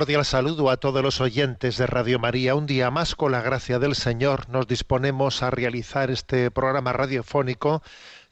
Cordial 0.00 0.24
saludo 0.24 0.70
a 0.70 0.78
todos 0.78 1.02
los 1.02 1.20
oyentes 1.20 1.76
de 1.76 1.86
Radio 1.86 2.18
María. 2.18 2.54
Un 2.54 2.64
día 2.64 2.90
más, 2.90 3.14
con 3.14 3.32
la 3.32 3.42
gracia 3.42 3.78
del 3.78 3.94
Señor, 3.94 4.48
nos 4.48 4.66
disponemos 4.66 5.42
a 5.42 5.50
realizar 5.50 6.10
este 6.10 6.50
programa 6.50 6.94
radiofónico 6.94 7.82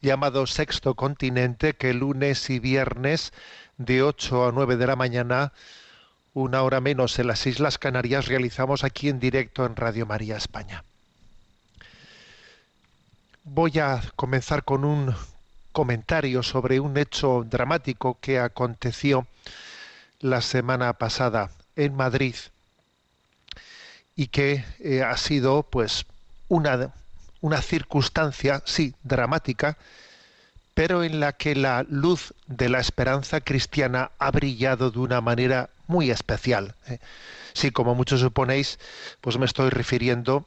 llamado 0.01 0.47
Sexto 0.47 0.95
Continente, 0.95 1.75
que 1.75 1.93
lunes 1.93 2.49
y 2.49 2.59
viernes 2.59 3.35
de 3.77 4.03
8 4.03 4.47
a 4.47 4.53
9 4.53 4.79
de 4.79 4.87
la 4.87 4.97
mañana, 4.97 5.53
una 6.33 6.63
hora 6.63 6.81
menos 6.81 7.19
en 7.19 7.27
las 7.27 7.47
Islas 7.47 7.77
Canarias, 7.77 8.29
realizamos 8.29 8.83
aquí 8.83 9.11
en 9.11 9.21
directo 9.21 9.67
en 9.67 9.77
Radio 9.77 10.07
María 10.07 10.39
España. 10.39 10.85
Voy 13.45 13.79
a 13.79 14.01
comenzar 14.17 14.65
con 14.65 14.87
un 14.87 15.15
comentario 15.73 16.43
sobre 16.43 16.81
un 16.81 16.97
hecho 16.97 17.45
dramático 17.47 18.17
que 18.23 18.39
aconteció 18.39 19.27
la 20.21 20.41
semana 20.41 20.95
pasada 20.95 21.51
en 21.79 21.95
Madrid 21.95 22.35
y 24.15 24.27
que 24.27 24.65
eh, 24.81 25.03
ha 25.03 25.17
sido 25.17 25.63
pues 25.63 26.05
una, 26.49 26.93
una 27.41 27.63
circunstancia, 27.63 28.63
sí, 28.67 28.95
dramática, 29.05 29.79
pero 30.75 31.05
en 31.05 31.21
la 31.21 31.33
que 31.33 31.55
la 31.55 31.87
luz 31.89 32.35
de 32.47 32.69
la 32.69 32.81
esperanza 32.81 33.41
cristiana 33.41 34.11
ha 34.19 34.31
brillado 34.33 34.91
de 34.91 34.99
una 34.99 35.21
manera 35.21 35.71
muy 35.87 36.11
especial. 36.11 36.75
¿eh? 36.89 36.99
Sí, 37.53 37.71
como 37.71 37.95
muchos 37.95 38.21
suponéis, 38.21 38.79
pues 39.21 39.39
me 39.39 39.47
estoy 39.47 39.71
refiriendo 39.71 40.47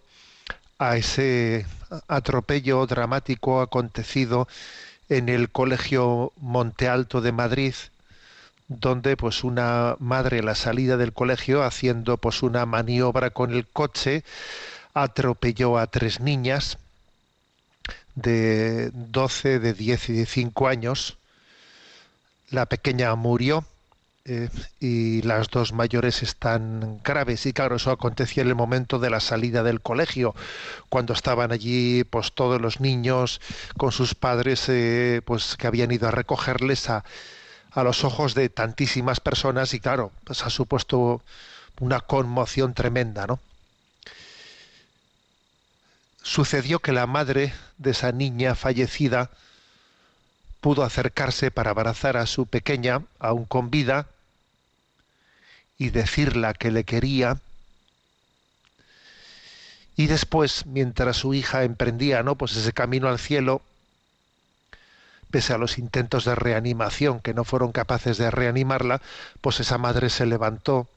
a 0.79 0.97
ese 0.97 1.65
atropello 2.07 2.85
dramático 2.87 3.61
acontecido 3.61 4.47
en 5.07 5.29
el 5.29 5.49
Colegio 5.49 6.33
Monte 6.37 6.89
Alto 6.89 7.21
de 7.21 7.31
Madrid, 7.31 7.75
donde 8.79 9.17
pues 9.17 9.43
una 9.43 9.95
madre 9.99 10.39
a 10.39 10.43
la 10.43 10.55
salida 10.55 10.95
del 10.95 11.11
colegio 11.11 11.63
haciendo 11.63 12.17
pues 12.17 12.41
una 12.41 12.65
maniobra 12.65 13.31
con 13.31 13.51
el 13.53 13.67
coche 13.67 14.23
atropelló 14.93 15.77
a 15.77 15.87
tres 15.87 16.21
niñas 16.21 16.77
de 18.15 18.91
12, 18.93 19.59
de 19.59 19.73
10 19.73 20.09
y 20.09 20.13
de 20.13 20.25
5 20.25 20.67
años. 20.67 21.17
La 22.49 22.65
pequeña 22.65 23.13
murió 23.15 23.65
eh, 24.25 24.49
y 24.79 25.21
las 25.23 25.49
dos 25.49 25.73
mayores 25.73 26.21
están 26.23 27.01
graves 27.03 27.45
y 27.45 27.53
claro 27.53 27.77
eso 27.77 27.91
acontecía 27.91 28.43
en 28.43 28.49
el 28.49 28.55
momento 28.55 28.99
de 28.99 29.09
la 29.09 29.19
salida 29.19 29.63
del 29.63 29.81
colegio 29.81 30.35
cuando 30.89 31.13
estaban 31.13 31.51
allí 31.51 32.03
pues 32.03 32.31
todos 32.33 32.61
los 32.61 32.79
niños 32.79 33.41
con 33.77 33.91
sus 33.91 34.13
padres 34.13 34.69
eh, 34.69 35.21
pues 35.25 35.57
que 35.57 35.65
habían 35.65 35.91
ido 35.91 36.07
a 36.07 36.11
recogerles 36.11 36.89
a, 36.89 37.03
a 37.71 37.83
los 37.83 38.03
ojos 38.03 38.33
de 38.33 38.49
tantísimas 38.49 39.19
personas 39.19 39.73
y 39.73 39.79
claro 39.79 40.11
pues 40.23 40.43
ha 40.43 40.49
supuesto 40.49 41.21
una 41.79 41.99
conmoción 42.01 42.73
tremenda 42.73 43.27
no 43.27 43.39
sucedió 46.21 46.79
que 46.79 46.91
la 46.91 47.07
madre 47.07 47.53
de 47.77 47.91
esa 47.91 48.11
niña 48.11 48.55
fallecida 48.55 49.29
pudo 50.61 50.83
acercarse 50.83 51.49
para 51.51 51.71
abrazar 51.71 52.17
a 52.17 52.27
su 52.27 52.45
pequeña, 52.45 53.01
aún 53.19 53.45
con 53.45 53.71
vida, 53.71 54.07
y 55.77 55.89
decirla 55.89 56.53
que 56.53 56.69
le 56.69 56.83
quería. 56.83 57.39
Y 59.95 60.05
después, 60.05 60.67
mientras 60.67 61.17
su 61.17 61.33
hija 61.33 61.63
emprendía, 61.63 62.21
¿no? 62.21 62.35
Pues 62.35 62.55
ese 62.55 62.73
camino 62.73 63.09
al 63.09 63.17
cielo, 63.17 63.61
pese 65.31 65.53
a 65.53 65.57
los 65.57 65.77
intentos 65.79 66.25
de 66.25 66.35
reanimación 66.35 67.19
que 67.21 67.33
no 67.33 67.43
fueron 67.45 67.71
capaces 67.71 68.17
de 68.17 68.31
reanimarla, 68.31 69.01
pues 69.41 69.59
esa 69.59 69.77
madre 69.77 70.09
se 70.09 70.25
levantó, 70.25 70.87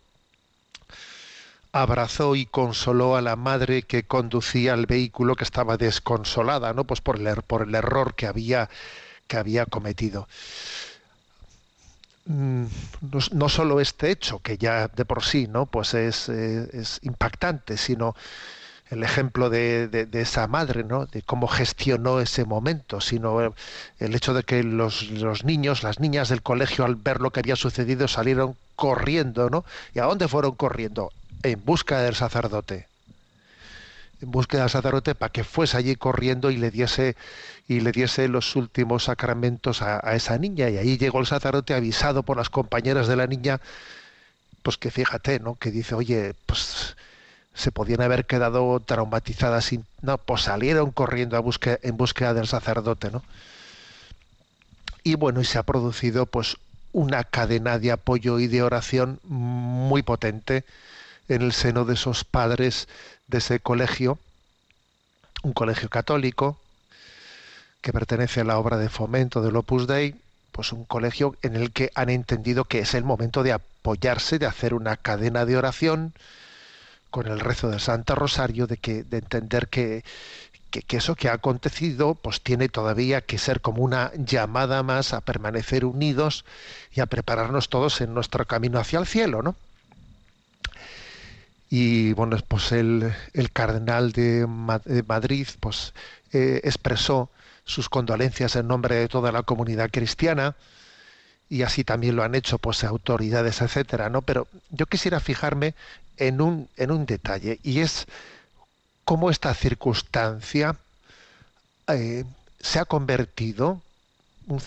abrazó 1.72 2.36
y 2.36 2.46
consoló 2.46 3.16
a 3.16 3.22
la 3.22 3.36
madre 3.36 3.82
que 3.82 4.04
conducía 4.04 4.74
el 4.74 4.86
vehículo 4.86 5.34
que 5.34 5.44
estaba 5.44 5.76
desconsolada, 5.76 6.72
¿no? 6.72 6.84
Pues 6.84 7.00
por 7.00 7.16
el, 7.16 7.26
er- 7.26 7.42
por 7.42 7.62
el 7.62 7.74
error 7.74 8.14
que 8.14 8.26
había 8.26 8.68
que 9.28 9.38
había 9.38 9.66
cometido. 9.66 10.28
Mm, 12.26 12.64
No, 13.12 13.18
no 13.32 13.48
solo 13.48 13.80
este 13.80 14.10
hecho, 14.10 14.38
que 14.40 14.56
ya 14.56 14.88
de 14.88 15.04
por 15.04 15.22
sí, 15.24 15.46
¿no? 15.46 15.66
Pues 15.66 15.92
es, 15.94 16.28
eh, 16.30 16.68
es 16.72 16.98
impactante, 17.02 17.76
sino 17.76 18.14
el 18.90 19.02
ejemplo 19.02 19.50
de, 19.50 20.08
esa 20.12 20.46
madre, 20.46 20.84
¿no? 20.84 21.06
De 21.06 21.22
cómo 21.22 21.48
gestionó 21.48 22.20
ese 22.20 22.44
momento, 22.44 23.00
sino 23.00 23.42
eh, 23.42 23.50
el 23.98 24.14
hecho 24.14 24.34
de 24.34 24.42
que 24.42 24.62
los, 24.62 25.10
niños, 25.44 25.82
las 25.82 26.00
niñas 26.00 26.28
del 26.28 26.42
colegio, 26.42 26.84
al 26.84 26.96
ver 26.96 27.20
lo 27.20 27.30
que 27.30 27.40
había 27.40 27.56
sucedido, 27.56 28.08
salieron 28.08 28.56
corriendo, 28.76 29.50
¿no? 29.50 29.64
¿Y 29.94 30.00
a 30.00 30.04
dónde 30.04 30.28
fueron 30.28 30.52
corriendo? 30.52 31.12
En 31.42 31.64
busca 31.64 32.00
del 32.00 32.14
sacerdote 32.14 32.86
en 34.22 34.30
búsqueda 34.30 34.62
del 34.62 34.70
sacerdote 34.70 35.14
para 35.14 35.30
que 35.30 35.44
fuese 35.44 35.76
allí 35.76 35.96
corriendo 35.96 36.50
y 36.50 36.56
le 36.56 36.70
diese 36.70 37.16
y 37.68 37.80
le 37.80 37.92
diese 37.92 38.28
los 38.28 38.56
últimos 38.56 39.04
sacramentos 39.04 39.82
a, 39.82 40.00
a 40.02 40.14
esa 40.14 40.38
niña 40.38 40.70
y 40.70 40.78
ahí 40.78 40.98
llegó 40.98 41.20
el 41.20 41.26
sacerdote 41.26 41.74
avisado 41.74 42.22
por 42.22 42.36
las 42.36 42.48
compañeras 42.48 43.06
de 43.06 43.16
la 43.16 43.26
niña 43.26 43.60
pues 44.62 44.76
que 44.78 44.90
fíjate 44.90 45.40
no 45.40 45.56
que 45.56 45.70
dice 45.70 45.94
oye 45.94 46.34
pues 46.46 46.96
se 47.54 47.70
podían 47.70 48.02
haber 48.02 48.26
quedado 48.26 48.80
traumatizadas 48.80 49.66
sin 49.66 49.84
no 50.02 50.18
pues 50.18 50.42
salieron 50.42 50.90
corriendo 50.90 51.36
a 51.36 51.76
en 51.82 51.96
búsqueda 51.96 52.34
del 52.34 52.46
sacerdote 52.46 53.10
no 53.10 53.22
y 55.02 55.14
bueno 55.14 55.40
y 55.40 55.44
se 55.44 55.58
ha 55.58 55.62
producido 55.62 56.26
pues 56.26 56.56
una 56.94 57.24
cadena 57.24 57.78
de 57.78 57.90
apoyo 57.90 58.38
y 58.38 58.46
de 58.46 58.62
oración 58.62 59.20
muy 59.24 60.02
potente 60.02 60.64
en 61.28 61.42
el 61.42 61.52
seno 61.52 61.84
de 61.84 61.94
esos 61.94 62.24
padres 62.24 62.88
de 63.26 63.38
ese 63.38 63.58
colegio, 63.58 64.18
un 65.42 65.52
colegio 65.52 65.88
católico 65.88 66.58
que 67.80 67.92
pertenece 67.92 68.40
a 68.40 68.44
la 68.44 68.58
obra 68.58 68.78
de 68.78 68.88
fomento 68.88 69.42
del 69.42 69.56
Opus 69.56 69.86
Dei, 69.86 70.14
pues 70.52 70.72
un 70.72 70.84
colegio 70.84 71.36
en 71.42 71.56
el 71.56 71.72
que 71.72 71.90
han 71.96 72.10
entendido 72.10 72.64
que 72.64 72.78
es 72.78 72.94
el 72.94 73.02
momento 73.02 73.42
de 73.42 73.52
apoyarse, 73.52 74.38
de 74.38 74.46
hacer 74.46 74.72
una 74.72 74.96
cadena 74.96 75.44
de 75.44 75.56
oración 75.56 76.14
con 77.14 77.28
el 77.28 77.38
rezo 77.38 77.68
del 77.68 77.78
Santo 77.78 78.16
Rosario, 78.16 78.66
de 78.66 78.76
que 78.76 79.04
de 79.04 79.18
entender 79.18 79.68
que, 79.68 80.02
que, 80.72 80.96
eso 80.96 81.14
que 81.14 81.28
ha 81.28 81.34
acontecido 81.34 82.16
pues 82.16 82.40
tiene 82.40 82.68
todavía 82.68 83.20
que 83.20 83.38
ser 83.38 83.60
como 83.60 83.84
una 83.84 84.10
llamada 84.16 84.82
más 84.82 85.12
a 85.12 85.20
permanecer 85.20 85.84
unidos 85.84 86.44
y 86.92 86.98
a 87.00 87.06
prepararnos 87.06 87.68
todos 87.68 88.00
en 88.00 88.14
nuestro 88.14 88.46
camino 88.46 88.80
hacia 88.80 88.98
el 88.98 89.06
cielo, 89.06 89.42
¿no? 89.42 89.54
y 91.70 92.14
bueno 92.14 92.36
pues 92.48 92.72
el, 92.72 93.14
el 93.32 93.52
cardenal 93.52 94.10
de 94.10 94.48
Madrid 95.06 95.46
pues 95.60 95.94
eh, 96.32 96.62
expresó 96.64 97.30
sus 97.64 97.88
condolencias 97.88 98.56
en 98.56 98.66
nombre 98.66 98.96
de 98.96 99.06
toda 99.06 99.30
la 99.30 99.44
comunidad 99.44 99.88
cristiana 99.92 100.56
y 101.48 101.62
así 101.62 101.84
también 101.84 102.16
lo 102.16 102.22
han 102.22 102.34
hecho 102.34 102.58
pues 102.58 102.84
autoridades 102.84 103.60
etcétera 103.60 104.08
no 104.08 104.22
pero 104.22 104.48
yo 104.70 104.86
quisiera 104.86 105.20
fijarme 105.20 105.74
en 106.16 106.40
un 106.40 106.68
en 106.76 106.90
un 106.90 107.06
detalle 107.06 107.60
y 107.62 107.80
es 107.80 108.06
cómo 109.04 109.30
esta 109.30 109.54
circunstancia 109.54 110.76
eh, 111.88 112.24
se 112.60 112.78
ha 112.78 112.84
convertido 112.84 113.80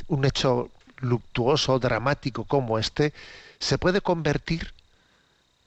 un, 0.08 0.26
hecho 0.26 0.70
luctuoso, 1.00 1.80
dramático 1.80 2.44
como 2.44 2.80
este, 2.80 3.14
se 3.60 3.78
puede 3.78 4.02
convertir, 4.02 4.74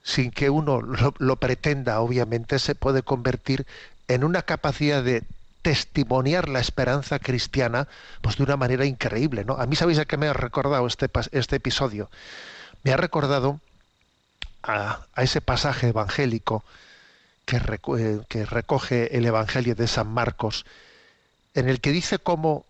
sin 0.03 0.31
que 0.31 0.51
uno 0.51 0.81
lo 0.81 1.37
pretenda, 1.37 2.01
obviamente, 2.01 2.59
se 2.59 2.75
puede 2.75 3.03
convertir 3.03 3.67
en 4.09 4.25
una 4.25 4.43
capacidad 4.43 5.03
de 5.03 5.23
testimoniar 5.63 6.49
la 6.49 6.61
esperanza 6.61 7.19
cristiana 7.19 7.89
pues 8.21 8.37
de 8.37 8.45
una 8.45 8.57
manera 8.57 8.85
increíble 8.85 9.45
no 9.45 9.55
a 9.55 9.67
mí 9.67 9.77
sabéis 9.77 9.99
a 9.99 10.05
qué 10.05 10.17
me 10.17 10.29
ha 10.29 10.33
recordado 10.33 10.87
este, 10.87 11.11
este 11.33 11.57
episodio 11.57 12.11
me 12.83 12.93
ha 12.93 12.97
recordado 12.97 13.61
a, 14.63 15.07
a 15.15 15.23
ese 15.23 15.41
pasaje 15.41 15.89
evangélico 15.89 16.65
que, 17.45 17.57
eh, 17.99 18.21
que 18.29 18.47
recoge 18.47 19.17
el 19.17 19.27
evangelio 19.27 19.75
de 19.75 19.89
San 19.89 20.09
Marcos 20.09 20.65
en 21.55 21.69
el 21.69 21.81
que 21.81 21.93
dice 21.93 22.19
cómo 22.19 22.65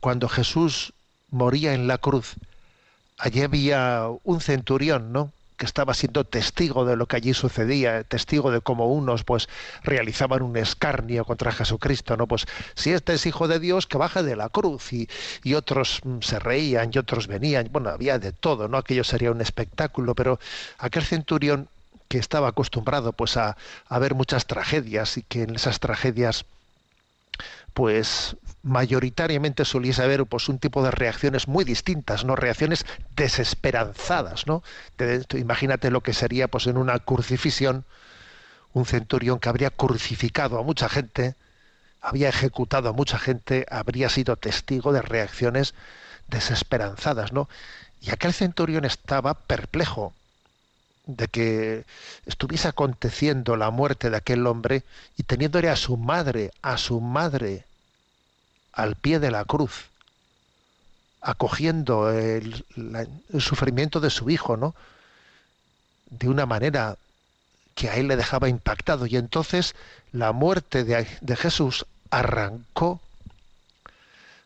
cuando 0.00 0.28
Jesús 0.28 0.92
moría 1.30 1.74
en 1.74 1.86
la 1.86 1.98
cruz 1.98 2.34
allí 3.16 3.42
había 3.42 4.06
un 4.24 4.40
centurión 4.40 5.12
no 5.12 5.32
que 5.58 5.66
estaba 5.66 5.92
siendo 5.92 6.24
testigo 6.24 6.86
de 6.86 6.96
lo 6.96 7.06
que 7.06 7.16
allí 7.16 7.34
sucedía, 7.34 8.04
testigo 8.04 8.50
de 8.50 8.60
cómo 8.60 8.86
unos 8.86 9.24
pues 9.24 9.48
realizaban 9.82 10.40
un 10.42 10.56
escarnio 10.56 11.24
contra 11.24 11.52
Jesucristo, 11.52 12.16
¿no? 12.16 12.26
Pues 12.26 12.46
si 12.74 12.92
este 12.92 13.12
es 13.14 13.26
hijo 13.26 13.48
de 13.48 13.58
Dios, 13.58 13.86
que 13.86 13.98
baje 13.98 14.22
de 14.22 14.36
la 14.36 14.48
cruz 14.48 14.92
y, 14.92 15.08
y 15.42 15.54
otros 15.54 16.00
mm, 16.04 16.20
se 16.20 16.38
reían 16.38 16.90
y 16.94 16.98
otros 16.98 17.26
venían, 17.26 17.68
bueno, 17.72 17.90
había 17.90 18.18
de 18.18 18.32
todo, 18.32 18.68
¿no? 18.68 18.78
Aquello 18.78 19.04
sería 19.04 19.32
un 19.32 19.40
espectáculo, 19.40 20.14
pero 20.14 20.38
aquel 20.78 21.02
centurión 21.02 21.68
que 22.08 22.18
estaba 22.18 22.48
acostumbrado 22.48 23.12
pues 23.12 23.36
a, 23.36 23.56
a 23.88 23.98
ver 23.98 24.14
muchas 24.14 24.46
tragedias 24.46 25.18
y 25.18 25.22
que 25.22 25.42
en 25.42 25.56
esas 25.56 25.80
tragedias 25.80 26.46
pues 27.74 28.36
mayoritariamente 28.68 29.64
soliese 29.64 30.02
haber 30.02 30.24
pues 30.26 30.48
un 30.48 30.58
tipo 30.58 30.82
de 30.82 30.90
reacciones 30.90 31.48
muy 31.48 31.64
distintas, 31.64 32.24
¿no? 32.24 32.36
Reacciones 32.36 32.86
desesperanzadas, 33.16 34.46
¿no? 34.46 34.62
Imagínate 35.34 35.90
lo 35.90 36.02
que 36.02 36.12
sería 36.12 36.48
pues 36.48 36.66
en 36.66 36.76
una 36.76 36.98
crucifixión 36.98 37.84
un 38.72 38.86
centurión 38.86 39.38
que 39.38 39.48
habría 39.48 39.70
crucificado 39.70 40.58
a 40.58 40.62
mucha 40.62 40.88
gente, 40.88 41.34
había 42.00 42.28
ejecutado 42.28 42.90
a 42.90 42.92
mucha 42.92 43.18
gente, 43.18 43.66
habría 43.70 44.08
sido 44.08 44.36
testigo 44.36 44.92
de 44.92 45.02
reacciones 45.02 45.74
desesperanzadas, 46.28 47.32
¿no? 47.32 47.48
Y 48.00 48.10
aquel 48.10 48.32
centurión 48.32 48.84
estaba 48.84 49.34
perplejo 49.34 50.12
de 51.06 51.26
que 51.28 51.84
estuviese 52.26 52.68
aconteciendo 52.68 53.56
la 53.56 53.70
muerte 53.70 54.10
de 54.10 54.18
aquel 54.18 54.46
hombre 54.46 54.84
y 55.16 55.22
teniéndole 55.22 55.70
a 55.70 55.76
su 55.76 55.96
madre, 55.96 56.52
a 56.62 56.76
su 56.76 57.00
madre 57.00 57.64
al 58.78 58.94
pie 58.94 59.18
de 59.18 59.32
la 59.32 59.44
cruz, 59.44 59.86
acogiendo 61.20 62.12
el, 62.12 62.64
sufrimiento 63.40 63.98
de 63.98 64.08
su 64.08 64.30
hijo, 64.30 64.56
¿no? 64.56 64.74
De 66.10 66.28
una 66.28 66.46
manera 66.46 66.96
que 67.74 67.90
a 67.90 67.96
él 67.96 68.06
le 68.06 68.16
dejaba 68.16 68.48
impactado. 68.48 69.06
Y 69.06 69.16
entonces 69.16 69.74
la 70.12 70.30
muerte 70.30 70.84
de, 70.84 71.36
Jesús 71.36 71.86
arrancó 72.10 73.00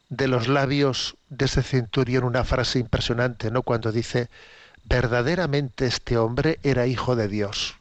de 0.08 0.28
los 0.28 0.48
labios 0.48 1.14
de 1.28 1.44
ese 1.44 1.62
centurión 1.62 2.24
una 2.24 2.44
frase 2.44 2.78
impresionante, 2.78 3.50
¿no? 3.50 3.62
Cuando 3.62 3.92
dice, 3.92 4.30
verdaderamente 4.84 5.84
este 5.86 6.16
hombre 6.16 6.58
era 6.62 6.86
hijo 6.86 7.16
de 7.16 7.28
Dios. 7.28 7.74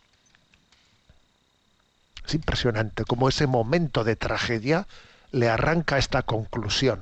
Es 2.28 2.34
impresionante 2.36 3.06
como 3.06 3.30
ese 3.30 3.48
momento 3.48 4.04
de 4.04 4.18
tragedia 4.18 4.86
le 5.32 5.50
arranca 5.50 5.98
esta 5.98 6.24
conclusión, 6.24 7.02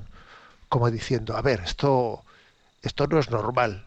como 0.69 0.91
diciendo, 0.91 1.35
a 1.35 1.41
ver, 1.41 1.61
esto, 1.61 2.23
esto 2.81 3.07
no 3.07 3.19
es 3.19 3.29
normal. 3.29 3.83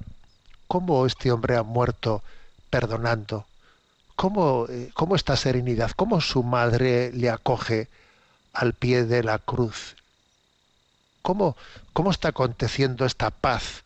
¿Cómo 0.66 1.06
este 1.06 1.30
hombre 1.30 1.56
ha 1.56 1.62
muerto 1.62 2.22
perdonando? 2.70 3.46
¿Cómo, 4.16 4.66
eh, 4.68 4.90
cómo 4.94 5.16
esta 5.16 5.36
serenidad? 5.36 5.90
¿Cómo 5.96 6.20
su 6.20 6.42
madre 6.42 7.12
le 7.12 7.30
acoge 7.30 7.88
al 8.52 8.72
pie 8.72 9.04
de 9.04 9.22
la 9.22 9.38
cruz? 9.38 9.96
¿Cómo, 11.22 11.56
cómo 11.92 12.10
está 12.10 12.28
aconteciendo 12.28 13.04
esta 13.04 13.30
paz? 13.30 13.84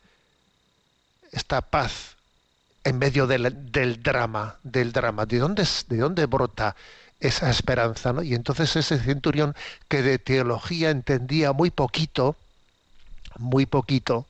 Esta 1.33 1.61
paz 1.61 2.17
en 2.85 2.99
medio 2.99 3.27
del, 3.27 3.73
del 3.73 4.03
drama, 4.03 4.57
del 4.63 4.93
drama. 4.93 5.27
¿De 5.27 5.39
dónde, 5.39 5.67
¿De 5.89 5.97
dónde 5.97 6.27
brota 6.27 6.77
esa 7.21 7.51
esperanza? 7.51 8.13
¿no? 8.13 8.23
Y 8.23 8.35
entonces 8.35 8.77
ese 8.77 8.99
centurión 8.99 9.55
que 9.89 10.03
de 10.03 10.19
teología 10.19 10.91
entendía 10.91 11.53
muy 11.53 11.71
poquito, 11.71 12.37
muy 13.39 13.67
poquito, 13.67 14.27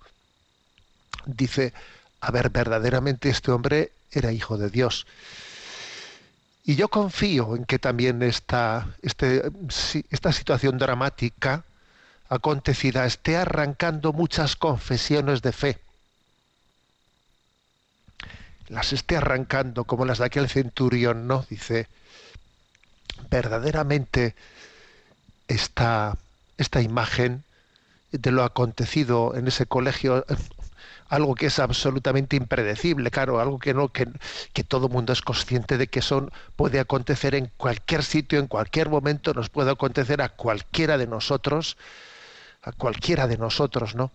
dice, 1.27 1.73
a 2.21 2.31
ver, 2.31 2.51
verdaderamente 2.51 3.29
este 3.29 3.51
hombre 3.51 3.93
era 4.11 4.33
hijo 4.33 4.57
de 4.59 4.71
Dios. 4.71 5.07
Y 6.65 6.75
yo 6.75 6.89
confío 6.89 7.55
en 7.55 7.65
que 7.65 7.79
también 7.79 8.23
esta, 8.23 8.89
este, 9.03 9.43
esta 10.11 10.33
situación 10.33 10.79
dramática 10.79 11.65
acontecida 12.29 13.07
esté 13.07 13.37
arrancando 13.37 14.13
muchas 14.13 14.57
confesiones 14.57 15.43
de 15.43 15.53
fe. 15.53 15.79
Las 18.69 18.93
esté 18.93 19.17
arrancando 19.17 19.85
como 19.85 20.05
las 20.05 20.19
de 20.19 20.25
aquel 20.25 20.49
centurión, 20.49 21.29
¿no? 21.29 21.47
Dice, 21.49 21.87
verdaderamente 23.31 24.35
esta, 25.49 26.17
esta 26.59 26.81
imagen 26.83 27.45
de 28.13 28.31
lo 28.31 28.45
acontecido 28.45 29.35
en 29.37 29.49
ese 29.49 29.67
colegio, 29.67 30.25
algo 31.09 31.35
que 31.35 31.47
es 31.47 31.59
absolutamente 31.59 32.37
impredecible, 32.37 33.11
claro, 33.11 33.41
algo 33.41 33.59
que 33.59 33.75
no, 33.75 33.89
que, 33.91 34.09
que 34.53 34.65
todo 34.65 34.89
mundo 34.89 35.13
es 35.13 35.23
consciente 35.23 35.79
de 35.79 35.89
que 35.89 36.03
son, 36.03 36.33
puede 36.57 36.81
acontecer 36.81 37.35
en 37.35 37.51
cualquier 37.57 38.03
sitio, 38.05 38.39
en 38.39 38.49
cualquier 38.49 38.89
momento, 38.91 39.35
nos 39.35 39.51
puede 39.51 39.71
acontecer 39.71 40.23
a 40.23 40.31
cualquiera 40.31 40.99
de 40.99 41.07
nosotros, 41.07 41.77
a 42.63 42.73
cualquiera 42.73 43.27
de 43.29 43.39
nosotros, 43.39 43.95
¿no? 43.95 44.13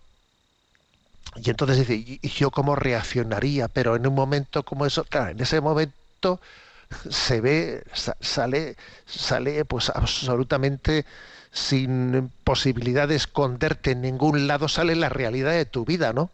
Y 1.36 1.50
entonces 1.50 1.78
dice, 1.80 1.96
¿y 1.96 2.20
y 2.22 2.30
yo 2.30 2.52
cómo 2.52 2.76
reaccionaría? 2.76 3.68
Pero 3.70 3.96
en 3.96 4.06
un 4.08 4.16
momento 4.16 4.64
como 4.64 4.86
eso, 4.86 5.06
claro, 5.06 5.32
en 5.32 5.40
ese 5.40 5.62
momento 5.62 6.42
se 7.10 7.42
ve, 7.42 7.84
sa- 7.94 8.18
sale, 8.20 8.76
sale 9.06 9.66
pues 9.66 9.90
absolutamente 9.90 11.06
sin 11.52 12.32
posibilidad 12.44 13.08
de 13.08 13.16
esconderte 13.16 13.92
en 13.92 14.02
ningún 14.02 14.48
lado, 14.48 14.68
sale 14.68 14.96
la 14.96 15.10
realidad 15.10 15.52
de 15.52 15.66
tu 15.66 15.86
vida, 15.86 16.14
¿no? 16.14 16.30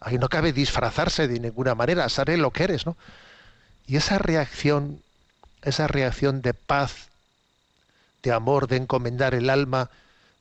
Ahí 0.00 0.18
no 0.18 0.28
cabe 0.28 0.52
disfrazarse 0.52 1.28
de 1.28 1.40
ninguna 1.40 1.74
manera, 1.74 2.08
sale 2.08 2.36
lo 2.36 2.50
que 2.52 2.64
eres, 2.64 2.86
¿no? 2.86 2.96
Y 3.86 3.96
esa 3.96 4.18
reacción, 4.18 5.00
esa 5.62 5.86
reacción 5.88 6.42
de 6.42 6.54
paz, 6.54 7.08
de 8.22 8.32
amor, 8.32 8.68
de 8.68 8.76
encomendar 8.76 9.34
el 9.34 9.50
alma, 9.50 9.90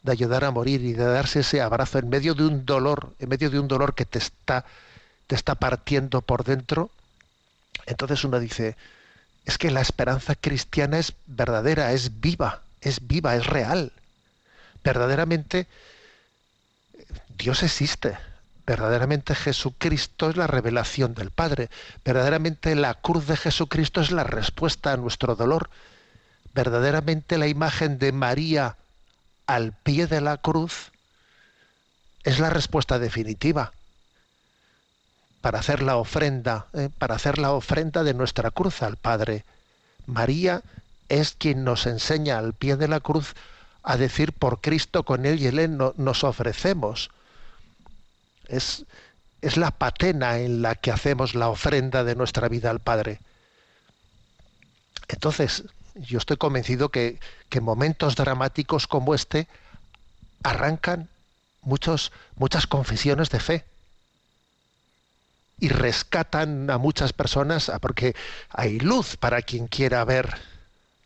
de 0.03 0.11
ayudar 0.11 0.43
a 0.45 0.51
morir 0.51 0.81
y 0.83 0.93
de 0.93 1.03
darse 1.05 1.41
ese 1.41 1.61
abrazo 1.61 1.99
en 1.99 2.09
medio 2.09 2.33
de 2.35 2.45
un 2.45 2.65
dolor, 2.65 3.13
en 3.19 3.29
medio 3.29 3.49
de 3.49 3.59
un 3.59 3.67
dolor 3.67 3.95
que 3.95 4.05
te 4.05 4.19
está, 4.19 4.65
te 5.27 5.35
está 5.35 5.55
partiendo 5.55 6.21
por 6.21 6.43
dentro, 6.43 6.89
entonces 7.85 8.23
uno 8.23 8.39
dice, 8.39 8.75
es 9.45 9.57
que 9.57 9.71
la 9.71 9.81
esperanza 9.81 10.35
cristiana 10.35 10.99
es 10.99 11.13
verdadera, 11.25 11.91
es 11.93 12.19
viva, 12.19 12.61
es 12.81 13.07
viva, 13.07 13.35
es 13.35 13.45
real. 13.47 13.91
Verdaderamente 14.83 15.67
Dios 17.37 17.63
existe. 17.63 18.17
Verdaderamente 18.65 19.33
Jesucristo 19.33 20.29
es 20.29 20.37
la 20.37 20.45
revelación 20.45 21.15
del 21.15 21.31
Padre. 21.31 21.69
Verdaderamente 22.05 22.75
la 22.75 22.93
cruz 22.93 23.25
de 23.25 23.37
Jesucristo 23.37 24.01
es 24.01 24.11
la 24.11 24.23
respuesta 24.23 24.93
a 24.93 24.97
nuestro 24.97 25.35
dolor. 25.35 25.69
Verdaderamente 26.53 27.37
la 27.37 27.47
imagen 27.47 27.97
de 27.97 28.11
María 28.11 28.77
al 29.47 29.73
pie 29.73 30.05
de 30.05 30.21
la 30.21 30.37
cruz 30.37 30.91
es 32.23 32.39
la 32.39 32.51
respuesta 32.51 32.99
definitiva 32.99 33.71
para 35.41 35.59
hacer 35.59 35.81
la 35.81 35.97
ofrenda, 35.97 36.67
¿eh? 36.73 36.89
para 36.97 37.15
hacer 37.15 37.37
la 37.37 37.51
ofrenda 37.53 38.03
de 38.03 38.13
nuestra 38.13 38.51
cruz 38.51 38.81
al 38.81 38.97
Padre. 38.97 39.45
María 40.05 40.61
es 41.07 41.35
quien 41.37 41.63
nos 41.63 41.85
enseña 41.87 42.37
al 42.37 42.53
pie 42.53 42.75
de 42.75 42.87
la 42.87 42.99
cruz 42.99 43.35
a 43.83 43.97
decir 43.97 44.33
por 44.33 44.59
Cristo 44.59 45.03
con 45.03 45.25
Él 45.25 45.41
y 45.41 45.47
Él 45.47 45.77
no- 45.77 45.93
nos 45.97 46.23
ofrecemos. 46.23 47.09
Es, 48.47 48.85
es 49.41 49.55
la 49.57 49.71
patena 49.71 50.39
en 50.39 50.61
la 50.61 50.75
que 50.75 50.91
hacemos 50.91 51.35
la 51.35 51.49
ofrenda 51.49 52.03
de 52.03 52.15
nuestra 52.15 52.49
vida 52.49 52.69
al 52.69 52.79
Padre. 52.79 53.19
Entonces, 55.07 55.63
yo 55.95 56.17
estoy 56.17 56.37
convencido 56.37 56.89
que, 56.89 57.19
que 57.49 57.61
momentos 57.61 58.15
dramáticos 58.15 58.87
como 58.87 59.15
este 59.15 59.47
arrancan 60.43 61.09
muchos, 61.61 62.11
muchas 62.35 62.67
confesiones 62.67 63.29
de 63.29 63.39
fe 63.39 63.65
y 65.59 65.69
rescatan 65.69 66.69
a 66.69 66.77
muchas 66.77 67.13
personas 67.13 67.69
ah, 67.69 67.79
porque 67.79 68.15
hay 68.49 68.79
luz 68.79 69.17
para 69.17 69.41
quien 69.41 69.67
quiera 69.67 70.03
ver. 70.05 70.35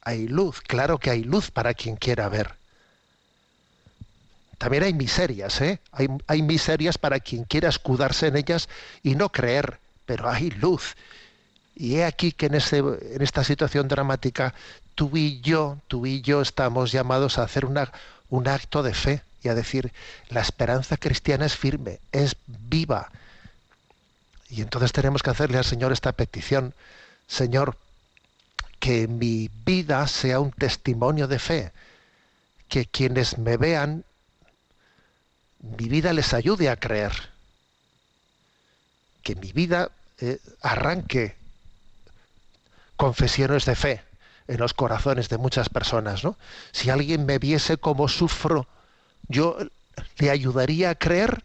Hay 0.02 0.28
luz, 0.28 0.62
claro 0.62 0.98
que 0.98 1.10
hay 1.10 1.24
luz 1.24 1.50
para 1.52 1.74
quien 1.74 1.96
quiera 1.96 2.28
ver. 2.30 2.56
también 4.58 4.84
hay 4.84 4.94
miserias, 4.94 5.60
¿eh? 5.62 5.80
Hay, 5.92 6.08
hay 6.28 6.42
miserias 6.42 6.98
para 6.98 7.20
quien 7.20 7.44
quiera 7.44 7.70
escudarse 7.70 8.28
en 8.28 8.38
ellas 8.38 8.70
y 9.02 9.16
no 9.16 9.30
creer, 9.30 9.80
pero 10.06 10.30
hay 10.30 10.52
luz. 10.52 10.96
Y 11.76 11.96
he 11.96 12.06
aquí 12.06 12.32
que 12.32 12.46
en, 12.46 12.56
este, 12.56 12.78
en 12.78 13.22
esta 13.22 13.44
situación 13.44 13.88
dramática 13.88 14.54
tú 14.96 15.12
y 15.18 15.42
yo, 15.42 15.80
tú 15.88 16.06
y 16.06 16.22
yo 16.22 16.42
estamos 16.42 16.92
llamados 16.92 17.38
a 17.38 17.44
hacer 17.44 17.66
un 17.66 18.48
acto 18.48 18.84
de 18.84 18.94
fe 18.94 19.24
y 19.44 19.50
a 19.50 19.56
decir, 19.56 19.92
la 20.30 20.42
esperanza 20.42 20.98
cristiana 20.98 21.46
es 21.46 21.56
firme, 21.56 22.00
es 22.12 22.36
viva. 22.48 23.12
Y 24.54 24.62
entonces 24.62 24.92
tenemos 24.92 25.24
que 25.24 25.32
hacerle 25.32 25.58
al 25.58 25.66
Señor 25.66 25.92
esta 25.92 26.12
petición, 26.12 26.76
Señor, 27.26 27.76
que 28.80 29.08
mi 29.08 29.50
vida 29.66 30.06
sea 30.08 30.40
un 30.40 30.52
testimonio 30.52 31.28
de 31.28 31.40
fe, 31.40 31.72
que 32.70 32.86
quienes 32.86 33.40
me 33.40 33.58
vean, 33.58 34.06
mi 35.60 35.88
vida 35.88 36.14
les 36.14 36.36
ayude 36.36 36.70
a 36.70 36.76
creer, 36.76 37.14
que 39.24 39.34
mi 39.34 39.52
vida 39.54 39.90
eh, 40.20 40.38
arranque 40.62 41.36
confesiones 42.96 43.66
de 43.66 43.74
fe 43.74 44.04
en 44.48 44.60
los 44.60 44.76
corazones 44.76 45.30
de 45.30 45.40
muchas 45.40 45.70
personas, 45.70 46.24
¿no? 46.24 46.38
Si 46.72 46.92
alguien 46.92 47.26
me 47.26 47.40
viese 47.40 47.78
como 47.78 48.08
sufro, 48.08 48.68
yo 49.28 49.58
le 50.20 50.30
ayudaría 50.30 50.92
a 50.92 50.96
creer 50.96 51.44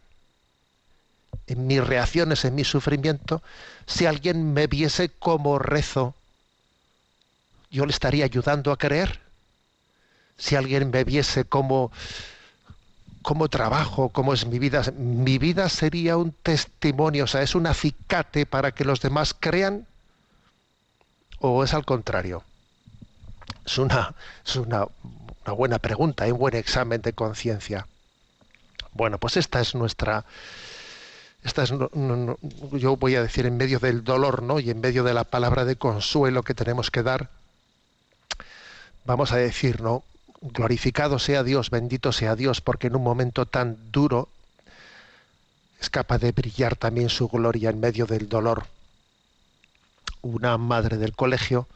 en 1.49 1.67
mis 1.67 1.85
reacciones, 1.85 2.45
en 2.45 2.55
mi 2.55 2.65
sufrimiento. 2.65 3.43
Si 3.87 4.07
alguien 4.07 4.53
me 4.53 4.67
viese 4.67 5.09
como 5.09 5.59
rezo, 5.59 6.15
yo 7.71 7.85
le 7.85 7.93
estaría 7.93 8.25
ayudando 8.25 8.71
a 8.71 8.77
creer. 8.77 9.21
Si 10.37 10.55
alguien 10.55 10.91
me 10.91 11.05
viese 11.05 11.45
como 11.45 11.91
trabajo, 13.51 14.11
cómo 14.11 14.33
es 14.35 14.47
mi 14.47 14.59
vida, 14.59 14.83
mi 14.97 15.39
vida 15.39 15.69
sería 15.69 16.17
un 16.17 16.33
testimonio, 16.33 17.25
o 17.25 17.27
sea, 17.27 17.43
es 17.43 17.55
un 17.55 17.67
acicate 17.67 18.47
para 18.47 18.73
que 18.73 18.85
los 18.85 19.01
demás 19.01 19.35
crean 19.39 19.87
o 21.41 21.65
es 21.65 21.75
al 21.75 21.85
contrario? 21.85 22.43
Es 23.65 23.79
una, 23.79 24.15
es 24.45 24.57
una, 24.57 24.87
una 25.45 25.53
buena 25.55 25.79
pregunta, 25.79 26.25
un 26.27 26.39
buen 26.39 26.57
examen 26.57 27.01
de 27.03 27.13
conciencia. 27.13 27.87
Bueno, 28.93 29.19
pues 29.19 29.37
esta 29.37 29.61
es 29.61 29.75
nuestra, 29.75 30.25
yo 31.55 32.97
voy 32.97 33.15
a 33.17 33.23
decir 33.23 33.47
en 33.47 33.57
medio 33.57 33.79
del 33.79 34.05
dolor, 34.05 34.43
¿no? 34.43 34.61
Y 34.61 34.71
en 34.71 34.81
medio 34.81 35.05
de 35.05 35.15
la 35.15 35.25
palabra 35.25 35.65
de 35.65 35.77
consuelo 35.77 36.43
que 36.43 36.55
tenemos 36.55 36.91
que 36.91 37.03
dar, 37.03 37.29
vamos 39.05 39.33
a 39.33 39.37
decir, 39.37 39.81
¿no? 39.81 40.05
Glorificado 40.41 41.19
sea 41.19 41.43
Dios, 41.43 41.71
bendito 41.71 42.13
sea 42.13 42.37
Dios, 42.37 42.61
porque 42.61 42.87
en 42.87 42.97
un 42.97 43.03
momento 43.03 43.47
tan 43.47 43.77
duro 43.91 44.29
es 45.81 45.91
capaz 45.91 46.19
de 46.19 46.33
brillar 46.33 46.77
también 46.77 47.09
su 47.09 47.29
gloria 47.29 47.71
en 47.71 47.81
medio 47.81 48.07
del 48.07 48.29
dolor 48.29 48.67
una 50.23 50.59
madre 50.59 50.97
del 50.97 51.15
colegio, 51.15 51.69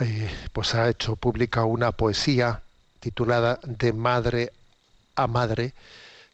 eh, 0.00 0.30
pues 0.52 0.74
ha 0.74 0.88
hecho 0.88 1.16
pública 1.16 1.64
una 1.64 1.92
poesía 1.92 2.62
titulada 3.00 3.60
De 3.62 3.92
madre 3.92 4.52
a 5.14 5.26
madre, 5.26 5.72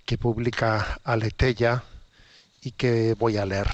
que 0.04 0.18
publica 0.18 1.00
Aletella 1.04 1.84
y 2.62 2.72
que 2.72 3.14
voy 3.14 3.36
a 3.36 3.46
leer. 3.46 3.68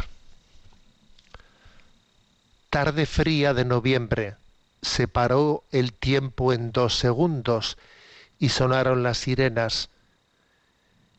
Tarde 2.71 3.07
fría 3.07 3.55
de 3.55 3.65
noviembre, 3.65 4.37
se 4.83 5.09
paró 5.09 5.65
el 5.73 5.93
tiempo 5.93 6.53
en 6.53 6.73
dos 6.73 6.99
segundos 6.99 7.79
y 8.39 8.51
sonaron 8.51 9.03
las 9.03 9.19
sirenas. 9.19 9.89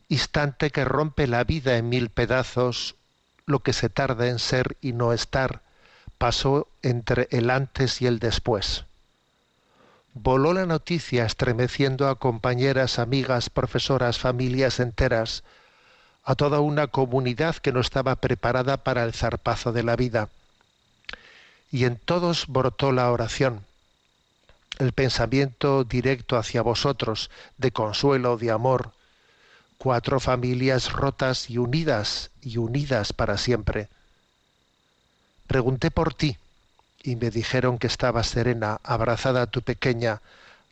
Instante 0.08 0.70
que 0.70 0.84
rompe 0.84 1.26
la 1.26 1.44
vida 1.44 1.76
en 1.76 1.88
mil 1.88 2.10
pedazos, 2.10 2.96
lo 3.46 3.60
que 3.60 3.72
se 3.72 3.88
tarda 3.88 4.28
en 4.28 4.38
ser 4.38 4.76
y 4.80 4.92
no 4.92 5.12
estar, 5.12 5.62
pasó 6.16 6.68
entre 6.82 7.28
el 7.30 7.50
antes 7.50 8.00
y 8.00 8.06
el 8.06 8.18
después. 8.18 8.84
Voló 10.20 10.52
la 10.52 10.66
noticia 10.66 11.24
estremeciendo 11.24 12.08
a 12.08 12.18
compañeras, 12.18 12.98
amigas, 12.98 13.50
profesoras, 13.50 14.18
familias 14.18 14.80
enteras, 14.80 15.44
a 16.24 16.34
toda 16.34 16.58
una 16.58 16.88
comunidad 16.88 17.54
que 17.54 17.70
no 17.70 17.78
estaba 17.78 18.16
preparada 18.16 18.78
para 18.78 19.04
el 19.04 19.12
zarpazo 19.14 19.70
de 19.70 19.84
la 19.84 19.94
vida. 19.94 20.28
Y 21.70 21.84
en 21.84 21.98
todos 21.98 22.48
brotó 22.48 22.90
la 22.90 23.12
oración, 23.12 23.64
el 24.80 24.92
pensamiento 24.92 25.84
directo 25.84 26.36
hacia 26.36 26.62
vosotros, 26.62 27.30
de 27.56 27.70
consuelo, 27.70 28.36
de 28.38 28.50
amor, 28.50 28.90
cuatro 29.76 30.18
familias 30.18 30.92
rotas 30.92 31.48
y 31.48 31.58
unidas 31.58 32.32
y 32.42 32.56
unidas 32.56 33.12
para 33.12 33.38
siempre. 33.38 33.88
Pregunté 35.46 35.92
por 35.92 36.12
ti 36.12 36.36
y 37.02 37.16
me 37.16 37.30
dijeron 37.30 37.78
que 37.78 37.86
estabas 37.86 38.28
serena, 38.28 38.80
abrazada 38.82 39.42
a 39.42 39.46
tu 39.46 39.62
pequeña, 39.62 40.20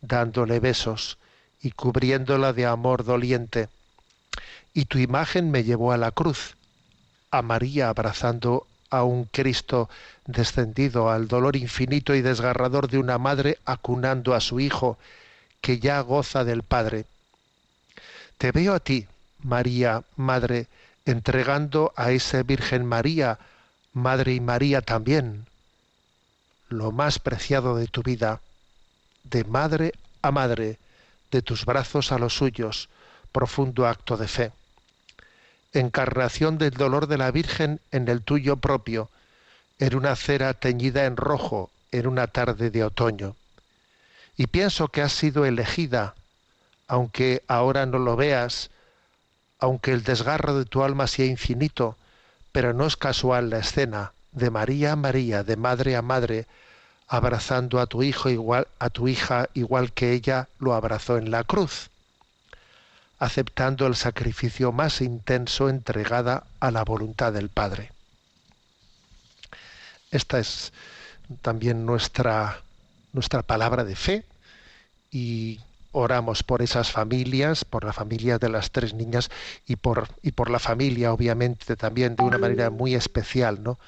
dándole 0.00 0.60
besos 0.60 1.18
y 1.60 1.70
cubriéndola 1.70 2.52
de 2.52 2.66
amor 2.66 3.04
doliente. 3.04 3.68
Y 4.74 4.86
tu 4.86 4.98
imagen 4.98 5.50
me 5.50 5.64
llevó 5.64 5.92
a 5.92 5.96
la 5.96 6.10
cruz, 6.10 6.56
a 7.30 7.42
María 7.42 7.88
abrazando 7.88 8.66
a 8.90 9.02
un 9.04 9.24
Cristo 9.24 9.88
descendido 10.26 11.10
al 11.10 11.28
dolor 11.28 11.56
infinito 11.56 12.14
y 12.14 12.22
desgarrador 12.22 12.88
de 12.88 12.98
una 12.98 13.18
madre 13.18 13.58
acunando 13.64 14.34
a 14.34 14.40
su 14.40 14.60
hijo, 14.60 14.98
que 15.60 15.78
ya 15.78 16.00
goza 16.00 16.44
del 16.44 16.62
Padre. 16.62 17.06
Te 18.38 18.52
veo 18.52 18.74
a 18.74 18.80
ti, 18.80 19.06
María, 19.42 20.02
Madre, 20.16 20.66
entregando 21.04 21.92
a 21.96 22.10
esa 22.10 22.42
Virgen 22.42 22.84
María, 22.84 23.38
Madre 23.92 24.34
y 24.34 24.40
María 24.40 24.82
también, 24.82 25.46
lo 26.68 26.92
más 26.92 27.18
preciado 27.18 27.76
de 27.76 27.86
tu 27.86 28.02
vida, 28.02 28.40
de 29.24 29.44
madre 29.44 29.92
a 30.22 30.30
madre, 30.30 30.78
de 31.30 31.42
tus 31.42 31.64
brazos 31.64 32.12
a 32.12 32.18
los 32.18 32.34
suyos, 32.34 32.88
profundo 33.32 33.86
acto 33.86 34.16
de 34.16 34.28
fe. 34.28 34.52
Encarnación 35.72 36.58
del 36.58 36.72
dolor 36.72 37.06
de 37.06 37.18
la 37.18 37.30
Virgen 37.30 37.80
en 37.90 38.08
el 38.08 38.22
tuyo 38.22 38.56
propio, 38.56 39.10
en 39.78 39.94
una 39.94 40.16
cera 40.16 40.54
teñida 40.54 41.04
en 41.04 41.16
rojo, 41.16 41.70
en 41.92 42.06
una 42.06 42.26
tarde 42.26 42.70
de 42.70 42.84
otoño. 42.84 43.36
Y 44.36 44.48
pienso 44.48 44.88
que 44.88 45.02
has 45.02 45.12
sido 45.12 45.44
elegida 45.44 46.14
aunque 46.88 47.42
ahora 47.48 47.84
no 47.86 47.98
lo 47.98 48.16
veas, 48.16 48.70
aunque 49.58 49.92
el 49.92 50.04
desgarro 50.04 50.56
de 50.56 50.64
tu 50.64 50.84
alma 50.84 51.06
sea 51.06 51.26
infinito, 51.26 51.96
pero 52.52 52.72
no 52.72 52.86
es 52.86 52.96
casual 52.96 53.50
la 53.50 53.58
escena 53.58 54.12
de 54.36 54.50
María 54.50 54.92
a 54.92 54.96
María, 54.96 55.42
de 55.42 55.56
madre 55.56 55.96
a 55.96 56.02
madre, 56.02 56.46
abrazando 57.08 57.80
a 57.80 57.86
tu 57.86 58.02
hijo 58.02 58.28
igual 58.28 58.68
a 58.78 58.90
tu 58.90 59.08
hija 59.08 59.48
igual 59.54 59.92
que 59.92 60.12
ella 60.12 60.48
lo 60.58 60.74
abrazó 60.74 61.16
en 61.16 61.30
la 61.30 61.42
cruz, 61.42 61.88
aceptando 63.18 63.86
el 63.86 63.96
sacrificio 63.96 64.72
más 64.72 65.00
intenso 65.00 65.70
entregada 65.70 66.44
a 66.60 66.70
la 66.70 66.84
voluntad 66.84 67.32
del 67.32 67.48
Padre. 67.48 67.92
Esta 70.10 70.38
es 70.38 70.72
también 71.40 71.86
nuestra 71.86 72.60
nuestra 73.14 73.40
palabra 73.40 73.84
de 73.84 73.96
fe 73.96 74.24
y 75.10 75.60
oramos 75.92 76.42
por 76.42 76.60
esas 76.60 76.92
familias, 76.92 77.64
por 77.64 77.84
la 77.84 77.94
familia 77.94 78.36
de 78.38 78.50
las 78.50 78.70
tres 78.70 78.92
niñas 78.92 79.30
y 79.66 79.76
por, 79.76 80.08
y 80.20 80.32
por 80.32 80.50
la 80.50 80.58
familia, 80.58 81.14
obviamente, 81.14 81.74
también 81.74 82.16
de 82.16 82.22
una 82.22 82.36
manera 82.36 82.68
muy 82.68 82.94
especial, 82.94 83.62
¿no? 83.62 83.78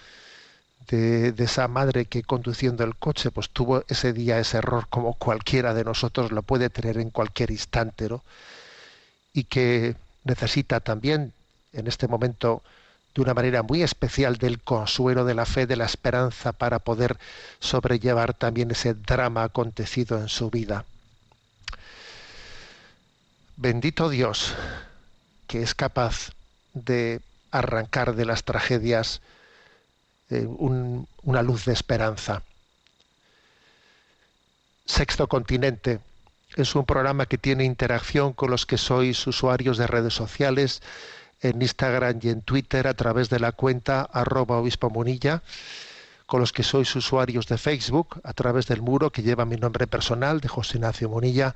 De, 0.89 1.35
esa 1.37 1.69
madre 1.69 2.07
que 2.07 2.23
conduciendo 2.23 2.83
el 2.83 2.97
coche, 2.97 3.31
pues 3.31 3.51
tuvo 3.51 3.85
ese 3.89 4.13
día 4.13 4.39
ese 4.39 4.59
error 4.59 4.87
como 4.89 5.15
cualquiera 5.15 5.75
de 5.75 5.85
nosotros 5.85 6.33
lo 6.33 6.43
puede 6.43 6.71
tener 6.71 6.99
en 6.99 7.11
cualquier 7.11 7.51
instante. 7.51 8.09
Y 9.35 9.45
que 9.45 9.97
necesita 10.25 10.81
también 10.81 11.33
en 11.73 11.87
este 11.87 12.09
momento 12.09 12.63
de 13.15 13.23
una 13.23 13.35
manera 13.35 13.63
muy 13.63 13.83
especial 13.83 14.37
del 14.37 14.61
consuelo 14.63 15.25
de 15.25 15.35
la 15.35 15.45
fe, 15.45 15.67
de 15.67 15.77
la 15.77 15.85
esperanza 15.85 16.53
para 16.53 16.79
poder 16.79 17.19
sobrellevar 17.61 18.33
también 18.33 18.71
ese 18.71 18.95
drama 18.95 19.45
acontecido 19.45 20.19
en 20.19 20.29
su 20.29 20.51
vida. 20.51 20.85
Bendito 23.57 24.09
Dios, 24.09 24.55
que 25.49 25.63
es 25.63 25.75
capaz 25.75 26.31
de 26.75 27.21
arrancar 27.51 28.15
de 28.15 28.25
las 28.25 28.45
tragedias 28.45 29.21
un, 30.31 31.07
una 31.23 31.43
luz 31.43 31.65
de 31.65 31.73
esperanza. 31.73 32.43
Sexto 34.85 35.27
Continente 35.29 36.01
es 36.57 36.75
un 36.75 36.85
programa 36.85 37.27
que 37.27 37.39
tiene 37.39 37.65
interacción 37.65 38.33
con 38.33 38.51
los 38.51 38.67
que 38.67 38.79
sois 38.79 39.27
usuarios 39.27 39.77
de 39.79 39.87
redes 39.87 40.15
sociales 40.15 40.83
en 41.41 41.63
Instagram 41.63 42.19
y 42.23 42.31
en 42.31 42.43
Twitter 42.43 42.89
a 42.89 42.95
través 42.95 43.29
de 43.29 43.39
la 43.39 43.53
cuenta 43.53 44.03
arroba 44.03 44.59
obispo 44.59 44.91
munilla, 44.91 45.43
con 46.27 46.41
los 46.41 46.53
que 46.53 46.63
sois 46.63 46.95
usuarios 46.97 47.47
de 47.47 47.59
Facebook 47.59 48.21
a 48.25 48.33
través 48.33 48.67
del 48.67 48.83
muro 48.83 49.11
que 49.11 49.23
lleva 49.23 49.45
mi 49.45 49.57
nombre 49.57 49.87
personal 49.87 50.41
de 50.41 50.49
José 50.49 50.79
Ignacio 50.79 51.09
Munilla 51.09 51.55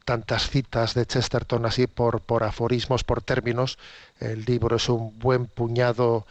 tantas 0.04 0.50
citas 0.50 0.94
de 0.94 1.06
Chesterton 1.06 1.64
así 1.64 1.86
por, 1.86 2.20
por 2.20 2.44
aforismos, 2.44 3.04
por 3.04 3.22
términos. 3.22 3.78
El 4.20 4.44
libro 4.44 4.76
es 4.76 4.88
un 4.88 5.18
buen 5.18 5.46
puñado 5.46 6.26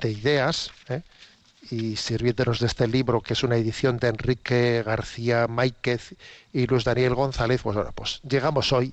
de 0.00 0.10
ideas. 0.10 0.70
¿eh? 0.88 1.02
Y 1.70 1.96
sirviéndonos 1.96 2.60
de 2.60 2.66
este 2.66 2.86
libro, 2.86 3.22
que 3.22 3.32
es 3.32 3.42
una 3.42 3.56
edición 3.56 3.96
de 3.96 4.08
Enrique 4.08 4.82
García 4.84 5.46
Máiquez 5.48 6.14
y 6.52 6.66
Luis 6.66 6.84
Daniel 6.84 7.14
González, 7.14 7.62
pues 7.62 7.76
bueno, 7.76 7.92
pues 7.94 8.20
llegamos 8.28 8.72
hoy 8.72 8.92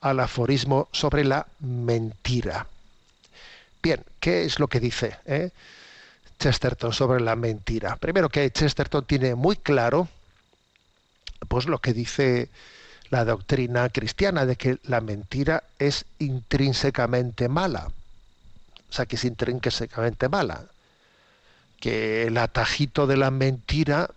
al 0.00 0.18
aforismo 0.18 0.88
sobre 0.92 1.24
la 1.24 1.46
mentira. 1.60 2.66
Bien, 3.82 4.02
¿qué 4.18 4.44
es 4.44 4.58
lo 4.58 4.68
que 4.68 4.80
dice 4.80 5.16
eh? 5.24 5.50
Chesterton 6.40 6.92
sobre 6.92 7.20
la 7.20 7.36
mentira? 7.36 7.96
Primero 7.96 8.28
que 8.28 8.50
Chesterton 8.50 9.04
tiene 9.04 9.34
muy 9.34 9.56
claro, 9.56 10.08
pues 11.48 11.66
lo 11.66 11.78
que 11.78 11.92
dice 11.92 12.48
la 13.10 13.24
doctrina 13.24 13.88
cristiana 13.90 14.46
de 14.46 14.56
que 14.56 14.78
la 14.84 15.00
mentira 15.00 15.64
es 15.78 16.06
intrínsecamente 16.18 17.48
mala. 17.48 17.88
O 18.88 18.92
sea, 18.92 19.06
que 19.06 19.16
es 19.16 19.24
intrínsecamente 19.24 20.28
mala. 20.28 20.64
Que 21.78 22.24
el 22.26 22.38
atajito 22.38 23.06
de 23.06 23.16
la 23.16 23.30
mentira 23.30 24.10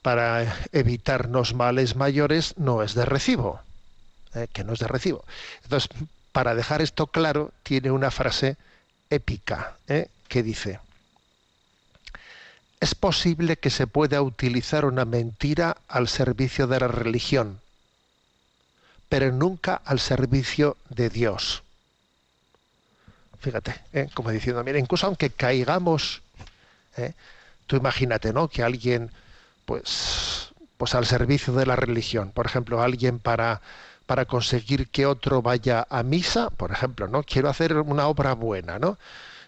para 0.00 0.56
evitarnos 0.72 1.54
males 1.54 1.94
mayores 1.94 2.54
no 2.56 2.82
es 2.82 2.94
de 2.94 3.04
recibo. 3.04 3.60
¿eh? 4.34 4.48
Que 4.52 4.64
no 4.64 4.72
es 4.72 4.78
de 4.78 4.88
recibo. 4.88 5.24
Entonces, 5.64 5.90
para 6.32 6.54
dejar 6.54 6.82
esto 6.82 7.06
claro, 7.06 7.52
tiene 7.62 7.90
una 7.90 8.10
frase 8.10 8.56
épica 9.10 9.76
¿eh? 9.88 10.08
que 10.28 10.42
dice, 10.42 10.80
es 12.82 12.94
posible 12.94 13.56
que 13.56 13.70
se 13.70 13.86
pueda 13.86 14.20
utilizar 14.22 14.84
una 14.84 15.04
mentira 15.04 15.76
al 15.88 16.08
servicio 16.08 16.66
de 16.66 16.80
la 16.80 16.88
religión 16.88 17.62
pero 19.12 19.30
nunca 19.30 19.82
al 19.84 20.00
servicio 20.00 20.78
de 20.88 21.10
Dios. 21.10 21.62
Fíjate, 23.40 23.74
¿eh? 23.92 24.08
como 24.14 24.30
diciendo, 24.30 24.64
mira, 24.64 24.78
incluso 24.78 25.06
aunque 25.06 25.28
caigamos, 25.28 26.22
¿eh? 26.96 27.12
tú 27.66 27.76
imagínate, 27.76 28.32
¿no? 28.32 28.48
Que 28.48 28.62
alguien, 28.62 29.10
pues, 29.66 30.54
pues 30.78 30.94
al 30.94 31.04
servicio 31.04 31.52
de 31.52 31.66
la 31.66 31.76
religión, 31.76 32.30
por 32.30 32.46
ejemplo, 32.46 32.80
alguien 32.80 33.18
para 33.18 33.60
para 34.06 34.24
conseguir 34.24 34.88
que 34.88 35.04
otro 35.04 35.42
vaya 35.42 35.86
a 35.90 36.02
misa, 36.02 36.48
por 36.48 36.72
ejemplo, 36.72 37.06
¿no? 37.06 37.22
Quiero 37.22 37.50
hacer 37.50 37.76
una 37.76 38.06
obra 38.06 38.32
buena, 38.32 38.78
¿no? 38.78 38.96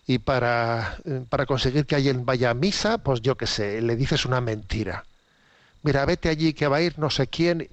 Y 0.07 0.19
para, 0.19 0.99
para 1.31 1.47
conseguir 1.47 1.87
que 1.87 1.97
alguien 1.97 2.27
vaya 2.27 2.51
a 2.51 2.55
misa, 2.55 2.99
pues 2.99 3.23
yo 3.23 3.37
qué 3.37 3.47
sé, 3.47 3.81
le 3.81 3.97
dices 3.97 4.27
una 4.27 4.41
mentira. 4.41 5.05
Mira, 5.83 6.05
vete 6.05 6.29
allí 6.29 6.53
que 6.53 6.69
va 6.69 6.79
a 6.79 6.83
ir 6.83 6.99
no 6.99 7.11
sé 7.11 7.27
quién 7.27 7.69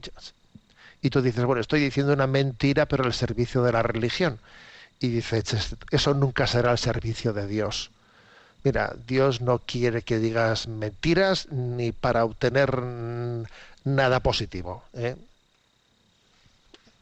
y 1.02 1.10
tú 1.10 1.22
dices, 1.22 1.44
bueno, 1.46 1.62
estoy 1.62 1.82
diciendo 1.82 2.14
una 2.14 2.28
mentira, 2.28 2.86
pero 2.86 3.04
al 3.04 3.14
servicio 3.14 3.64
de 3.64 3.72
la 3.72 3.82
religión. 3.82 4.40
Y 5.00 5.08
dices, 5.08 5.76
eso 5.90 6.14
nunca 6.14 6.46
será 6.46 6.72
al 6.72 6.78
servicio 6.78 7.34
de 7.34 7.48
Dios. 7.48 7.90
Mira, 8.64 8.94
Dios 9.08 9.42
no 9.42 9.58
quiere 9.58 10.04
que 10.04 10.20
digas 10.20 10.68
mentiras 10.68 11.48
ni 11.52 11.92
para 11.92 12.24
obtener 12.24 12.78
nada 13.84 14.20
positivo. 14.20 14.84
¿eh? 14.94 15.16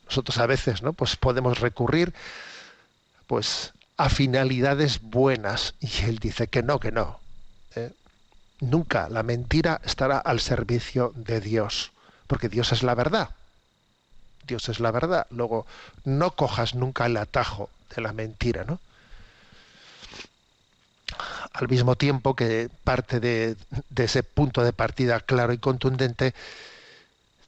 Nosotros 0.05 0.37
a 0.37 0.45
veces, 0.45 0.81
¿no? 0.81 0.93
Pues 0.93 1.17
podemos 1.17 1.59
recurrir, 1.59 2.13
pues, 3.27 3.73
a 3.99 4.07
finalidades 4.07 5.01
buenas. 5.01 5.75
Y 5.81 6.05
él 6.05 6.19
dice 6.19 6.47
que 6.47 6.63
no, 6.63 6.79
que 6.79 6.91
no. 6.91 7.19
¿eh? 7.75 7.91
Nunca 8.61 9.09
la 9.09 9.23
mentira 9.23 9.81
estará 9.83 10.17
al 10.17 10.39
servicio 10.39 11.11
de 11.15 11.41
Dios, 11.41 11.91
porque 12.25 12.47
Dios 12.47 12.71
es 12.71 12.81
la 12.81 12.95
verdad. 12.95 13.29
Dios 14.47 14.69
es 14.69 14.79
la 14.79 14.91
verdad. 14.91 15.27
Luego, 15.31 15.67
no 16.05 16.31
cojas 16.31 16.75
nunca 16.75 17.05
el 17.05 17.17
atajo 17.17 17.69
de 17.93 18.01
la 18.01 18.13
mentira, 18.13 18.63
¿no? 18.63 18.79
Al 21.51 21.67
mismo 21.67 21.95
tiempo 21.95 22.35
que 22.35 22.69
parte 22.85 23.19
de, 23.19 23.57
ese 23.97 24.23
punto 24.23 24.63
de 24.63 24.71
partida 24.71 25.19
claro 25.19 25.51
y 25.51 25.57
contundente, 25.57 26.33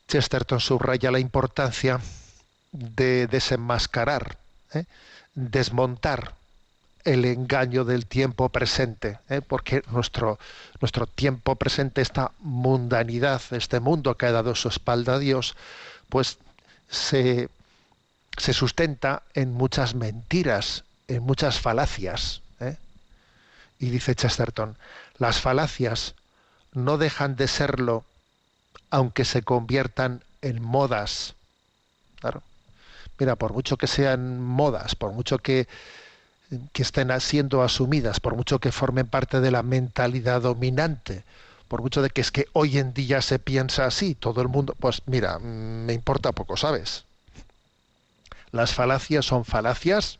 Chesterton 0.09 0.59
subraya 0.59 1.11
la 1.11 1.19
importancia 1.19 2.01
de 2.73 3.27
desenmascarar, 3.27 4.37
¿eh? 4.73 4.83
desmontar 5.33 6.40
el 7.03 7.25
engaño 7.25 7.83
del 7.83 8.05
tiempo 8.05 8.49
presente, 8.49 9.19
¿eh? 9.29 9.41
porque 9.41 9.83
nuestro, 9.91 10.39
nuestro 10.79 11.07
tiempo 11.07 11.55
presente, 11.55 12.01
esta 12.01 12.31
mundanidad, 12.39 13.41
este 13.51 13.79
mundo 13.79 14.15
que 14.15 14.27
ha 14.27 14.31
dado 14.31 14.55
su 14.55 14.67
espalda 14.67 15.15
a 15.15 15.19
Dios, 15.19 15.55
pues 16.09 16.37
se, 16.89 17.49
sustenta 18.37 19.23
en 19.33 19.53
muchas 19.53 19.95
mentiras, 19.95 20.83
en 21.07 21.23
muchas 21.23 21.59
falacias. 21.59 22.41
¿eh? 22.59 22.77
Y 23.79 23.89
dice 23.89 24.15
Chesterton, 24.15 24.77
las 25.17 25.39
falacias 25.39 26.15
no 26.73 26.97
dejan 26.97 27.35
de 27.35 27.47
serlo 27.47 28.05
aunque 28.89 29.25
se 29.25 29.41
conviertan 29.41 30.21
en 30.41 30.61
modas. 30.61 31.33
Claro. 32.19 32.43
Mira, 33.17 33.35
por 33.35 33.53
mucho 33.53 33.77
que 33.77 33.87
sean 33.87 34.41
modas, 34.41 34.95
por 34.95 35.13
mucho 35.13 35.37
que, 35.39 35.67
que 36.73 36.81
estén 36.81 37.11
siendo 37.21 37.61
asumidas, 37.61 38.19
por 38.19 38.35
mucho 38.35 38.59
que 38.59 38.71
formen 38.71 39.07
parte 39.07 39.39
de 39.39 39.51
la 39.51 39.63
mentalidad 39.63 40.41
dominante, 40.41 41.23
por 41.67 41.81
mucho 41.81 42.01
de 42.01 42.09
que 42.09 42.21
es 42.21 42.31
que 42.31 42.47
hoy 42.53 42.77
en 42.77 42.93
día 42.93 43.21
se 43.21 43.39
piensa 43.39 43.85
así, 43.85 44.15
todo 44.15 44.41
el 44.41 44.49
mundo, 44.49 44.75
pues 44.79 45.01
mira, 45.05 45.39
me 45.39 45.93
importa 45.93 46.33
poco, 46.33 46.57
¿sabes? 46.57 47.05
Las 48.51 48.73
falacias 48.73 49.25
son 49.25 49.45
falacias, 49.45 50.19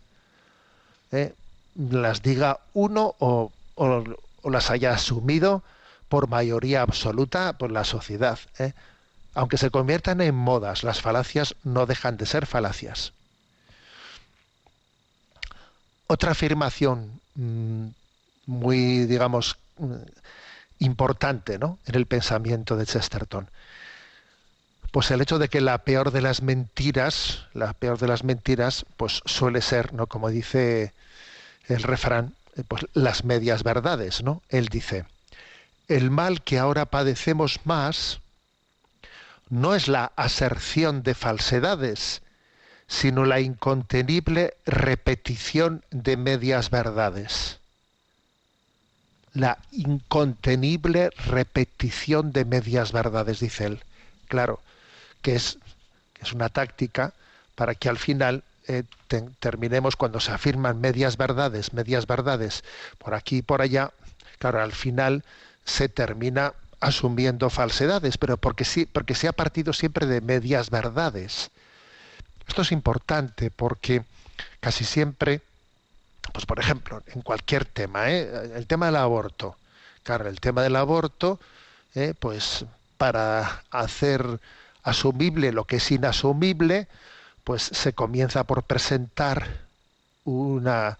¿eh? 1.12 1.34
las 1.76 2.22
diga 2.22 2.60
uno 2.74 3.16
o, 3.20 3.52
las 4.44 4.72
haya 4.72 4.94
asumido 4.94 5.64
por 6.08 6.28
mayoría 6.28 6.82
absoluta 6.82 7.54
por 7.54 7.72
la 7.72 7.84
sociedad. 7.84 8.40
¿eh? 8.58 8.74
Aunque 9.34 9.58
se 9.58 9.70
conviertan 9.70 10.22
en 10.22 10.36
modas, 10.36 10.84
las 10.84 11.02
falacias 11.02 11.56
no 11.64 11.86
dejan 11.86 12.18
de 12.18 12.26
ser 12.26 12.46
falacias. 12.46 13.14
Otra 16.14 16.32
afirmación 16.32 17.22
mm, 17.36 17.86
muy, 18.46 19.06
digamos, 19.06 19.56
importante 20.80 21.58
¿no? 21.58 21.80
en 21.86 21.96
el 21.96 22.06
pensamiento 22.06 22.76
de 22.76 22.86
Chesterton. 22.86 23.50
Pues 24.92 25.10
el 25.12 25.22
hecho 25.22 25.40
de 25.40 25.48
que 25.48 25.62
la 25.62 25.78
peor 25.78 26.12
de 26.12 26.20
las 26.22 26.42
mentiras, 26.42 27.46
la 27.54 27.72
peor 27.72 27.98
de 27.98 28.10
las 28.10 28.26
mentiras, 28.26 28.86
pues 28.98 29.22
suele 29.24 29.62
ser, 29.62 29.94
¿no? 29.94 30.08
Como 30.08 30.30
dice 30.30 30.92
el 31.70 31.82
refrán, 31.82 32.36
eh, 32.58 32.64
pues 32.68 32.86
las 32.92 33.24
medias 33.24 33.64
verdades, 33.64 34.22
¿no? 34.22 34.42
Él 34.50 34.68
dice, 34.68 35.06
el 35.88 36.12
mal 36.12 36.42
que 36.42 36.60
ahora 36.60 36.88
padecemos 36.88 37.62
más 37.64 38.20
no 39.48 39.76
es 39.76 39.88
la 39.88 40.12
aserción 40.18 41.04
de 41.04 41.16
falsedades, 41.16 42.22
sino 42.92 43.24
la 43.24 43.40
incontenible 43.40 44.54
repetición 44.66 45.82
de 45.92 46.18
medias 46.18 46.70
verdades 46.70 47.62
la 49.34 49.58
incontenible 49.72 51.10
repetición 51.26 52.32
de 52.32 52.46
medias 52.46 52.92
verdades, 52.92 53.40
dice 53.40 53.66
él. 53.66 53.80
Claro, 54.28 54.60
que 55.22 55.36
es, 55.36 55.58
es 56.22 56.34
una 56.34 56.50
táctica 56.50 57.14
para 57.56 57.76
que 57.76 57.90
al 57.90 57.98
final 57.98 58.44
eh, 58.68 58.84
terminemos 59.40 59.96
cuando 59.96 60.20
se 60.20 60.32
afirman 60.32 60.82
medias 60.82 61.18
verdades, 61.18 61.74
medias 61.74 62.08
verdades 62.08 62.64
por 62.98 63.14
aquí 63.14 63.38
y 63.38 63.42
por 63.42 63.62
allá, 63.62 63.92
claro, 64.40 64.62
al 64.62 64.74
final 64.74 65.24
se 65.66 65.90
termina 65.90 66.54
asumiendo 66.80 67.50
falsedades, 67.50 68.18
pero 68.18 68.38
porque 68.38 68.66
sí, 68.66 68.86
porque 68.86 69.16
se 69.16 69.28
ha 69.28 69.34
partido 69.34 69.72
siempre 69.72 70.08
de 70.08 70.22
medias 70.22 70.70
verdades. 70.70 71.52
Esto 72.48 72.62
es 72.62 72.72
importante 72.72 73.52
porque 73.52 74.04
casi 74.60 74.84
siempre 74.84 75.42
pues 76.32 76.46
por 76.46 76.60
ejemplo, 76.60 77.02
en 77.08 77.22
cualquier 77.22 77.66
tema, 77.66 78.10
¿eh? 78.10 78.52
el 78.56 78.68
tema 78.68 78.86
del 78.88 78.96
aborto, 78.96 79.56
Claro, 80.04 80.28
el 80.28 80.40
tema 80.40 80.64
del 80.64 80.76
aborto, 80.78 81.40
eh, 81.94 82.16
pues 82.18 82.66
para 82.98 83.64
hacer 83.70 84.40
asumible 84.84 85.52
lo 85.52 85.66
que 85.66 85.76
es 85.76 85.92
inasumible, 85.92 86.88
pues 87.44 87.62
se 87.62 87.94
comienza 87.94 88.44
por 88.44 88.64
presentar 88.64 89.48
una, 90.26 90.98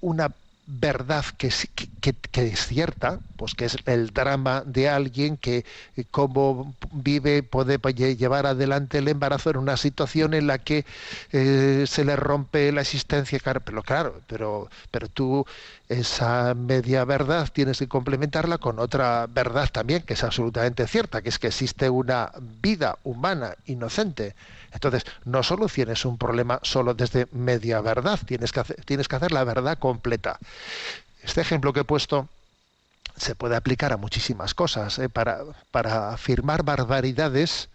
una 0.00 0.30
verdad 0.72 1.24
que 1.36 1.48
es, 1.48 1.68
que, 2.00 2.14
es 2.32 2.66
cierta, 2.66 3.20
pues 3.36 3.54
que 3.54 3.64
es 3.64 3.76
el 3.86 4.10
drama 4.12 4.62
de 4.66 4.88
alguien 4.88 5.36
que 5.36 5.64
eh, 5.96 6.04
como 6.10 6.76
vive 6.92 7.42
puede 7.42 7.78
llevar 8.16 8.46
adelante 8.46 8.98
el 8.98 9.08
embarazo 9.08 9.50
en 9.50 9.56
una 9.58 9.76
situación 9.76 10.34
en 10.34 10.46
la 10.46 10.58
que 10.58 10.84
eh, 11.32 11.84
se 11.86 12.04
le 12.04 12.16
rompe 12.16 12.70
la 12.72 12.82
existencia, 12.82 13.38
pero 13.64 13.82
claro, 13.82 14.22
pero, 14.26 14.68
pero 14.90 15.08
tú 15.08 15.44
esa 15.90 16.54
media 16.54 17.04
verdad 17.04 17.50
tienes 17.52 17.78
que 17.78 17.88
complementarla 17.88 18.56
con 18.58 18.78
otra 18.78 19.26
verdad 19.26 19.68
también 19.70 20.02
que 20.02 20.14
es 20.14 20.24
absolutamente 20.24 20.86
cierta, 20.86 21.20
que 21.20 21.28
es 21.28 21.38
que 21.38 21.48
existe 21.48 21.90
una 21.90 22.32
vida 22.62 22.96
humana 23.04 23.56
inocente 23.66 24.34
entonces, 24.72 25.04
no 25.24 25.42
soluciones 25.42 26.04
un 26.04 26.16
problema 26.16 26.60
solo 26.62 26.94
desde 26.94 27.26
media 27.32 27.80
verdad, 27.80 28.18
tienes 28.24 28.52
que 28.52 28.60
hacer, 28.60 28.84
tienes 28.84 29.08
que 29.08 29.16
hacer 29.16 29.32
la 29.32 29.44
verdad 29.44 29.78
completa. 29.78 30.38
Este 31.22 31.40
ejemplo 31.40 31.72
que 31.72 31.80
he 31.80 31.84
puesto 31.84 32.28
se 33.16 33.34
puede 33.34 33.56
aplicar 33.56 33.92
a 33.92 33.96
muchísimas 33.96 34.54
cosas. 34.54 34.98
¿eh? 34.98 35.08
Para, 35.08 35.40
para 35.70 36.12
afirmar 36.12 36.62
barbaridades 36.62 37.68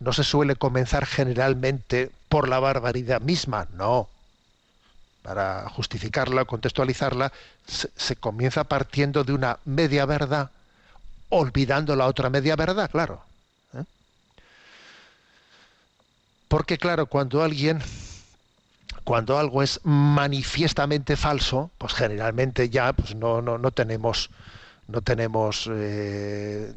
no 0.00 0.12
se 0.12 0.24
suele 0.24 0.56
comenzar 0.56 1.06
generalmente 1.06 2.10
por 2.28 2.48
la 2.48 2.58
barbaridad 2.58 3.20
misma, 3.20 3.66
no. 3.74 4.08
Para 5.22 5.68
justificarla, 5.68 6.44
contextualizarla, 6.44 7.32
se, 7.66 8.16
comienza 8.16 8.64
partiendo 8.64 9.24
de 9.24 9.32
una 9.32 9.58
media 9.64 10.06
verdad, 10.06 10.50
olvidando 11.28 11.96
la 11.96 12.06
otra 12.06 12.30
media 12.30 12.56
verdad, 12.56 12.90
claro. 12.90 13.22
Porque 16.48 16.78
claro, 16.78 17.06
cuando 17.06 17.42
alguien 17.42 17.82
cuando 19.04 19.38
algo 19.38 19.62
es 19.62 19.80
manifiestamente 19.84 21.16
falso, 21.16 21.70
pues 21.78 21.94
generalmente 21.94 22.68
ya 22.68 22.92
pues 22.92 23.14
no, 23.14 23.40
no, 23.40 23.56
no 23.56 23.70
tenemos, 23.70 24.28
no 24.86 25.00
tenemos, 25.00 25.66
eh, 25.72 26.72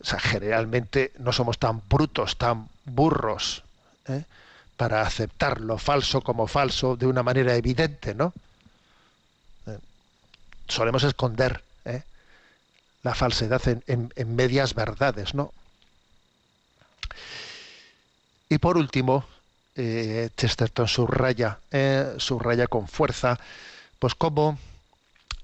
o 0.00 0.04
sea, 0.04 0.20
generalmente 0.20 1.12
no 1.18 1.32
somos 1.32 1.58
tan 1.58 1.82
brutos, 1.88 2.36
tan 2.36 2.68
burros, 2.84 3.64
¿eh? 4.06 4.22
Para 4.76 5.02
aceptar 5.02 5.60
lo 5.60 5.78
falso 5.78 6.20
como 6.20 6.46
falso 6.46 6.96
de 6.96 7.06
una 7.06 7.22
manera 7.22 7.54
evidente, 7.54 8.14
¿no? 8.14 8.32
Eh, 9.66 9.78
solemos 10.68 11.04
esconder 11.04 11.62
la 13.02 13.14
falsedad 13.14 13.60
en, 13.68 14.12
en 14.16 14.34
medias 14.34 14.74
verdades, 14.74 15.34
¿no? 15.34 15.52
Y 18.48 18.58
por 18.58 18.76
último, 18.76 19.24
eh, 19.76 20.30
Chesterton 20.36 20.86
subraya, 20.86 21.58
eh, 21.70 22.14
subraya 22.18 22.66
con 22.66 22.86
fuerza, 22.88 23.38
pues 23.98 24.14
cómo 24.14 24.58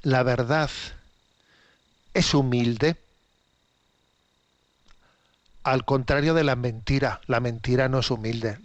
la 0.03 0.23
verdad 0.23 0.71
es 2.14 2.35
humilde, 2.35 2.97
al 5.62 5.85
contrario 5.85 6.35
de 6.35 6.45
la 6.45 6.57
mentira. 6.57 7.21
La 7.27 7.40
mentira 7.40 7.88
no 7.88 7.99
es 7.99 8.11
humilde, 8.11 8.59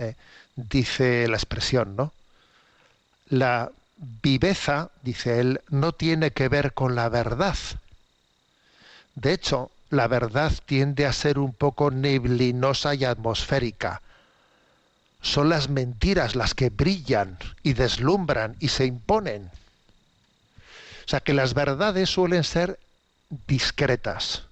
eh, 0.00 0.14
dice 0.56 1.28
la 1.28 1.36
expresión, 1.36 1.94
¿no? 1.94 2.12
La 3.28 3.70
viveza, 4.22 4.90
dice 5.02 5.40
él, 5.40 5.60
no 5.68 5.92
tiene 5.92 6.32
que 6.32 6.48
ver 6.48 6.72
con 6.72 6.94
la 6.94 7.08
verdad. 7.08 7.56
De 9.14 9.32
hecho, 9.32 9.70
la 9.90 10.08
verdad 10.08 10.52
tiende 10.64 11.04
a 11.06 11.12
ser 11.12 11.38
un 11.38 11.52
poco 11.52 11.90
neblinosa 11.90 12.94
y 12.94 13.04
atmosférica. 13.04 14.00
Son 15.20 15.50
las 15.50 15.68
mentiras 15.68 16.34
las 16.34 16.54
que 16.54 16.70
brillan 16.70 17.38
y 17.62 17.74
deslumbran 17.74 18.56
y 18.58 18.68
se 18.68 18.86
imponen. 18.86 19.50
O 21.04 21.08
sea 21.10 21.20
que 21.20 21.34
las 21.34 21.54
verdades 21.54 22.08
suelen 22.08 22.44
ser 22.44 22.78
discretas 23.46 24.44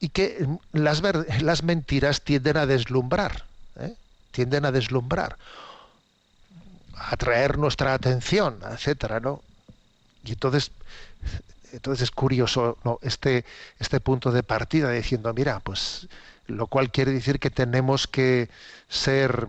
y 0.00 0.08
que 0.08 0.48
las, 0.72 1.02
las 1.42 1.62
mentiras 1.62 2.22
tienden 2.22 2.56
a 2.56 2.66
deslumbrar. 2.66 3.44
Tienden 4.30 4.64
a 4.64 4.72
deslumbrar, 4.72 5.36
a 6.94 7.14
atraer 7.14 7.58
nuestra 7.58 7.94
atención, 7.94 8.60
etcétera, 8.70 9.20
¿no? 9.20 9.42
Y 10.24 10.32
entonces 10.32 10.70
entonces 11.72 12.04
es 12.04 12.10
curioso 12.10 12.78
este, 13.02 13.44
este 13.78 14.00
punto 14.00 14.32
de 14.32 14.42
partida 14.42 14.90
diciendo, 14.90 15.32
mira, 15.32 15.60
pues 15.60 16.08
lo 16.46 16.66
cual 16.66 16.90
quiere 16.90 17.12
decir 17.12 17.38
que 17.38 17.50
tenemos 17.50 18.06
que 18.06 18.48
ser, 18.88 19.48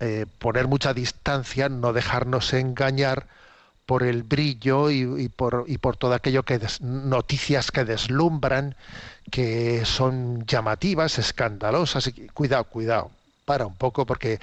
eh, 0.00 0.26
poner 0.38 0.66
mucha 0.66 0.94
distancia, 0.94 1.68
no 1.68 1.92
dejarnos 1.92 2.52
engañar 2.52 3.26
por 3.86 4.02
el 4.02 4.22
brillo 4.22 4.90
y, 4.90 5.28
por, 5.28 5.64
y 5.66 5.78
por 5.78 5.96
todo 5.96 6.14
aquello 6.14 6.44
que 6.44 6.60
noticias 6.80 7.70
que 7.70 7.84
deslumbran, 7.84 8.74
que 9.30 9.84
son 9.84 10.44
llamativas, 10.46 11.18
escandalosas. 11.18 12.10
Cuidado, 12.32 12.64
cuidado, 12.64 13.10
para 13.44 13.66
un 13.66 13.74
poco 13.74 14.06
porque 14.06 14.40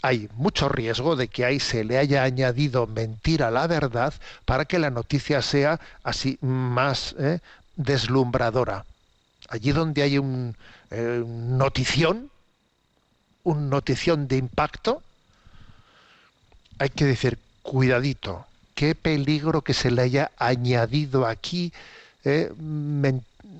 hay 0.00 0.28
mucho 0.34 0.68
riesgo 0.68 1.16
de 1.16 1.28
que 1.28 1.44
ahí 1.44 1.60
se 1.60 1.84
le 1.84 1.98
haya 1.98 2.22
añadido 2.22 2.86
mentira 2.86 3.48
a 3.48 3.50
la 3.50 3.66
verdad 3.66 4.14
para 4.44 4.64
que 4.64 4.78
la 4.78 4.90
noticia 4.90 5.42
sea 5.42 5.80
así 6.02 6.38
más 6.40 7.14
¿eh? 7.18 7.40
deslumbradora. 7.76 8.84
Allí 9.48 9.72
donde 9.72 10.02
hay 10.02 10.18
un 10.18 10.56
eh, 10.90 11.22
notición, 11.26 12.30
un 13.42 13.68
notición 13.70 14.28
de 14.28 14.36
impacto, 14.36 15.02
hay 16.78 16.90
que 16.90 17.04
decir, 17.04 17.38
cuidadito, 17.62 18.46
qué 18.74 18.94
peligro 18.94 19.62
que 19.62 19.74
se 19.74 19.90
le 19.90 20.02
haya 20.02 20.30
añadido 20.38 21.26
aquí 21.26 21.72
eh, 22.24 22.52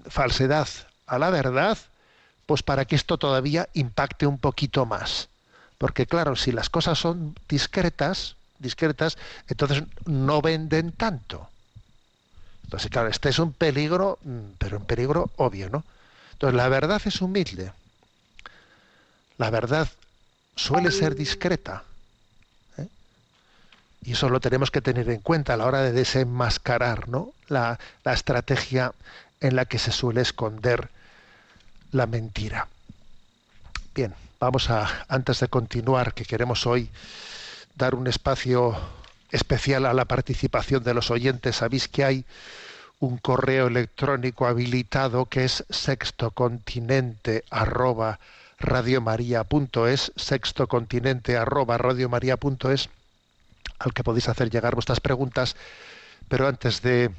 falsedad 0.08 0.68
a 1.06 1.18
la 1.18 1.30
verdad, 1.30 1.78
pues 2.46 2.62
para 2.62 2.84
que 2.84 2.96
esto 2.96 3.18
todavía 3.18 3.68
impacte 3.74 4.26
un 4.26 4.38
poquito 4.38 4.86
más. 4.86 5.28
Porque 5.78 6.06
claro, 6.06 6.36
si 6.36 6.52
las 6.52 6.70
cosas 6.70 6.98
son 6.98 7.34
discretas, 7.48 8.36
discretas, 8.58 9.18
entonces 9.48 9.82
no 10.06 10.40
venden 10.40 10.92
tanto. 10.92 11.48
Entonces, 12.64 12.90
claro, 12.90 13.08
este 13.08 13.28
es 13.28 13.38
un 13.38 13.52
peligro, 13.52 14.18
mm, 14.22 14.52
pero 14.58 14.78
un 14.78 14.86
peligro 14.86 15.30
obvio, 15.36 15.68
¿no? 15.68 15.84
Entonces, 16.32 16.56
la 16.56 16.68
verdad 16.68 17.02
es 17.04 17.20
humilde. 17.20 17.72
La 19.38 19.50
verdad 19.50 19.88
suele 20.56 20.90
ser 20.90 21.14
discreta. 21.14 21.84
¿eh? 22.78 22.86
Y 24.04 24.12
eso 24.12 24.28
lo 24.28 24.40
tenemos 24.40 24.70
que 24.70 24.80
tener 24.80 25.08
en 25.10 25.20
cuenta 25.20 25.54
a 25.54 25.56
la 25.56 25.66
hora 25.66 25.82
de 25.82 25.92
desenmascarar 25.92 27.08
¿no? 27.08 27.32
la, 27.48 27.78
la 28.04 28.12
estrategia 28.12 28.92
en 29.40 29.56
la 29.56 29.64
que 29.64 29.78
se 29.78 29.92
suele 29.92 30.20
esconder 30.20 30.88
la 31.92 32.06
mentira. 32.06 32.66
Bien, 33.94 34.14
Vamos 34.42 34.68
a, 34.70 35.06
antes 35.06 35.38
de 35.38 35.46
continuar, 35.46 36.14
que 36.14 36.24
queremos 36.24 36.66
hoy 36.66 36.90
dar 37.76 37.94
un 37.94 38.08
espacio 38.08 38.76
especial 39.30 39.86
a 39.86 39.94
la 39.94 40.06
participación 40.06 40.82
de 40.82 40.94
los 40.94 41.12
oyentes. 41.12 41.54
Sabéis 41.54 41.86
que 41.86 42.02
hay 42.02 42.24
un 42.98 43.18
correo 43.18 43.68
electrónico 43.68 44.48
habilitado 44.48 45.26
que 45.26 45.44
es 45.44 45.64
sextocontinente 45.70 47.44
arroba 47.50 48.18
radiomaria.es, 48.58 50.10
sextocontinente 50.16 51.36
arroba 51.36 51.76
al 51.76 51.94
que 53.94 54.02
podéis 54.02 54.28
hacer 54.28 54.50
llegar 54.50 54.74
vuestras 54.74 54.98
preguntas. 54.98 55.54
Pero 56.28 56.48
antes 56.48 56.82
de, 56.82 57.12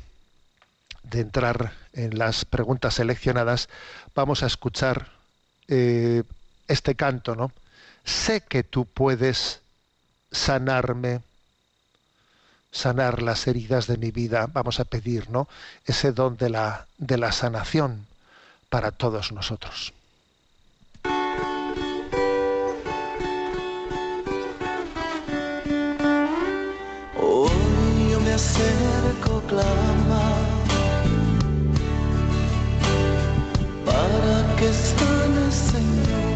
de 1.03 1.21
entrar 1.21 1.73
en 1.93 2.17
las 2.17 2.45
preguntas 2.45 2.95
seleccionadas, 2.95 3.69
vamos 4.15 4.43
a 4.43 4.47
escuchar 4.47 5.09
eh, 5.67 6.23
este 6.67 6.95
canto, 6.95 7.35
¿no? 7.35 7.51
Sé 8.03 8.41
que 8.41 8.63
tú 8.63 8.85
puedes 8.85 9.61
sanarme, 10.31 11.21
sanar 12.71 13.21
las 13.21 13.47
heridas 13.47 13.87
de 13.87 13.97
mi 13.97 14.11
vida. 14.11 14.47
Vamos 14.51 14.79
a 14.79 14.85
pedir, 14.85 15.29
¿no? 15.29 15.47
Ese 15.85 16.11
don 16.11 16.35
de 16.37 16.49
la, 16.49 16.87
de 16.97 17.17
la 17.17 17.31
sanación 17.31 18.07
para 18.69 18.91
todos 18.91 19.31
nosotros. 19.31 19.93
Hoy 27.15 28.09
yo 28.11 28.19
me 28.19 28.33
acerco, 28.33 29.43
que 34.63 34.73
sanes, 34.73 35.55
Señor. 35.55 36.32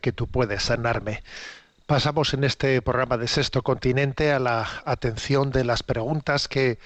Que 0.00 0.12
tú 0.12 0.26
puedes 0.26 0.62
sanarme. 0.64 1.22
Pasamos 1.86 2.34
en 2.34 2.44
este 2.44 2.82
programa 2.82 3.16
de 3.16 3.28
Sexto 3.28 3.62
Continente 3.62 4.32
a 4.32 4.38
la 4.38 4.68
atención 4.84 5.50
de 5.50 5.64
las 5.64 5.82
preguntas 5.82 6.46
que 6.48 6.78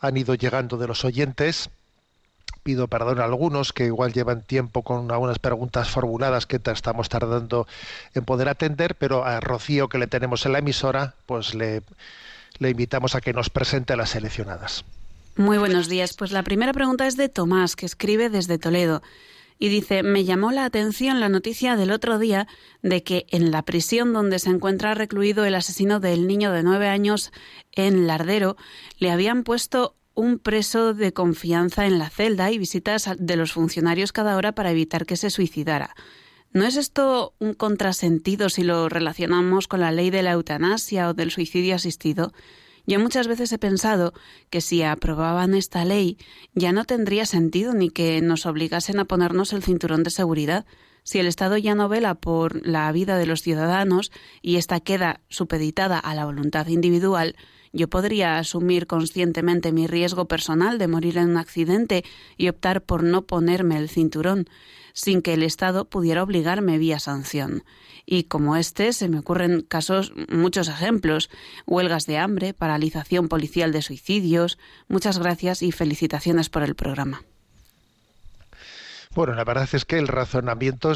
han 0.00 0.16
ido 0.16 0.34
llegando 0.34 0.76
de 0.76 0.88
los 0.88 1.04
oyentes. 1.04 1.70
Pido 2.62 2.88
perdón 2.88 3.20
a 3.20 3.24
algunos 3.24 3.72
que 3.72 3.84
igual 3.86 4.12
llevan 4.12 4.42
tiempo 4.42 4.82
con 4.82 5.10
algunas 5.12 5.38
preguntas 5.38 5.88
formuladas 5.88 6.46
que 6.46 6.58
ta- 6.58 6.72
estamos 6.72 7.08
tardando 7.08 7.66
en 8.14 8.24
poder 8.24 8.48
atender, 8.48 8.96
pero 8.96 9.24
a 9.24 9.40
Rocío 9.40 9.88
que 9.88 9.98
le 9.98 10.06
tenemos 10.08 10.44
en 10.44 10.52
la 10.52 10.58
emisora, 10.58 11.14
pues 11.26 11.54
le, 11.54 11.82
le 12.58 12.70
invitamos 12.70 13.14
a 13.14 13.20
que 13.20 13.32
nos 13.32 13.50
presente 13.50 13.96
las 13.96 14.10
seleccionadas. 14.10 14.84
Muy 15.36 15.58
buenos 15.58 15.88
días. 15.88 16.12
Pues 16.14 16.32
la 16.32 16.42
primera 16.42 16.72
pregunta 16.72 17.06
es 17.06 17.16
de 17.16 17.28
Tomás, 17.28 17.76
que 17.76 17.86
escribe 17.86 18.28
desde 18.30 18.58
Toledo. 18.58 19.00
Y 19.62 19.68
dice, 19.68 20.02
me 20.02 20.24
llamó 20.24 20.52
la 20.52 20.64
atención 20.64 21.20
la 21.20 21.28
noticia 21.28 21.76
del 21.76 21.92
otro 21.92 22.18
día 22.18 22.48
de 22.82 23.02
que 23.02 23.26
en 23.28 23.50
la 23.50 23.62
prisión 23.62 24.14
donde 24.14 24.38
se 24.38 24.48
encuentra 24.48 24.94
recluido 24.94 25.44
el 25.44 25.54
asesino 25.54 26.00
del 26.00 26.26
niño 26.26 26.50
de 26.50 26.62
nueve 26.62 26.88
años 26.88 27.30
en 27.72 28.06
Lardero, 28.06 28.56
le 28.98 29.10
habían 29.10 29.44
puesto 29.44 29.96
un 30.14 30.38
preso 30.38 30.94
de 30.94 31.12
confianza 31.12 31.86
en 31.86 31.98
la 31.98 32.08
celda 32.08 32.50
y 32.50 32.56
visitas 32.56 33.10
de 33.18 33.36
los 33.36 33.52
funcionarios 33.52 34.12
cada 34.12 34.36
hora 34.36 34.52
para 34.52 34.70
evitar 34.70 35.04
que 35.04 35.18
se 35.18 35.28
suicidara. 35.28 35.94
¿No 36.52 36.64
es 36.64 36.76
esto 36.76 37.34
un 37.38 37.52
contrasentido 37.52 38.48
si 38.48 38.62
lo 38.62 38.88
relacionamos 38.88 39.68
con 39.68 39.80
la 39.80 39.92
ley 39.92 40.08
de 40.08 40.22
la 40.22 40.32
eutanasia 40.32 41.10
o 41.10 41.14
del 41.14 41.30
suicidio 41.30 41.74
asistido? 41.74 42.32
Yo 42.90 42.98
muchas 42.98 43.28
veces 43.28 43.52
he 43.52 43.58
pensado 43.58 44.12
que 44.50 44.60
si 44.60 44.82
aprobaban 44.82 45.54
esta 45.54 45.84
ley 45.84 46.18
ya 46.56 46.72
no 46.72 46.84
tendría 46.84 47.24
sentido 47.24 47.72
ni 47.72 47.88
que 47.88 48.20
nos 48.20 48.46
obligasen 48.46 48.98
a 48.98 49.04
ponernos 49.04 49.52
el 49.52 49.62
cinturón 49.62 50.02
de 50.02 50.10
seguridad. 50.10 50.66
Si 51.04 51.20
el 51.20 51.28
Estado 51.28 51.56
ya 51.56 51.76
no 51.76 51.88
vela 51.88 52.16
por 52.16 52.66
la 52.66 52.90
vida 52.90 53.16
de 53.16 53.26
los 53.26 53.42
ciudadanos 53.42 54.10
y 54.42 54.56
ésta 54.56 54.80
queda 54.80 55.20
supeditada 55.28 56.00
a 56.00 56.16
la 56.16 56.24
voluntad 56.24 56.66
individual, 56.66 57.36
yo 57.72 57.88
podría 57.88 58.38
asumir 58.38 58.88
conscientemente 58.88 59.70
mi 59.70 59.86
riesgo 59.86 60.26
personal 60.26 60.78
de 60.78 60.88
morir 60.88 61.16
en 61.18 61.30
un 61.30 61.36
accidente 61.36 62.04
y 62.36 62.48
optar 62.48 62.82
por 62.82 63.04
no 63.04 63.22
ponerme 63.22 63.76
el 63.76 63.88
cinturón, 63.88 64.48
sin 64.94 65.22
que 65.22 65.34
el 65.34 65.44
Estado 65.44 65.84
pudiera 65.84 66.24
obligarme 66.24 66.78
vía 66.78 66.98
sanción. 66.98 67.62
Y 68.12 68.24
como 68.24 68.56
este, 68.56 68.92
se 68.92 69.08
me 69.08 69.20
ocurren 69.20 69.60
casos, 69.60 70.12
muchos 70.28 70.66
ejemplos, 70.66 71.30
huelgas 71.64 72.06
de 72.06 72.18
hambre, 72.18 72.52
paralización 72.52 73.28
policial 73.28 73.70
de 73.70 73.82
suicidios. 73.82 74.58
Muchas 74.88 75.20
gracias 75.20 75.62
y 75.62 75.70
felicitaciones 75.70 76.48
por 76.48 76.64
el 76.64 76.74
programa. 76.74 77.22
Bueno, 79.14 79.34
la 79.34 79.44
verdad 79.44 79.68
es 79.72 79.84
que 79.84 79.96
el 79.96 80.08
razonamiento 80.08 80.92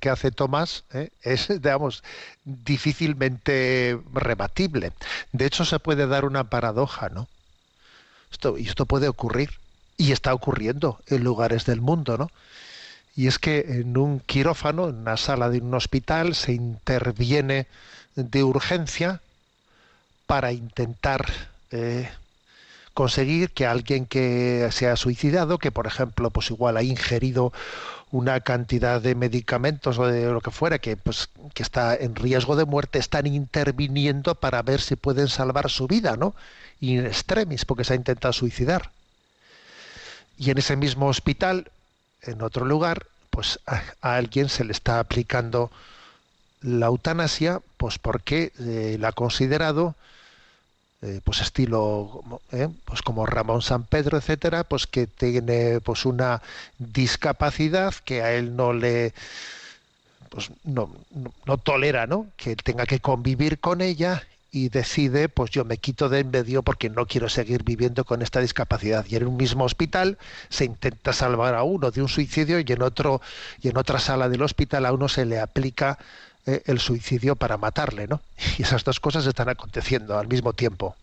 que 0.00 0.10
hace 0.10 0.32
Tomás 0.32 0.84
¿eh? 0.92 1.10
es, 1.22 1.46
digamos, 1.46 2.02
difícilmente 2.44 3.96
rebatible. 4.12 4.90
De 5.30 5.46
hecho, 5.46 5.64
se 5.64 5.78
puede 5.78 6.08
dar 6.08 6.24
una 6.24 6.50
paradoja, 6.50 7.10
¿no? 7.10 7.28
Esto, 8.32 8.58
y 8.58 8.66
esto 8.66 8.86
puede 8.86 9.06
ocurrir, 9.06 9.50
y 9.96 10.10
está 10.10 10.34
ocurriendo 10.34 10.98
en 11.06 11.22
lugares 11.22 11.64
del 11.64 11.80
mundo, 11.80 12.18
¿no? 12.18 12.28
Y 13.18 13.26
es 13.26 13.40
que 13.40 13.64
en 13.80 13.96
un 13.96 14.20
quirófano, 14.20 14.88
en 14.88 14.94
una 14.94 15.16
sala 15.16 15.50
de 15.50 15.58
un 15.58 15.74
hospital, 15.74 16.36
se 16.36 16.52
interviene 16.52 17.66
de 18.14 18.44
urgencia 18.44 19.20
para 20.28 20.52
intentar 20.52 21.26
eh, 21.72 22.08
conseguir 22.94 23.50
que 23.50 23.66
alguien 23.66 24.06
que 24.06 24.68
se 24.70 24.86
ha 24.86 24.94
suicidado, 24.94 25.58
que 25.58 25.72
por 25.72 25.88
ejemplo, 25.88 26.30
pues 26.30 26.52
igual 26.52 26.76
ha 26.76 26.84
ingerido 26.84 27.52
una 28.12 28.38
cantidad 28.38 29.02
de 29.02 29.16
medicamentos 29.16 29.98
o 29.98 30.06
de 30.06 30.30
lo 30.30 30.40
que 30.40 30.52
fuera 30.52 30.78
que 30.78 30.96
pues 30.96 31.28
que 31.54 31.64
está 31.64 31.96
en 31.96 32.14
riesgo 32.14 32.54
de 32.54 32.66
muerte 32.66 33.00
están 33.00 33.26
interviniendo 33.26 34.36
para 34.36 34.62
ver 34.62 34.80
si 34.80 34.94
pueden 34.94 35.26
salvar 35.26 35.70
su 35.70 35.88
vida, 35.88 36.16
¿no? 36.16 36.36
In 36.78 37.04
extremis 37.04 37.64
porque 37.64 37.82
se 37.82 37.94
ha 37.94 37.96
intentado 37.96 38.32
suicidar. 38.32 38.92
Y 40.38 40.50
en 40.50 40.58
ese 40.58 40.76
mismo 40.76 41.08
hospital, 41.08 41.68
en 42.22 42.42
otro 42.42 42.64
lugar, 42.64 43.06
pues 43.30 43.60
a, 43.66 43.82
alguien 44.00 44.48
se 44.48 44.64
le 44.64 44.72
está 44.72 45.00
aplicando 45.00 45.70
la 46.60 46.86
eutanasia, 46.86 47.60
pues 47.76 47.98
porque 47.98 48.52
eh, 48.58 48.96
la 48.98 49.08
ha 49.08 49.12
considerado 49.12 49.94
eh, 51.00 51.20
pues 51.22 51.40
estilo 51.40 52.40
eh, 52.50 52.68
pues 52.84 53.02
como 53.02 53.24
Ramón 53.24 53.62
San 53.62 53.84
Pedro 53.84 54.18
etcétera 54.18 54.64
pues 54.64 54.88
que 54.88 55.06
tiene 55.06 55.80
pues 55.80 56.04
una 56.04 56.42
discapacidad 56.78 57.94
que 58.04 58.22
a 58.22 58.32
él 58.32 58.56
no 58.56 58.72
le 58.72 59.14
pues 60.28 60.50
no, 60.64 60.92
no 61.46 61.58
tolera 61.58 62.08
no 62.08 62.26
que 62.36 62.56
tenga 62.56 62.84
que 62.84 62.98
convivir 62.98 63.60
con 63.60 63.80
ella 63.80 64.24
y 64.50 64.70
decide 64.70 65.28
pues 65.28 65.50
yo 65.50 65.64
me 65.64 65.76
quito 65.76 66.08
de 66.08 66.20
en 66.20 66.30
medio 66.30 66.62
porque 66.62 66.88
no 66.88 67.06
quiero 67.06 67.28
seguir 67.28 67.64
viviendo 67.64 68.04
con 68.04 68.22
esta 68.22 68.40
discapacidad 68.40 69.04
y 69.08 69.16
en 69.16 69.26
un 69.26 69.36
mismo 69.36 69.64
hospital 69.64 70.18
se 70.48 70.64
intenta 70.64 71.12
salvar 71.12 71.54
a 71.54 71.62
uno 71.62 71.90
de 71.90 72.00
un 72.00 72.08
suicidio 72.08 72.58
y 72.58 72.64
en 72.66 72.82
otro 72.82 73.20
y 73.60 73.68
en 73.68 73.76
otra 73.76 73.98
sala 73.98 74.28
del 74.28 74.42
hospital 74.42 74.86
a 74.86 74.92
uno 74.92 75.08
se 75.08 75.26
le 75.26 75.38
aplica 75.40 75.98
eh, 76.46 76.62
el 76.64 76.80
suicidio 76.80 77.36
para 77.36 77.58
matarle, 77.58 78.06
¿no? 78.06 78.22
Y 78.58 78.62
esas 78.62 78.82
dos 78.84 79.00
cosas 79.00 79.26
están 79.26 79.50
aconteciendo 79.50 80.18
al 80.18 80.28
mismo 80.28 80.54
tiempo. 80.54 80.96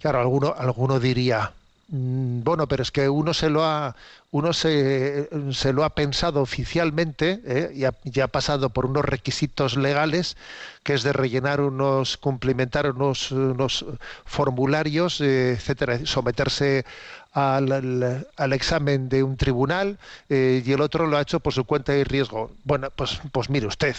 Claro, 0.00 0.20
alguno, 0.20 0.54
alguno 0.56 1.00
diría, 1.00 1.52
bueno, 1.94 2.66
pero 2.68 2.82
es 2.82 2.90
que 2.90 3.10
uno 3.10 3.34
se 3.34 3.50
lo 3.50 3.64
ha, 3.64 3.94
uno 4.30 4.54
se, 4.54 5.28
se 5.52 5.74
lo 5.74 5.84
ha 5.84 5.90
pensado 5.90 6.40
oficialmente 6.40 7.40
¿eh? 7.44 7.70
y, 7.74 7.84
ha, 7.84 8.24
ha, 8.24 8.28
pasado 8.28 8.70
por 8.70 8.86
unos 8.86 9.04
requisitos 9.04 9.76
legales, 9.76 10.38
que 10.84 10.94
es 10.94 11.02
de 11.02 11.12
rellenar 11.12 11.60
unos, 11.60 12.16
cumplimentar 12.16 12.90
unos, 12.90 13.30
unos 13.30 13.84
formularios, 14.24 15.20
eh, 15.20 15.52
etcétera, 15.52 16.00
someterse 16.06 16.86
al, 17.34 18.24
al, 18.36 18.52
examen 18.54 19.10
de 19.10 19.22
un 19.22 19.36
tribunal 19.36 19.98
eh, 20.30 20.62
y 20.64 20.72
el 20.72 20.80
otro 20.80 21.06
lo 21.06 21.18
ha 21.18 21.22
hecho 21.22 21.40
por 21.40 21.52
su 21.52 21.64
cuenta 21.64 21.94
y 21.94 22.04
riesgo. 22.04 22.50
Bueno, 22.64 22.88
pues, 22.96 23.20
pues 23.32 23.50
mire 23.50 23.66
usted, 23.66 23.96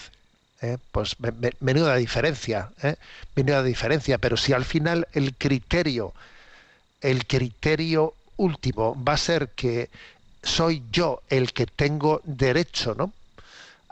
pues 0.91 1.19
me, 1.19 1.51
menuda 1.59 1.95
diferencia, 1.95 2.69
eh, 2.81 2.95
menuda 3.35 3.61
diferencia, 3.61 4.17
pero 4.17 4.35
si 4.35 4.53
al 4.53 4.65
final 4.65 5.07
el 5.13 5.35
criterio, 5.35 6.13
el 7.03 7.27
criterio 7.27 8.15
último 8.37 8.97
va 9.01 9.13
a 9.13 9.17
ser 9.17 9.49
que 9.49 9.89
soy 10.41 10.83
yo 10.91 11.21
el 11.29 11.53
que 11.53 11.67
tengo 11.67 12.21
derecho, 12.25 12.95
¿no? 12.95 13.13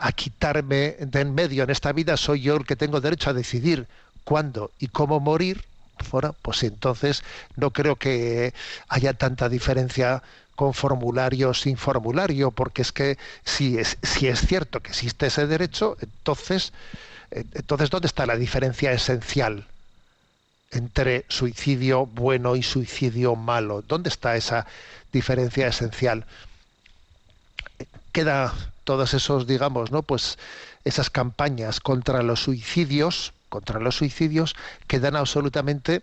a 0.02 0.12
quitarme 0.14 0.96
de 1.00 1.22
en 1.22 1.36
medio 1.36 1.64
en 1.64 1.70
esta 1.70 1.92
vida, 1.92 2.18
soy 2.18 2.42
yo 2.42 2.56
el 2.56 2.66
que 2.66 2.76
tengo 2.76 3.00
derecho 3.02 3.30
a 3.30 3.34
decidir 3.34 3.86
cuándo 4.24 4.72
y 4.80 4.88
cómo 4.88 5.20
morir, 5.20 5.64
fuera, 6.00 6.32
pues 6.32 6.64
entonces 6.64 7.24
no 7.56 7.70
creo 7.70 7.98
que 7.98 8.56
haya 8.88 9.14
tanta 9.14 9.48
diferencia 9.48 10.24
con 10.56 10.74
formulario 10.74 11.54
sin 11.54 11.78
formulario, 11.78 12.50
porque 12.50 12.82
es 12.82 12.92
que 12.92 13.20
si 13.46 13.78
es, 13.78 14.00
si 14.02 14.28
es 14.28 14.42
cierto 14.42 14.80
que 14.80 14.90
existe 14.90 15.28
ese 15.28 15.46
derecho, 15.46 15.98
entonces, 16.02 16.74
entonces 17.30 17.92
¿dónde 17.92 18.08
está 18.08 18.26
la 18.26 18.38
diferencia 18.38 18.92
esencial 18.92 19.68
entre 20.72 21.26
suicidio 21.28 22.06
bueno 22.06 22.56
y 22.56 22.64
suicidio 22.64 23.36
malo? 23.36 23.84
¿Dónde 23.88 24.10
está 24.10 24.36
esa 24.36 24.66
diferencia 25.12 25.68
esencial? 25.68 26.26
Queda 28.12 28.54
todos 28.84 29.14
esos, 29.14 29.48
digamos, 29.48 29.92
¿no? 29.92 30.02
Pues 30.02 30.38
esas 30.84 31.10
campañas 31.10 31.80
contra 31.80 32.24
los 32.24 32.42
suicidios, 32.44 33.34
contra 33.52 33.82
los 33.82 33.98
suicidios 33.98 34.56
quedan 34.88 35.16
absolutamente 35.16 36.02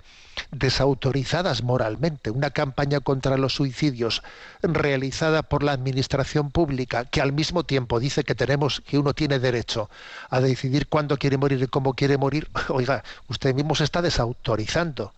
desautorizadas 0.53 1.65
moralmente. 1.65 2.31
Una 2.31 2.51
campaña 2.51 3.01
contra 3.01 3.39
los 3.39 3.55
suicidios 3.55 4.23
realizada 4.63 5.43
por 5.43 5.65
la 5.65 5.73
administración 5.73 6.51
pública 6.51 7.07
que 7.07 7.23
al 7.23 7.33
mismo 7.33 7.65
tiempo 7.65 7.99
dice 7.99 8.23
que 8.23 8.37
tenemos 8.37 8.83
que 8.83 8.99
uno 8.99 9.15
tiene 9.15 9.41
derecho 9.41 9.89
a 10.29 10.41
decidir 10.41 10.87
cuándo 10.87 11.17
quiere 11.17 11.39
morir 11.39 11.63
y 11.63 11.67
cómo 11.67 11.95
quiere 11.95 12.19
morir, 12.19 12.49
oiga, 12.69 13.03
usted 13.29 13.55
mismo 13.55 13.75
se 13.75 13.85
está 13.85 14.03
desautorizando. 14.03 15.13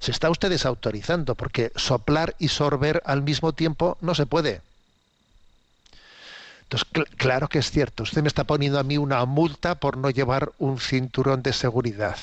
Se 0.00 0.10
está 0.10 0.30
usted 0.30 0.50
desautorizando 0.50 1.36
porque 1.36 1.72
soplar 1.76 2.34
y 2.38 2.48
sorber 2.48 3.00
al 3.06 3.22
mismo 3.22 3.52
tiempo 3.52 3.96
no 4.00 4.14
se 4.14 4.26
puede. 4.26 4.60
Entonces, 6.70 6.88
cl 6.92 7.04
claro 7.16 7.48
que 7.48 7.60
es 7.60 7.70
cierto, 7.70 8.02
usted 8.02 8.20
me 8.20 8.28
está 8.28 8.44
poniendo 8.44 8.78
a 8.78 8.82
mí 8.82 8.98
una 8.98 9.24
multa 9.24 9.76
por 9.76 9.96
no 9.96 10.10
llevar 10.10 10.52
un 10.58 10.78
cinturón 10.78 11.42
de 11.42 11.54
seguridad. 11.54 12.18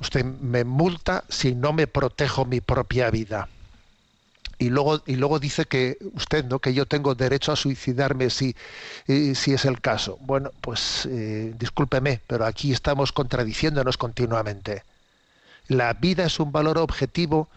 Usted 0.00 0.24
me 0.24 0.62
multa 0.62 1.24
si 1.28 1.56
no 1.56 1.72
me 1.72 1.88
protejo 1.88 2.44
mi 2.44 2.60
propia 2.60 3.10
vida. 3.10 3.48
Y 4.60 4.70
luego, 4.70 5.02
y 5.06 5.16
luego 5.16 5.40
dice 5.40 5.64
que 5.64 5.98
usted, 6.14 6.44
¿no? 6.44 6.60
que 6.60 6.72
yo 6.72 6.86
tengo 6.86 7.16
derecho 7.16 7.50
a 7.50 7.56
suicidarme 7.56 8.30
si, 8.30 8.54
eh, 9.08 9.34
si 9.34 9.54
es 9.54 9.64
el 9.64 9.80
caso. 9.80 10.16
Bueno, 10.20 10.52
pues 10.60 11.06
eh, 11.06 11.52
discúlpeme, 11.58 12.20
pero 12.28 12.44
aquí 12.46 12.72
estamos 12.72 13.10
contradiciéndonos 13.10 13.96
continuamente. 13.96 14.84
La 15.66 15.94
vida 15.94 16.24
es 16.26 16.38
un 16.38 16.52
valor 16.52 16.78
objetivo 16.78 17.48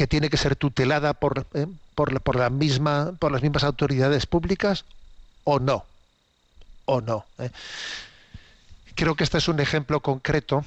que 0.00 0.06
tiene 0.06 0.30
que 0.30 0.38
ser 0.38 0.56
tutelada 0.56 1.12
por, 1.12 1.46
eh, 1.52 1.66
por, 1.94 2.14
la 2.14 2.20
por 2.20 2.38
las 2.38 2.50
mismas 2.50 3.64
autoridades 3.64 4.24
públicas 4.24 4.86
o 5.44 5.58
no. 5.60 5.84
O 6.86 7.02
no. 7.02 7.26
¿eh? 7.38 7.50
Creo 8.94 9.14
que 9.14 9.24
este 9.24 9.36
es 9.36 9.48
un 9.48 9.60
ejemplo 9.60 10.00
concreto 10.00 10.64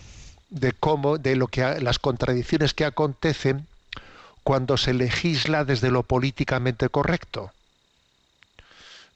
de 0.52 0.72
cómo, 0.74 1.18
de 1.18 1.36
lo 1.36 1.48
que 1.48 1.82
las 1.82 1.98
contradicciones 1.98 2.76
que 2.76 2.86
acontecen 2.86 3.66
cuando 4.44 4.78
se 4.78 4.94
legisla 4.94 5.66
desde 5.66 5.90
lo 5.90 6.04
políticamente 6.04 6.90
correcto. 6.90 7.52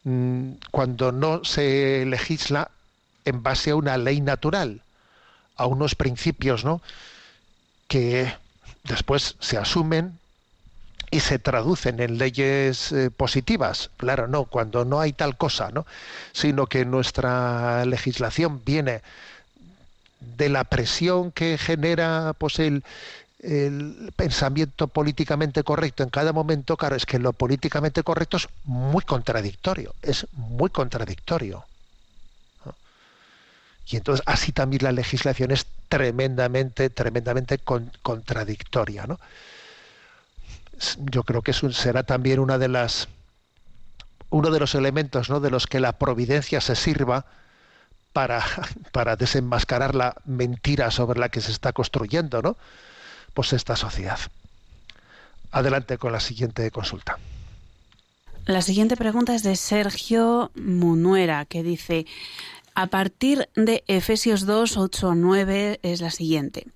Mm, 0.04 0.54
cuando 0.72 1.12
no 1.12 1.44
se 1.44 2.08
legisla 2.08 2.72
en 3.24 3.44
base 3.44 3.70
a 3.70 3.76
una 3.76 4.00
ley 4.00 4.20
natural, 4.22 4.82
a 5.58 5.68
unos 5.68 5.94
principios, 5.94 6.66
¿no? 6.66 6.82
que 7.88 8.34
después 8.88 9.36
se 9.40 9.58
asumen 9.58 10.20
y 11.12 11.22
se 11.22 11.40
traducen 11.40 12.00
en 12.02 12.18
leyes 12.18 12.92
eh, 12.92 13.12
positivas. 13.12 13.90
Claro, 13.98 14.28
no, 14.28 14.46
cuando 14.46 14.86
no 14.86 15.00
hay 15.00 15.14
tal 15.14 15.38
cosa, 15.38 15.70
¿no? 15.72 15.86
Sino 16.34 16.68
que 16.68 16.86
nuestra 16.86 17.86
legislación 17.86 18.62
viene 18.66 19.02
de 20.20 20.50
la 20.50 20.64
presión 20.64 21.32
que 21.32 21.58
genera 21.58 22.34
pues 22.38 22.60
el, 22.60 22.84
el 23.40 24.12
pensamiento 24.16 24.88
políticamente 24.88 25.64
correcto 25.64 26.04
en 26.04 26.10
cada 26.10 26.34
momento, 26.34 26.76
claro, 26.76 26.96
es 26.96 27.06
que 27.06 27.20
lo 27.20 27.34
políticamente 27.34 28.04
correcto 28.04 28.38
es 28.38 28.48
muy 28.64 29.04
contradictorio, 29.04 29.94
es 30.02 30.28
muy 30.34 30.70
contradictorio. 30.70 31.67
Y 33.90 33.96
entonces 33.96 34.24
así 34.26 34.52
también 34.52 34.84
la 34.84 34.92
legislación 34.92 35.52
es 35.52 35.66
tremendamente, 35.88 36.90
tremendamente 36.90 37.58
con, 37.58 37.92
contradictoria. 38.02 39.06
¿no? 39.08 39.20
Yo 40.98 41.24
creo 41.24 41.42
que 41.42 41.52
eso 41.52 41.72
será 41.72 42.04
también 42.04 42.40
una 42.40 42.58
de 42.58 42.68
las 42.68 43.08
uno 44.30 44.52
de 44.52 44.60
los 44.60 44.76
elementos 44.76 45.30
¿no? 45.30 45.40
de 45.40 45.50
los 45.50 45.68
que 45.68 45.80
la 45.80 45.94
providencia 45.94 46.60
se 46.60 46.76
sirva 46.76 47.26
para, 48.12 48.44
para 48.92 49.16
desenmascarar 49.16 49.96
la 49.96 50.16
mentira 50.26 50.92
sobre 50.92 51.20
la 51.20 51.30
que 51.30 51.40
se 51.40 51.52
está 51.52 51.72
construyendo, 51.72 52.42
¿no? 52.42 52.58
Pues 53.34 53.54
esta 53.54 53.78
sociedad. 53.78 54.20
Adelante 55.52 55.98
con 55.98 56.12
la 56.12 56.20
siguiente 56.20 56.70
consulta. 56.72 57.18
La 58.48 58.62
siguiente 58.62 58.96
pregunta 58.96 59.36
es 59.36 59.44
de 59.44 59.58
Sergio 59.58 60.52
Munuera, 60.56 61.46
que 61.46 61.64
dice, 61.64 62.06
a 62.78 62.86
partir 62.92 63.50
de 63.56 63.84
Efesios 63.88 64.46
2, 64.46 64.78
8 64.78 65.16
9 65.16 65.80
es 65.82 66.00
la 66.00 66.12
siguiente. 66.12 66.68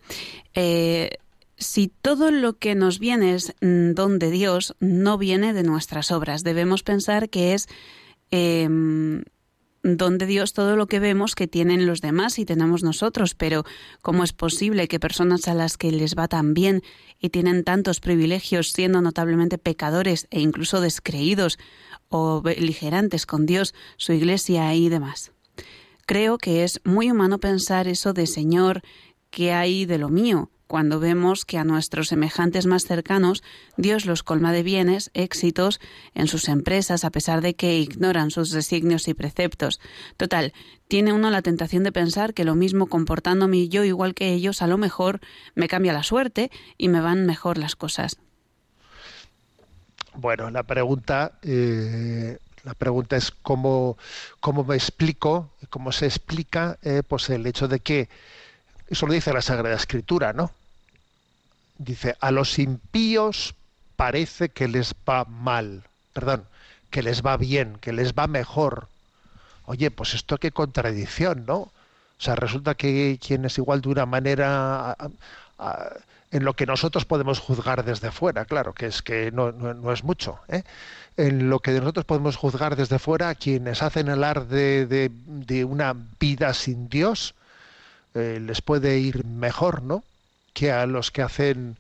Eh, 0.56 1.12
si 1.58 1.90
todo 1.90 2.32
lo 2.32 2.58
que 2.58 2.74
nos 2.74 2.98
viene 2.98 3.36
es 3.36 3.54
mm, 3.62 3.92
don 3.92 4.18
de 4.18 4.32
Dios, 4.32 4.76
no 4.80 5.20
viene 5.20 5.54
de 5.54 5.62
nuestras 5.62 6.10
obras. 6.10 6.44
Debemos 6.44 6.82
pensar 6.82 7.30
que 7.30 7.54
es 7.54 7.68
eh, 8.32 8.68
don 9.84 10.18
de 10.18 10.26
Dios 10.26 10.54
todo 10.54 10.76
lo 10.76 10.88
que 10.88 11.00
vemos 11.00 11.36
que 11.36 11.48
tienen 11.48 11.86
los 11.86 12.02
demás 12.02 12.40
y 12.40 12.46
tenemos 12.46 12.82
nosotros, 12.82 13.36
pero 13.36 13.64
¿cómo 14.02 14.24
es 14.24 14.34
posible 14.34 14.88
que 14.88 15.00
personas 15.00 15.48
a 15.48 15.54
las 15.54 15.78
que 15.78 15.92
les 15.92 16.16
va 16.18 16.28
tan 16.28 16.56
bien 16.56 16.82
y 17.20 17.30
tienen 17.30 17.64
tantos 17.64 18.00
privilegios 18.00 18.72
siendo 18.72 19.02
notablemente 19.02 19.60
pecadores 19.60 20.26
e 20.32 20.40
incluso 20.40 20.82
descreídos 20.82 21.60
o 22.10 22.42
beligerantes 22.42 23.28
con 23.28 23.46
Dios, 23.46 23.76
su 23.98 24.14
iglesia 24.14 24.74
y 24.74 24.90
demás? 24.90 25.32
Creo 26.12 26.38
que 26.38 26.66
es 26.66 26.82
muy 26.84 27.10
humano 27.10 27.38
pensar 27.38 27.88
eso 27.88 28.12
de 28.12 28.28
Señor, 28.28 28.82
¿qué 29.30 29.54
hay 29.54 29.86
de 29.86 29.98
lo 29.98 30.10
mío? 30.10 30.50
cuando 30.68 31.00
vemos 31.00 31.46
que 31.46 31.58
a 31.58 31.64
nuestros 31.64 32.10
semejantes 32.10 32.66
más 32.66 32.84
cercanos 32.84 33.44
Dios 33.78 34.06
los 34.06 34.22
colma 34.22 34.52
de 34.52 34.62
bienes, 34.62 35.10
éxitos 35.14 35.80
en 36.14 36.28
sus 36.28 36.50
empresas, 36.50 37.06
a 37.06 37.12
pesar 37.12 37.40
de 37.40 37.54
que 37.54 37.78
ignoran 37.78 38.30
sus 38.30 38.52
designios 38.52 39.08
y 39.08 39.14
preceptos. 39.14 39.80
Total, 40.18 40.52
tiene 40.90 41.14
uno 41.14 41.30
la 41.30 41.42
tentación 41.42 41.84
de 41.84 41.94
pensar 41.94 42.34
que 42.34 42.44
lo 42.44 42.56
mismo 42.56 42.88
comportándome 42.88 43.70
yo 43.70 43.86
igual 43.86 44.14
que 44.14 44.34
ellos, 44.34 44.62
a 44.62 44.68
lo 44.68 44.78
mejor 44.78 45.22
me 45.56 45.70
cambia 45.70 45.94
la 45.94 46.04
suerte 46.04 46.52
y 46.78 46.90
me 46.90 47.00
van 47.00 47.26
mejor 47.26 47.58
las 47.58 47.78
cosas. 47.78 48.18
Bueno, 50.14 50.52
la 50.52 50.64
pregunta, 50.64 51.40
eh, 51.42 52.38
la 52.64 52.74
pregunta 52.74 53.18
es 53.18 53.32
cómo, 53.32 53.98
cómo 54.40 54.64
me 54.64 54.76
explico, 54.76 55.50
cómo 55.70 55.92
se 55.92 56.06
explica 56.06 56.78
eh, 56.84 57.04
pues 57.08 57.30
el 57.30 57.46
hecho 57.48 57.68
de 57.68 57.80
que, 57.80 58.10
eso 58.88 59.08
lo 59.08 59.14
dice 59.14 59.34
la 59.34 59.42
Sagrada 59.42 59.76
Escritura, 59.76 60.34
¿no? 60.34 60.52
dice, 61.84 62.16
a 62.20 62.32
los 62.32 62.60
impíos 62.60 63.56
parece 63.96 64.50
que 64.50 64.68
les 64.68 64.94
va 65.08 65.26
mal, 65.26 65.84
perdón, 66.14 66.46
que 66.90 67.02
les 67.02 67.24
va 67.24 67.38
bien, 67.38 67.78
que 67.80 67.94
les 67.94 68.14
va 68.14 68.28
mejor. 68.28 68.88
Oye, 69.66 69.92
pues 69.92 70.14
esto 70.14 70.38
qué 70.38 70.52
contradicción, 70.52 71.46
¿no? 71.46 71.58
O 71.58 72.24
sea, 72.24 72.36
resulta 72.36 72.76
que 72.76 73.20
quienes 73.26 73.58
igual 73.58 73.82
de 73.82 73.90
una 73.90 74.06
manera 74.06 74.96
en 76.32 76.46
lo 76.46 76.54
que 76.54 76.66
nosotros 76.66 77.06
podemos 77.06 77.40
juzgar 77.40 77.84
desde 77.84 78.12
fuera, 78.12 78.46
claro, 78.46 78.74
que 78.74 78.86
es 78.88 79.02
que 79.02 79.32
no, 79.32 79.92
es 79.92 80.04
mucho, 80.04 80.40
¿eh? 80.48 80.64
en 81.18 81.50
lo 81.50 81.60
que 81.60 81.72
nosotros 81.72 82.06
podemos 82.06 82.38
juzgar 82.38 82.76
desde 82.76 83.00
fuera, 83.00 83.36
quienes 83.36 83.84
hacen 83.84 84.10
alarde 84.10 84.86
de, 84.88 85.12
de, 85.26 85.66
una 85.66 85.94
vida 86.20 86.54
sin 86.54 86.88
Dios, 86.88 87.36
eh, 88.16 88.40
les 88.42 88.62
puede 88.62 88.98
ir 89.00 89.26
mejor, 89.26 89.84
¿no? 89.84 90.04
que 90.54 90.72
a 90.72 90.86
los 90.86 91.12
que 91.12 91.22
hacen 91.22 91.78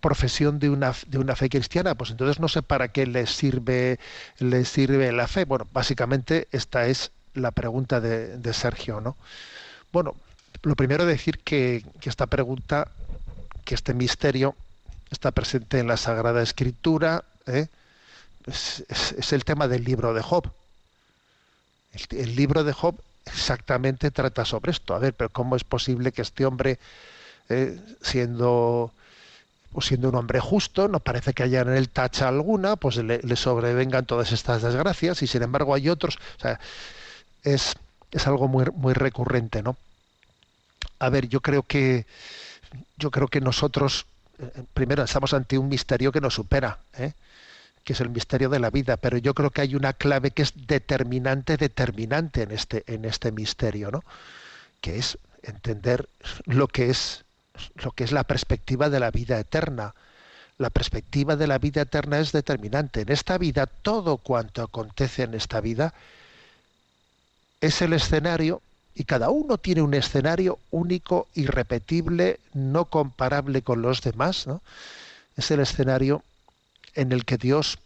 profesión 0.00 0.58
de 0.58 0.70
una, 0.70 0.94
de 1.06 1.18
una 1.18 1.34
fe 1.34 1.48
cristiana, 1.48 1.94
pues 1.94 2.10
entonces 2.10 2.38
no 2.38 2.48
sé 2.48 2.62
para 2.62 2.88
qué 2.88 3.06
les 3.06 3.30
sirve, 3.30 3.98
les 4.38 4.68
sirve 4.68 5.10
la 5.10 5.26
fe. 5.26 5.44
Bueno, 5.44 5.66
básicamente 5.72 6.48
esta 6.52 6.86
es 6.86 7.10
la 7.34 7.50
pregunta 7.50 8.00
de, 8.00 8.52
Sergio, 8.52 9.00
¿no? 9.00 9.16
Bueno, 9.92 10.14
lo 10.62 10.76
primero 10.76 11.06
decir 11.06 11.38
que 11.38 11.82
esta 12.02 12.26
pregunta, 12.26 12.88
que 13.66 13.74
este 13.74 13.92
misterio 13.92 14.54
está 15.10 15.32
presente 15.32 15.78
en 15.78 15.88
la 15.88 15.98
Sagrada 15.98 16.42
Escritura, 16.42 17.24
¿eh? 17.46 17.66
es, 18.46 19.32
el 19.32 19.44
tema 19.44 19.68
del 19.68 19.84
libro 19.84 20.14
de 20.14 20.22
Job. 20.22 20.50
El, 22.10 22.36
libro 22.36 22.64
de 22.64 22.72
Job 22.72 22.98
exactamente 23.26 24.10
trata 24.10 24.44
sobre 24.44 24.70
esto. 24.70 24.94
A 24.94 24.98
ver, 24.98 25.14
pero 25.14 25.30
¿cómo 25.30 25.56
es 25.56 25.64
posible 25.64 26.12
que 26.12 26.22
este 26.22 26.46
hombre 26.46 26.78
eh, 27.48 27.78
siendo 28.00 28.92
pues 29.72 29.86
siendo 29.86 30.08
un 30.08 30.14
hombre 30.14 30.40
justo, 30.40 30.88
no 30.88 31.00
parece 31.00 31.34
que 31.34 31.42
haya 31.42 31.60
en 31.60 31.68
él 31.68 31.90
tacha 31.90 32.28
alguna, 32.28 32.76
pues 32.76 32.96
le, 32.96 33.36
sobrevengan 33.36 34.06
todas 34.06 34.32
estas 34.32 34.62
desgracias 34.62 35.20
y 35.20 35.26
sin 35.26 35.42
embargo 35.42 35.74
hay 35.74 35.90
otros, 35.90 36.18
es, 37.42 37.74
es 38.10 38.26
algo 38.26 38.48
muy, 38.48 38.64
muy 38.74 38.94
recurrente, 38.94 39.62
¿no? 39.62 39.76
A 40.98 41.10
ver, 41.10 41.28
yo 41.28 41.42
creo 41.42 41.62
que 41.62 42.06
yo 42.96 43.10
creo 43.10 43.28
que 43.28 43.40
nosotros 43.40 44.06
eh, 44.38 44.64
primero 44.74 45.02
estamos 45.02 45.34
ante 45.34 45.58
un 45.58 45.68
misterio 45.68 46.12
que 46.12 46.20
nos 46.20 46.34
supera, 46.34 46.78
¿eh? 46.98 47.12
que 47.84 47.92
es 47.92 48.00
el 48.00 48.10
misterio 48.10 48.48
de 48.48 48.58
la 48.58 48.70
vida, 48.70 48.96
pero 48.96 49.16
yo 49.18 49.34
creo 49.34 49.50
que 49.50 49.60
hay 49.60 49.74
una 49.74 49.92
clave 49.92 50.32
que 50.32 50.42
es 50.42 50.52
determinante, 50.66 51.56
determinante 51.56 52.42
en 52.42 52.50
este, 52.50 52.84
en 52.86 53.04
este 53.04 53.30
misterio, 53.32 53.90
¿no? 53.90 54.04
que 54.80 54.98
es 54.98 55.18
entender 55.42 56.08
lo 56.44 56.68
que 56.68 56.90
es 56.90 57.24
lo 57.76 57.92
que 57.92 58.04
es 58.04 58.12
la 58.12 58.24
perspectiva 58.24 58.90
de 58.90 59.00
la 59.00 59.10
vida 59.10 59.38
eterna. 59.38 59.94
La 60.58 60.70
perspectiva 60.70 61.36
de 61.36 61.46
la 61.46 61.58
vida 61.58 61.82
eterna 61.82 62.18
es 62.18 62.32
determinante. 62.32 63.02
En 63.02 63.10
esta 63.10 63.38
vida, 63.38 63.66
todo 63.66 64.18
cuanto 64.18 64.62
acontece 64.62 65.22
en 65.22 65.34
esta 65.34 65.60
vida 65.60 65.94
es 67.60 67.80
el 67.82 67.92
escenario 67.92 68.62
y 68.98 69.04
cada 69.04 69.28
uno 69.28 69.58
tiene 69.58 69.82
un 69.82 69.92
escenario 69.92 70.58
único, 70.70 71.28
irrepetible, 71.34 72.40
no 72.54 72.86
comparable 72.86 73.60
con 73.60 73.82
los 73.82 74.00
demás. 74.00 74.46
¿no? 74.46 74.62
Es 75.36 75.50
el 75.50 75.60
escenario 75.60 76.22
en 76.94 77.12
el 77.12 77.26
que 77.26 77.36
Dios, 77.36 77.78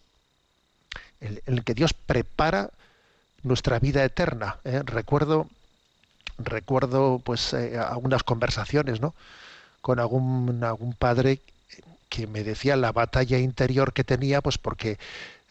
el 1.20 1.64
que 1.64 1.74
Dios 1.74 1.94
prepara 1.94 2.70
nuestra 3.42 3.80
vida 3.80 4.04
eterna. 4.04 4.58
¿eh? 4.64 4.82
Recuerdo, 4.84 5.48
recuerdo 6.38 7.20
pues 7.24 7.54
eh, 7.54 7.76
algunas 7.76 8.22
conversaciones, 8.22 9.00
¿no? 9.00 9.12
con 9.80 9.98
algún, 9.98 10.62
algún 10.62 10.92
padre 10.92 11.40
que 12.08 12.28
me 12.28 12.44
decía 12.44 12.76
la 12.76 12.92
batalla 12.92 13.38
interior 13.38 13.92
que 13.92 14.04
tenía, 14.04 14.42
pues 14.42 14.58
porque 14.58 14.96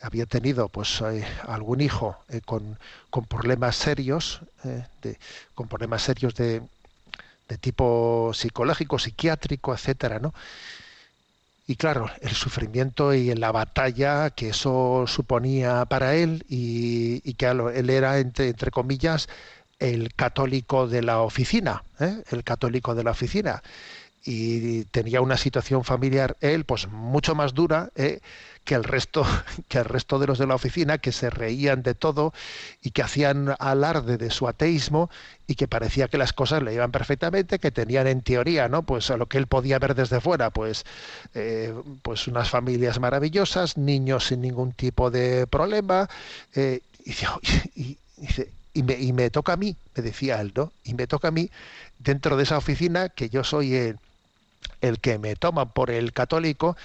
había 0.02 0.26
tenido 0.26 0.70
pues 0.70 1.02
eh, 1.02 1.26
algún 1.48 1.82
hijo 1.82 2.18
eh, 2.30 2.42
con, 2.46 2.78
con, 3.10 3.26
problemas 3.26 3.76
serios, 3.76 4.42
eh, 4.64 4.86
de, 5.02 5.18
con 5.54 5.68
problemas 5.68 6.02
serios 6.04 6.36
de, 6.36 6.62
de, 7.48 7.58
tipo 7.58 8.32
psicológico, 8.34 9.00
psiquiátrico, 9.00 9.74
etcétera, 9.74 10.20
¿no? 10.20 10.34
Y 11.68 11.76
claro, 11.76 12.10
el 12.22 12.32
sufrimiento 12.32 13.14
y 13.14 13.34
la 13.36 13.52
batalla 13.52 14.32
que 14.32 14.50
eso 14.50 15.06
suponía 15.06 15.86
para 15.86 16.16
él 16.16 16.44
y, 16.50 17.22
y 17.24 17.34
que 17.36 17.46
él 17.46 17.90
era 17.92 18.18
entre, 18.18 18.48
entre 18.48 18.72
comillas 18.72 19.30
el 19.78 20.16
católico 20.16 20.88
de 20.88 21.04
la 21.04 21.22
oficina, 21.22 21.84
el 22.32 22.44
católico 22.44 22.96
de 22.96 23.04
la 23.04 23.12
oficina 23.12 23.62
y 24.26 24.84
tenía 24.86 25.22
una 25.22 25.38
situación 25.38 25.84
familiar 25.84 26.38
él 26.42 26.66
pues 26.66 26.88
mucho 26.88 27.36
más 27.36 27.54
dura 27.54 27.90
eh, 27.96 28.20
que 28.66 28.76
el 28.76 28.84
resto 28.84 29.26
que 29.68 29.80
el 29.80 29.86
resto 29.86 30.20
de 30.20 30.28
los 30.28 30.38
de 30.38 30.48
la 30.48 30.56
oficina 30.56 30.98
que 30.98 31.12
se 31.12 31.30
reían 31.30 31.84
de 31.84 31.96
todo 31.96 32.34
y 32.82 32.92
que 32.92 33.02
hacían 33.02 33.56
alarde 33.60 34.18
de 34.18 34.30
su 34.30 34.48
ateísmo 34.48 35.10
y 35.48 35.56
que 35.56 35.68
parecía 35.68 36.08
que 36.08 36.18
las 36.18 36.34
cosas 36.34 36.62
le 36.64 36.74
iban 36.74 36.92
perfectamente 36.92 37.60
que 37.60 37.72
tenían 37.72 38.08
en 38.08 38.22
teoría 38.22 38.68
no 38.68 38.84
pues 38.84 39.10
a 39.10 39.18
lo 39.18 39.28
que 39.28 39.38
él 39.38 39.48
podía 39.48 39.80
ver 39.80 39.96
desde 39.96 40.20
fuera 40.20 40.50
pues 40.50 40.86
eh, 41.34 41.74
pues 42.02 42.28
unas 42.28 42.50
familias 42.50 43.00
maravillosas 43.00 43.78
niños 43.78 44.28
sin 44.28 44.42
ningún 44.42 44.74
tipo 44.74 45.10
de 45.10 45.48
problema 45.48 46.10
eh, 46.56 46.82
y, 47.06 47.12
y, 47.76 47.98
y, 48.18 48.30
y 48.74 48.84
me, 48.84 49.00
y 49.00 49.14
me 49.14 49.30
toca 49.30 49.54
a 49.54 49.58
mí 49.58 49.76
me 49.96 50.04
decía 50.04 50.42
él 50.42 50.52
no 50.56 50.74
y 50.84 50.94
me 50.94 51.08
toca 51.08 51.30
a 51.30 51.32
mí 51.32 51.50
dentro 51.98 52.38
de 52.38 52.44
esa 52.44 52.58
oficina 52.58 53.10
que 53.10 53.30
yo 53.30 53.44
soy 53.44 53.76
el 53.76 54.00
el 54.82 55.00
que 55.00 55.18
me 55.18 55.36
toma 55.36 55.66
por 55.74 55.92
el 55.92 56.14
católico, 56.14 56.78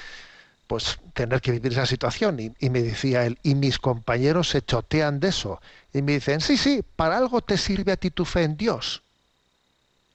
pues 0.66 0.98
tener 1.12 1.40
que 1.40 1.52
vivir 1.52 1.72
esa 1.72 1.86
situación. 1.86 2.54
Y, 2.58 2.70
me 2.70 2.82
decía 2.82 3.26
él, 3.26 3.38
y 3.42 3.54
mis 3.54 3.78
compañeros 3.78 4.48
se 4.48 4.62
chotean 4.62 5.20
de 5.20 5.28
eso. 5.28 5.60
Y 5.92 6.02
me 6.02 6.12
dicen, 6.12 6.40
sí, 6.40 6.56
sí, 6.56 6.82
para 6.96 7.16
algo 7.16 7.40
te 7.40 7.58
sirve 7.58 7.92
a 7.92 7.96
ti 7.96 8.10
tu 8.10 8.24
fe 8.24 8.42
en 8.42 8.56
Dios. 8.56 9.02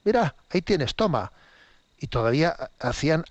Mira, 0.03 0.35
ahí 0.49 0.61
tienes, 0.61 0.95
toma. 0.95 1.31
Y 1.99 2.07
todavía 2.07 2.55
hacían 2.79 3.25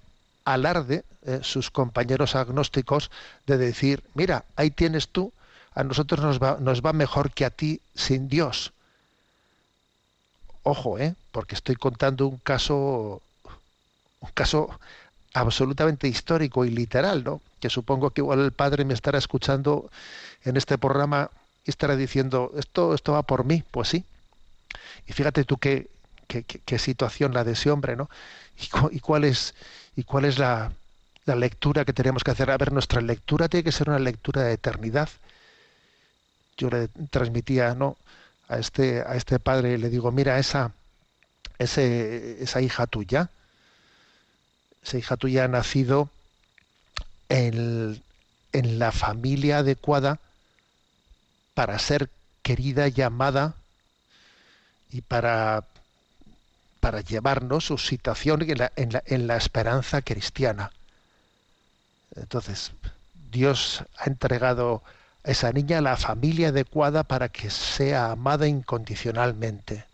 alarde 0.44 1.04
eh, 1.26 1.40
sus 1.42 1.70
compañeros 1.70 2.34
agnósticos 2.34 3.10
de 3.46 3.58
decir, 3.58 4.02
mira, 4.14 4.44
ahí 4.56 4.70
tienes 4.70 5.08
tú, 5.08 5.32
a 5.74 5.84
nosotros 5.84 6.20
nos 6.20 6.38
va, 6.38 6.58
nos 6.60 6.82
va 6.82 6.92
mejor 6.92 7.32
que 7.32 7.44
a 7.44 7.50
ti 7.50 7.80
sin 7.94 8.28
Dios. 8.28 8.72
Ojo, 10.62 10.98
¿eh? 10.98 11.14
porque 11.32 11.54
estoy 11.54 11.76
contando 11.76 12.26
un 12.26 12.38
caso 12.38 13.22
un 14.20 14.30
caso 14.34 14.78
absolutamente 15.34 16.08
histórico 16.08 16.64
y 16.64 16.70
literal, 16.70 17.24
¿no? 17.24 17.40
Que 17.60 17.70
supongo 17.70 18.10
que 18.10 18.20
igual 18.20 18.40
el 18.40 18.52
padre 18.52 18.84
me 18.84 18.94
estará 18.94 19.18
escuchando 19.18 19.90
en 20.44 20.56
este 20.56 20.78
programa 20.78 21.30
y 21.64 21.70
estará 21.70 21.96
diciendo, 21.96 22.52
esto, 22.56 22.94
esto 22.94 23.12
va 23.12 23.22
por 23.22 23.44
mí, 23.44 23.62
pues 23.70 23.88
sí. 23.88 24.04
Y 25.06 25.12
fíjate 25.12 25.44
tú 25.44 25.58
qué, 25.58 25.88
qué, 26.26 26.42
qué 26.42 26.78
situación 26.78 27.34
la 27.34 27.44
de 27.44 27.52
ese 27.52 27.70
hombre, 27.70 27.96
¿no? 27.96 28.08
Y, 28.58 28.96
y 28.96 29.00
cuál 29.00 29.24
es, 29.24 29.54
y 29.96 30.04
cuál 30.04 30.24
es 30.24 30.38
la, 30.38 30.72
la, 31.26 31.36
lectura 31.36 31.84
que 31.84 31.92
tenemos 31.92 32.24
que 32.24 32.30
hacer. 32.30 32.50
A 32.50 32.58
ver, 32.58 32.72
nuestra 32.72 33.00
lectura 33.00 33.48
tiene 33.48 33.64
que 33.64 33.72
ser 33.72 33.88
una 33.88 33.98
lectura 33.98 34.42
de 34.42 34.52
eternidad. 34.54 35.08
Yo 36.56 36.70
le 36.70 36.88
transmitía, 37.10 37.74
¿no? 37.74 37.96
A 38.48 38.58
este, 38.58 39.02
a 39.02 39.14
este 39.14 39.38
padre 39.38 39.78
le 39.78 39.90
digo, 39.90 40.10
mira, 40.10 40.38
esa, 40.38 40.72
ese, 41.58 42.42
esa 42.42 42.60
hija 42.60 42.86
tuya, 42.86 43.30
esa 44.82 44.98
hija 44.98 45.16
tuya 45.16 45.44
ha 45.44 45.48
nacido 45.48 46.10
en, 47.28 48.02
en 48.52 48.78
la 48.78 48.92
familia 48.92 49.58
adecuada 49.58 50.18
para 51.54 51.78
ser 51.78 52.10
querida 52.42 52.88
y 52.88 53.00
amada 53.02 53.54
y 54.90 55.02
para, 55.02 55.64
para 56.80 57.00
llevarnos 57.02 57.64
su 57.66 57.78
situación 57.78 58.42
en 58.42 58.58
la, 58.58 58.72
en, 58.76 58.92
la, 58.92 59.02
en 59.06 59.26
la 59.26 59.36
esperanza 59.36 60.02
cristiana. 60.02 60.70
Entonces, 62.16 62.72
Dios 63.30 63.84
ha 63.98 64.04
entregado 64.06 64.82
a 65.24 65.30
esa 65.30 65.52
niña 65.52 65.80
la 65.80 65.96
familia 65.96 66.48
adecuada 66.48 67.04
para 67.04 67.28
que 67.28 67.50
sea 67.50 68.10
amada 68.12 68.46
incondicionalmente. 68.46 69.84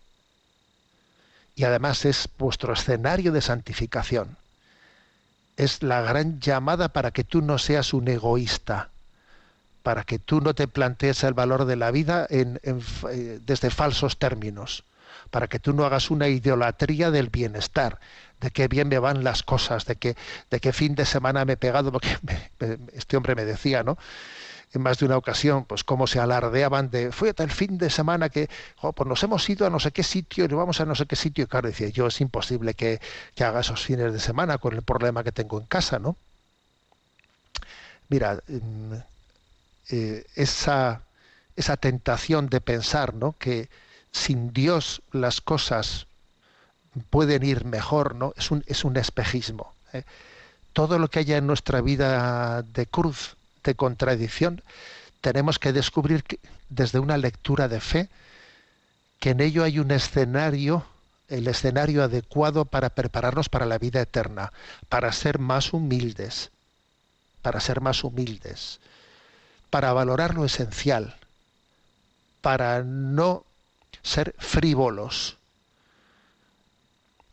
y 1.55 1.63
además 1.63 2.05
es 2.05 2.29
vuestro 2.37 2.73
escenario 2.73 3.31
de 3.31 3.41
santificación. 3.41 4.37
Es 5.57 5.83
la 5.83 6.01
gran 6.01 6.39
llamada 6.39 6.89
para 6.89 7.11
que 7.11 7.23
tú 7.23 7.41
no 7.41 7.57
seas 7.57 7.93
un 7.93 8.07
egoísta, 8.07 8.91
para 9.83 10.03
que 10.03 10.19
tú 10.19 10.41
no 10.41 10.55
te 10.55 10.67
plantees 10.67 11.23
el 11.23 11.33
valor 11.33 11.65
de 11.65 11.75
la 11.77 11.91
vida 11.91 12.27
eh, 12.29 13.39
desde 13.45 13.69
falsos 13.69 14.17
términos, 14.19 14.83
para 15.31 15.47
que 15.47 15.59
tú 15.59 15.73
no 15.73 15.85
hagas 15.85 16.11
una 16.11 16.27
idolatría 16.29 17.11
del 17.11 17.29
bienestar, 17.29 17.99
de 18.41 18.51
qué 18.51 18.67
bien 18.67 18.89
me 18.89 18.99
van 18.99 19.23
las 19.23 19.43
cosas, 19.43 19.85
de 19.85 19.95
que 19.97 20.15
de 20.51 20.59
qué 20.59 20.73
fin 20.73 20.95
de 20.95 21.05
semana 21.05 21.45
me 21.45 21.53
he 21.53 21.57
pegado, 21.57 21.91
porque 21.91 22.17
me- 22.59 22.79
este 22.93 23.17
hombre 23.17 23.35
me 23.35 23.45
decía, 23.45 23.83
¿no? 23.83 23.97
En 24.73 24.81
más 24.81 24.99
de 24.99 25.05
una 25.05 25.17
ocasión, 25.17 25.65
pues 25.65 25.83
cómo 25.83 26.07
se 26.07 26.19
alardeaban 26.19 26.89
de, 26.89 27.11
fue 27.11 27.29
hasta 27.29 27.43
el 27.43 27.51
fin 27.51 27.77
de 27.77 27.89
semana 27.89 28.29
que, 28.29 28.49
jo, 28.75 28.93
pues 28.93 29.07
nos 29.07 29.23
hemos 29.23 29.49
ido 29.49 29.65
a 29.65 29.69
no 29.69 29.79
sé 29.79 29.91
qué 29.91 30.03
sitio 30.03 30.45
y 30.45 30.47
nos 30.47 30.57
vamos 30.57 30.81
a 30.81 30.85
no 30.85 30.95
sé 30.95 31.05
qué 31.05 31.15
sitio. 31.15 31.45
Y 31.45 31.47
claro, 31.47 31.67
decía 31.67 31.89
yo, 31.89 32.07
es 32.07 32.19
imposible 32.21 32.73
que, 32.73 32.99
que 33.35 33.43
haga 33.43 33.61
esos 33.61 33.83
fines 33.83 34.11
de 34.11 34.19
semana 34.19 34.57
con 34.57 34.73
el 34.73 34.81
problema 34.81 35.23
que 35.23 35.31
tengo 35.31 35.59
en 35.59 35.65
casa, 35.65 35.99
¿no? 35.99 36.17
Mira, 38.09 38.39
eh, 39.89 40.25
esa, 40.35 41.01
esa 41.55 41.77
tentación 41.77 42.47
de 42.49 42.61
pensar, 42.61 43.13
¿no? 43.13 43.33
Que 43.37 43.69
sin 44.11 44.53
Dios 44.53 45.01
las 45.11 45.41
cosas 45.41 46.07
pueden 47.09 47.43
ir 47.43 47.65
mejor, 47.65 48.15
¿no? 48.15 48.33
Es 48.37 48.51
un, 48.51 48.63
es 48.67 48.83
un 48.83 48.97
espejismo. 48.97 49.73
¿eh? 49.93 50.03
Todo 50.73 50.99
lo 50.99 51.09
que 51.09 51.19
haya 51.19 51.37
en 51.37 51.47
nuestra 51.47 51.81
vida 51.81 52.61
de 52.61 52.85
cruz, 52.85 53.34
contradicción, 53.73 54.61
tenemos 55.21 55.57
que 55.57 55.73
descubrir 55.73 56.23
desde 56.69 56.99
una 56.99 57.17
lectura 57.17 57.67
de 57.67 57.79
fe 57.79 58.09
que 59.19 59.31
en 59.31 59.41
ello 59.41 59.63
hay 59.63 59.79
un 59.79 59.89
escenario, 59.89 60.85
el 61.29 61.47
escenario 61.47 62.03
adecuado 62.03 62.65
para 62.65 62.89
prepararnos 62.89 63.49
para 63.49 63.65
la 63.65 63.79
vida 63.79 64.01
eterna, 64.01 64.51
para 64.87 65.11
ser 65.11 65.39
más 65.39 65.73
humildes, 65.73 66.51
para 67.41 67.59
ser 67.59 67.81
más 67.81 68.03
humildes, 68.03 68.79
para 69.71 69.93
valorar 69.93 70.35
lo 70.35 70.45
esencial, 70.45 71.15
para 72.41 72.83
no 72.83 73.45
ser 74.03 74.35
frívolos. 74.37 75.37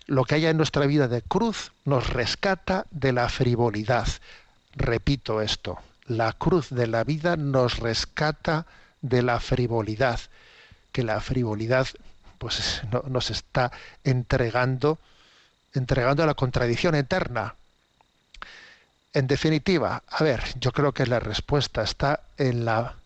Lo 0.06 0.24
que 0.24 0.36
haya 0.36 0.50
en 0.50 0.56
nuestra 0.56 0.86
vida 0.86 1.08
de 1.08 1.20
cruz 1.20 1.72
nos 1.84 2.08
rescata 2.08 2.86
de 2.90 3.12
la 3.12 3.28
frivolidad. 3.28 4.08
Repito 4.74 5.42
esto, 5.42 5.78
la 6.06 6.32
cruz 6.32 6.70
de 6.70 6.86
la 6.86 7.04
vida 7.04 7.36
nos 7.36 7.78
rescata 7.78 8.66
de 9.00 9.22
la 9.22 9.40
frivolidad, 9.40 10.20
que 10.92 11.02
la 11.02 11.20
frivolidad 11.20 11.86
pues 12.38 12.82
no- 12.90 13.04
nos 13.08 13.30
está 13.30 13.70
entregando 14.04 14.98
entregando 15.74 16.22
a 16.22 16.26
la 16.26 16.34
contradicción 16.34 16.94
eterna. 16.94 17.54
En 19.14 19.26
definitiva, 19.26 20.02
a 20.06 20.22
ver, 20.22 20.42
yo 20.60 20.72
creo 20.72 20.92
que 20.92 21.06
la 21.06 21.18
respuesta 21.20 21.82
está 21.82 22.20
en 22.36 22.64
la 22.64 22.96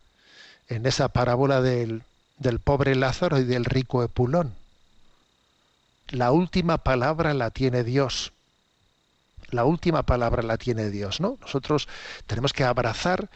en 0.69 0.85
esa 0.87 1.09
parábola 1.09 1.61
del, 1.63 2.03
del 2.39 2.59
pobre 2.59 2.97
Lázaro 2.97 3.39
y 3.39 3.45
del 3.45 3.65
rico 3.65 4.03
Epulón. 4.03 4.55
La 6.09 6.33
última 6.33 6.79
palabra 6.79 7.35
la 7.35 7.51
tiene 7.51 7.85
Dios. 7.85 8.33
La 9.51 9.65
última 9.65 10.05
palabra 10.05 10.43
la 10.43 10.57
tiene 10.57 10.91
Dios, 10.91 11.21
¿no? 11.21 11.39
Nosotros 11.41 11.89
tenemos 12.27 12.53
que 12.53 12.65
abrazar 12.65 13.29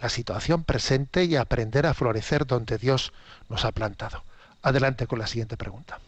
la 0.00 0.08
situación 0.08 0.64
presente 0.64 1.24
y 1.24 1.36
aprender 1.36 1.86
a 1.86 1.94
florecer 1.94 2.46
donde 2.46 2.78
Dios 2.78 3.12
nos 3.48 3.64
ha 3.64 3.72
plantado. 3.72 4.22
Adelante 4.62 5.06
con 5.06 5.18
la 5.18 5.26
siguiente 5.26 5.56
pregunta. 5.56 5.98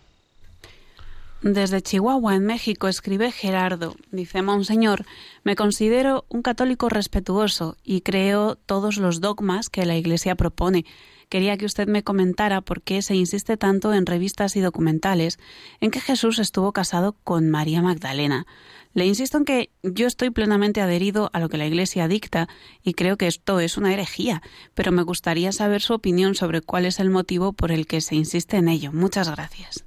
Desde 1.40 1.82
Chihuahua, 1.82 2.34
en 2.34 2.46
México, 2.46 2.88
escribe 2.88 3.30
Gerardo. 3.30 3.94
Dice, 4.10 4.42
Monseñor, 4.42 5.06
me 5.44 5.54
considero 5.54 6.24
un 6.28 6.42
católico 6.42 6.88
respetuoso 6.88 7.76
y 7.84 8.00
creo 8.00 8.56
todos 8.56 8.96
los 8.96 9.20
dogmas 9.20 9.70
que 9.70 9.86
la 9.86 9.96
Iglesia 9.96 10.34
propone. 10.34 10.84
Quería 11.28 11.56
que 11.56 11.66
usted 11.66 11.86
me 11.86 12.02
comentara 12.02 12.60
por 12.60 12.82
qué 12.82 13.02
se 13.02 13.14
insiste 13.14 13.56
tanto 13.56 13.94
en 13.94 14.06
revistas 14.06 14.56
y 14.56 14.60
documentales 14.60 15.38
en 15.80 15.92
que 15.92 16.00
Jesús 16.00 16.40
estuvo 16.40 16.72
casado 16.72 17.14
con 17.22 17.50
María 17.50 17.82
Magdalena. 17.82 18.46
Le 18.94 19.06
insisto 19.06 19.38
en 19.38 19.44
que 19.44 19.70
yo 19.82 20.06
estoy 20.06 20.30
plenamente 20.30 20.80
adherido 20.80 21.30
a 21.32 21.40
lo 21.40 21.48
que 21.48 21.58
la 21.58 21.66
Iglesia 21.66 22.08
dicta 22.08 22.48
y 22.82 22.94
creo 22.94 23.16
que 23.16 23.26
esto 23.26 23.60
es 23.60 23.76
una 23.76 23.92
herejía, 23.92 24.42
pero 24.74 24.92
me 24.92 25.02
gustaría 25.02 25.52
saber 25.52 25.82
su 25.82 25.94
opinión 25.94 26.34
sobre 26.34 26.62
cuál 26.62 26.86
es 26.86 26.98
el 26.98 27.10
motivo 27.10 27.52
por 27.52 27.70
el 27.70 27.86
que 27.86 28.00
se 28.00 28.14
insiste 28.14 28.56
en 28.56 28.68
ello. 28.68 28.92
Muchas 28.92 29.30
gracias. 29.30 29.84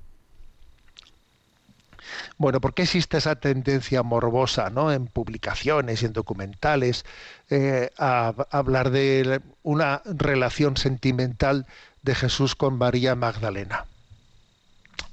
Bueno, 2.37 2.59
¿por 2.59 2.73
qué 2.73 2.83
existe 2.83 3.17
esa 3.17 3.35
tendencia 3.35 4.03
morbosa 4.03 4.69
¿no? 4.69 4.91
en 4.91 5.07
publicaciones 5.07 6.01
y 6.01 6.05
en 6.05 6.13
documentales 6.13 7.05
eh, 7.49 7.91
a, 7.97 8.33
a 8.49 8.57
hablar 8.57 8.89
de 8.91 9.41
una 9.63 10.01
relación 10.05 10.77
sentimental 10.77 11.67
de 12.01 12.15
Jesús 12.15 12.55
con 12.55 12.77
María 12.77 13.15
Magdalena? 13.15 13.85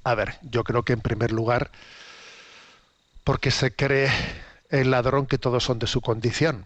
A 0.05 0.15
ver, 0.15 0.39
yo 0.43 0.65
creo 0.65 0.85
que 0.85 0.95
en 0.95 1.01
primer 1.01 1.33
lugar, 1.33 1.71
porque 3.29 3.51
se 3.51 3.73
cree 3.73 4.11
el 4.71 4.91
ladrón 4.91 5.27
que 5.27 5.37
todos 5.37 5.63
son 5.63 5.79
de 5.79 5.87
su 5.87 6.01
condición 6.01 6.65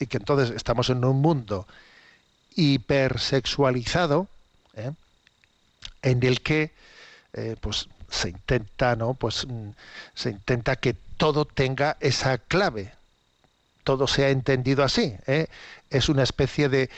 y 0.00 0.08
que 0.08 0.16
entonces 0.16 0.50
estamos 0.50 0.90
en 0.90 1.04
un 1.04 1.20
mundo 1.20 1.68
hipersexualizado 2.56 4.26
¿eh? 4.74 4.90
en 6.02 6.22
el 6.24 6.40
que 6.40 6.72
eh, 7.34 7.54
pues 7.60 7.86
se 8.10 8.30
intenta 8.30 8.96
no 8.96 9.14
pues 9.14 9.46
mm, 9.46 9.68
se 10.16 10.30
intenta 10.30 10.74
que 10.74 10.96
todo 11.16 11.44
tenga 11.44 11.96
esa 12.00 12.38
clave 12.38 12.90
todo 13.84 14.08
sea 14.08 14.30
entendido 14.30 14.82
así 14.82 15.14
¿eh? 15.28 15.46
es 15.90 16.08
una 16.08 16.24
especie 16.24 16.68
de 16.68 16.90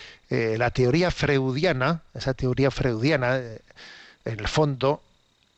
la 0.57 0.71
teoría 0.71 1.11
freudiana 1.11 2.01
esa 2.15 2.33
teoría 2.33 2.71
freudiana 2.71 3.37
en 3.37 3.61
el 4.25 4.49
fondo 4.49 5.03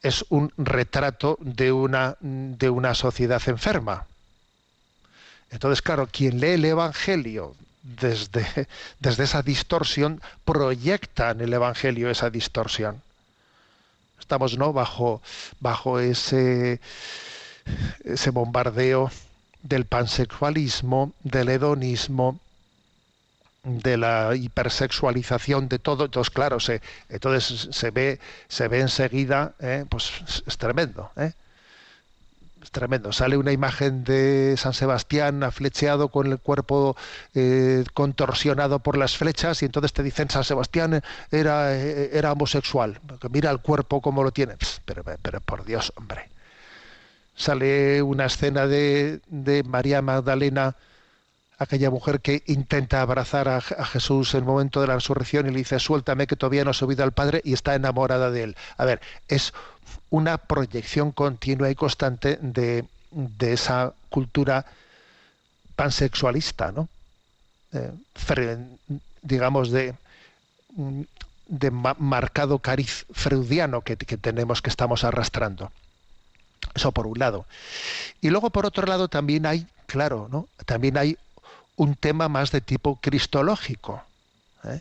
es 0.06 0.24
un 0.28 0.52
retrato 0.56 1.36
de 1.40 1.72
una 1.72 2.16
de 2.20 2.70
una 2.70 2.94
sociedad 2.94 3.42
enferma. 3.46 4.06
Entonces 5.50 5.82
claro 5.82 6.06
quien 6.06 6.40
lee 6.40 6.50
el 6.50 6.64
evangelio 6.64 7.54
desde, 7.82 8.68
desde 9.00 9.24
esa 9.24 9.42
distorsión 9.42 10.20
proyecta 10.44 11.30
en 11.30 11.40
el 11.40 11.52
evangelio 11.52 12.08
esa 12.08 12.30
distorsión. 12.30 13.02
Estamos 14.20 14.56
no 14.56 14.72
bajo 14.72 15.22
bajo 15.60 15.98
ese 15.98 16.80
ese 18.04 18.30
bombardeo 18.30 19.10
del 19.62 19.86
pansexualismo 19.86 21.12
del 21.24 21.48
hedonismo 21.48 22.38
de 23.66 23.96
la 23.96 24.34
hipersexualización 24.34 25.68
de 25.68 25.78
todo 25.78 26.04
entonces 26.06 26.30
claro 26.30 26.60
se 26.60 26.80
entonces 27.08 27.68
se 27.70 27.90
ve 27.90 28.20
se 28.48 28.68
ve 28.68 28.80
enseguida 28.80 29.54
eh, 29.60 29.84
pues 29.88 30.12
es 30.46 30.56
tremendo 30.56 31.10
¿eh? 31.16 31.32
es 32.66 32.72
tremendo. 32.72 33.12
Sale 33.12 33.36
una 33.36 33.52
imagen 33.52 34.02
de 34.02 34.56
San 34.56 34.74
Sebastián 34.74 35.44
aflecheado 35.44 36.08
con 36.08 36.26
el 36.26 36.38
cuerpo 36.40 36.96
eh, 37.34 37.84
contorsionado 37.94 38.80
por 38.80 38.98
las 38.98 39.16
flechas 39.16 39.62
y 39.62 39.66
entonces 39.66 39.92
te 39.92 40.02
dicen 40.02 40.28
San 40.30 40.42
Sebastián 40.42 41.00
era 41.30 41.76
eh, 41.76 42.10
era 42.12 42.32
homosexual 42.32 43.00
mira 43.30 43.50
el 43.52 43.60
cuerpo 43.60 44.00
como 44.00 44.24
lo 44.24 44.32
tiene. 44.32 44.56
Pero, 44.84 45.04
pero 45.22 45.40
por 45.40 45.64
Dios 45.64 45.92
hombre. 45.96 46.28
Sale 47.36 48.02
una 48.02 48.26
escena 48.26 48.66
de, 48.66 49.20
de 49.28 49.62
María 49.62 50.02
Magdalena 50.02 50.74
aquella 51.58 51.90
mujer 51.90 52.20
que 52.20 52.42
intenta 52.46 53.00
abrazar 53.00 53.48
a, 53.48 53.60
Jesús 53.60 54.34
en 54.34 54.40
el 54.40 54.46
momento 54.46 54.80
de 54.80 54.88
la 54.88 54.94
resurrección 54.94 55.46
y 55.46 55.50
le 55.50 55.58
dice, 55.58 55.78
suéltame 55.78 56.26
que 56.26 56.36
todavía 56.36 56.64
no 56.64 56.72
he 56.72 56.74
subido 56.74 57.02
al 57.04 57.12
Padre 57.12 57.40
y 57.44 57.52
está 57.52 57.74
enamorada 57.74 58.30
de 58.30 58.42
él. 58.42 58.56
A 58.76 58.84
ver, 58.84 59.00
es 59.28 59.54
una 60.10 60.38
proyección 60.38 61.12
continua 61.12 61.70
y 61.70 61.74
constante 61.74 62.38
de, 62.42 62.84
de 63.10 63.52
esa 63.52 63.94
cultura 64.10 64.66
pansexualista, 65.76 66.72
¿no? 66.72 66.88
Eh, 67.72 67.90
digamos, 69.22 69.70
de, 69.70 69.94
de 71.48 71.70
ma 71.70 71.96
marcado 71.98 72.58
cariz 72.58 73.06
freudiano 73.12 73.82
que, 73.82 73.96
que 73.96 74.16
tenemos, 74.16 74.62
que 74.62 74.70
estamos 74.70 75.04
arrastrando. 75.04 75.72
Eso 76.74 76.92
por 76.92 77.06
un 77.06 77.18
lado. 77.18 77.46
Y 78.20 78.30
luego, 78.30 78.50
por 78.50 78.66
otro 78.66 78.86
lado, 78.86 79.08
también 79.08 79.46
hay, 79.46 79.66
claro, 79.86 80.28
¿no? 80.30 80.48
También 80.64 80.96
hay 80.98 81.18
un 81.76 81.94
tema 81.94 82.28
más 82.28 82.50
de 82.50 82.60
tipo 82.60 82.96
cristológico. 82.96 84.02
¿eh? 84.64 84.80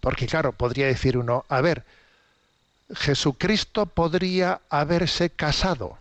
Porque 0.00 0.26
claro, 0.26 0.52
podría 0.52 0.86
decir 0.86 1.16
uno, 1.16 1.44
a 1.48 1.60
ver, 1.60 1.84
Jesucristo 2.94 3.86
podría 3.86 4.60
haberse 4.68 5.30
casado. 5.30 5.98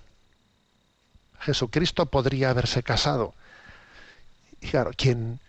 Jesucristo 1.40 2.06
podría 2.08 2.50
haberse 2.50 2.84
casado. 2.84 3.34
Y 4.62 4.68
claro, 4.68 4.92
quien, 4.96 5.40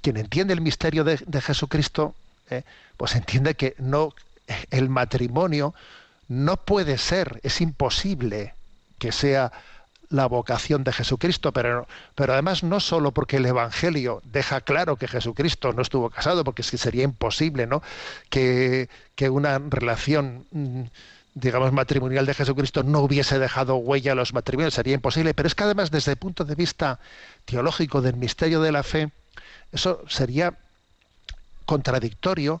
quien 0.00 0.16
entiende 0.16 0.54
el 0.54 0.60
misterio 0.60 1.04
de, 1.04 1.18
de 1.24 1.40
Jesucristo, 1.40 2.14
¿eh? 2.48 2.64
pues 2.96 3.14
entiende 3.14 3.54
que 3.54 3.74
no 3.78 4.14
el 4.70 4.88
matrimonio 4.88 5.74
no 6.28 6.56
puede 6.56 6.98
ser, 6.98 7.40
es 7.42 7.60
imposible 7.60 8.54
que 8.98 9.12
sea 9.12 9.52
la 10.10 10.26
vocación 10.26 10.84
de 10.84 10.92
Jesucristo, 10.92 11.52
pero, 11.52 11.86
pero 12.14 12.32
además 12.32 12.62
no 12.62 12.80
solo 12.80 13.12
porque 13.12 13.36
el 13.36 13.46
Evangelio 13.46 14.20
deja 14.24 14.60
claro 14.60 14.96
que 14.96 15.08
Jesucristo 15.08 15.72
no 15.72 15.82
estuvo 15.82 16.10
casado, 16.10 16.44
porque 16.44 16.62
es 16.62 16.70
que 16.70 16.78
sería 16.78 17.04
imposible 17.04 17.66
¿no? 17.66 17.82
que, 18.28 18.88
que 19.14 19.30
una 19.30 19.58
relación 19.58 20.46
mm, 20.50 20.82
digamos, 21.34 21.72
matrimonial 21.72 22.26
de 22.26 22.34
Jesucristo 22.34 22.82
no 22.82 23.00
hubiese 23.00 23.38
dejado 23.38 23.76
huella 23.76 24.12
a 24.12 24.14
los 24.16 24.32
matrimonios, 24.32 24.74
sería 24.74 24.94
imposible. 24.94 25.34
Pero 25.34 25.46
es 25.46 25.54
que 25.54 25.64
además, 25.64 25.90
desde 25.90 26.12
el 26.12 26.18
punto 26.18 26.44
de 26.44 26.54
vista 26.54 26.98
teológico 27.44 28.02
del 28.02 28.16
misterio 28.16 28.60
de 28.60 28.72
la 28.72 28.82
fe, 28.82 29.10
eso 29.72 30.02
sería 30.08 30.54
contradictorio 31.64 32.60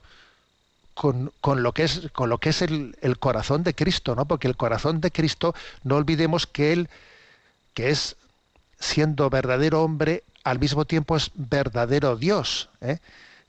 con, 0.94 1.32
con, 1.40 1.62
lo 1.62 1.72
que 1.72 1.84
es, 1.84 2.08
con 2.12 2.28
lo 2.28 2.38
que 2.38 2.50
es 2.50 2.62
el, 2.62 2.96
el, 3.00 3.18
corazón 3.18 3.62
de 3.64 3.74
Cristo, 3.74 4.14
¿no? 4.14 4.26
Porque 4.26 4.48
el 4.48 4.56
corazón 4.56 5.00
de 5.00 5.10
Cristo, 5.10 5.54
no 5.82 5.96
olvidemos 5.96 6.46
que 6.46 6.72
Él, 6.72 6.88
que 7.74 7.90
es 7.90 8.16
siendo 8.78 9.30
verdadero 9.30 9.82
hombre, 9.82 10.24
al 10.44 10.58
mismo 10.58 10.84
tiempo 10.84 11.16
es 11.16 11.30
verdadero 11.34 12.16
Dios. 12.16 12.68
¿eh? 12.80 12.98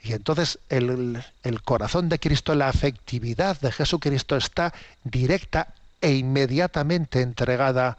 Y 0.03 0.13
entonces 0.13 0.59
el, 0.69 1.24
el, 1.43 1.61
corazón 1.61 2.09
de 2.09 2.19
Cristo, 2.19 2.55
la 2.55 2.69
afectividad 2.69 3.59
de 3.59 3.72
Jesucristo 3.72 4.36
está 4.36 4.74
directa 5.03 5.74
e 6.01 6.13
inmediatamente 6.13 7.22
entregada 7.22 7.97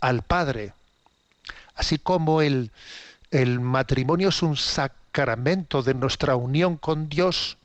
al 0.00 0.22
Padre. 0.22 0.72
Así 1.74 1.98
como 1.98 2.42
el, 2.42 2.70
el 3.30 3.60
matrimonio 3.60 4.30
es 4.30 4.42
un 4.42 4.56
sacramento 4.56 5.82
de 5.82 5.94
nuestra 5.94 6.34
unión 6.34 6.76
con 6.76 7.08
Dios, 7.08 7.56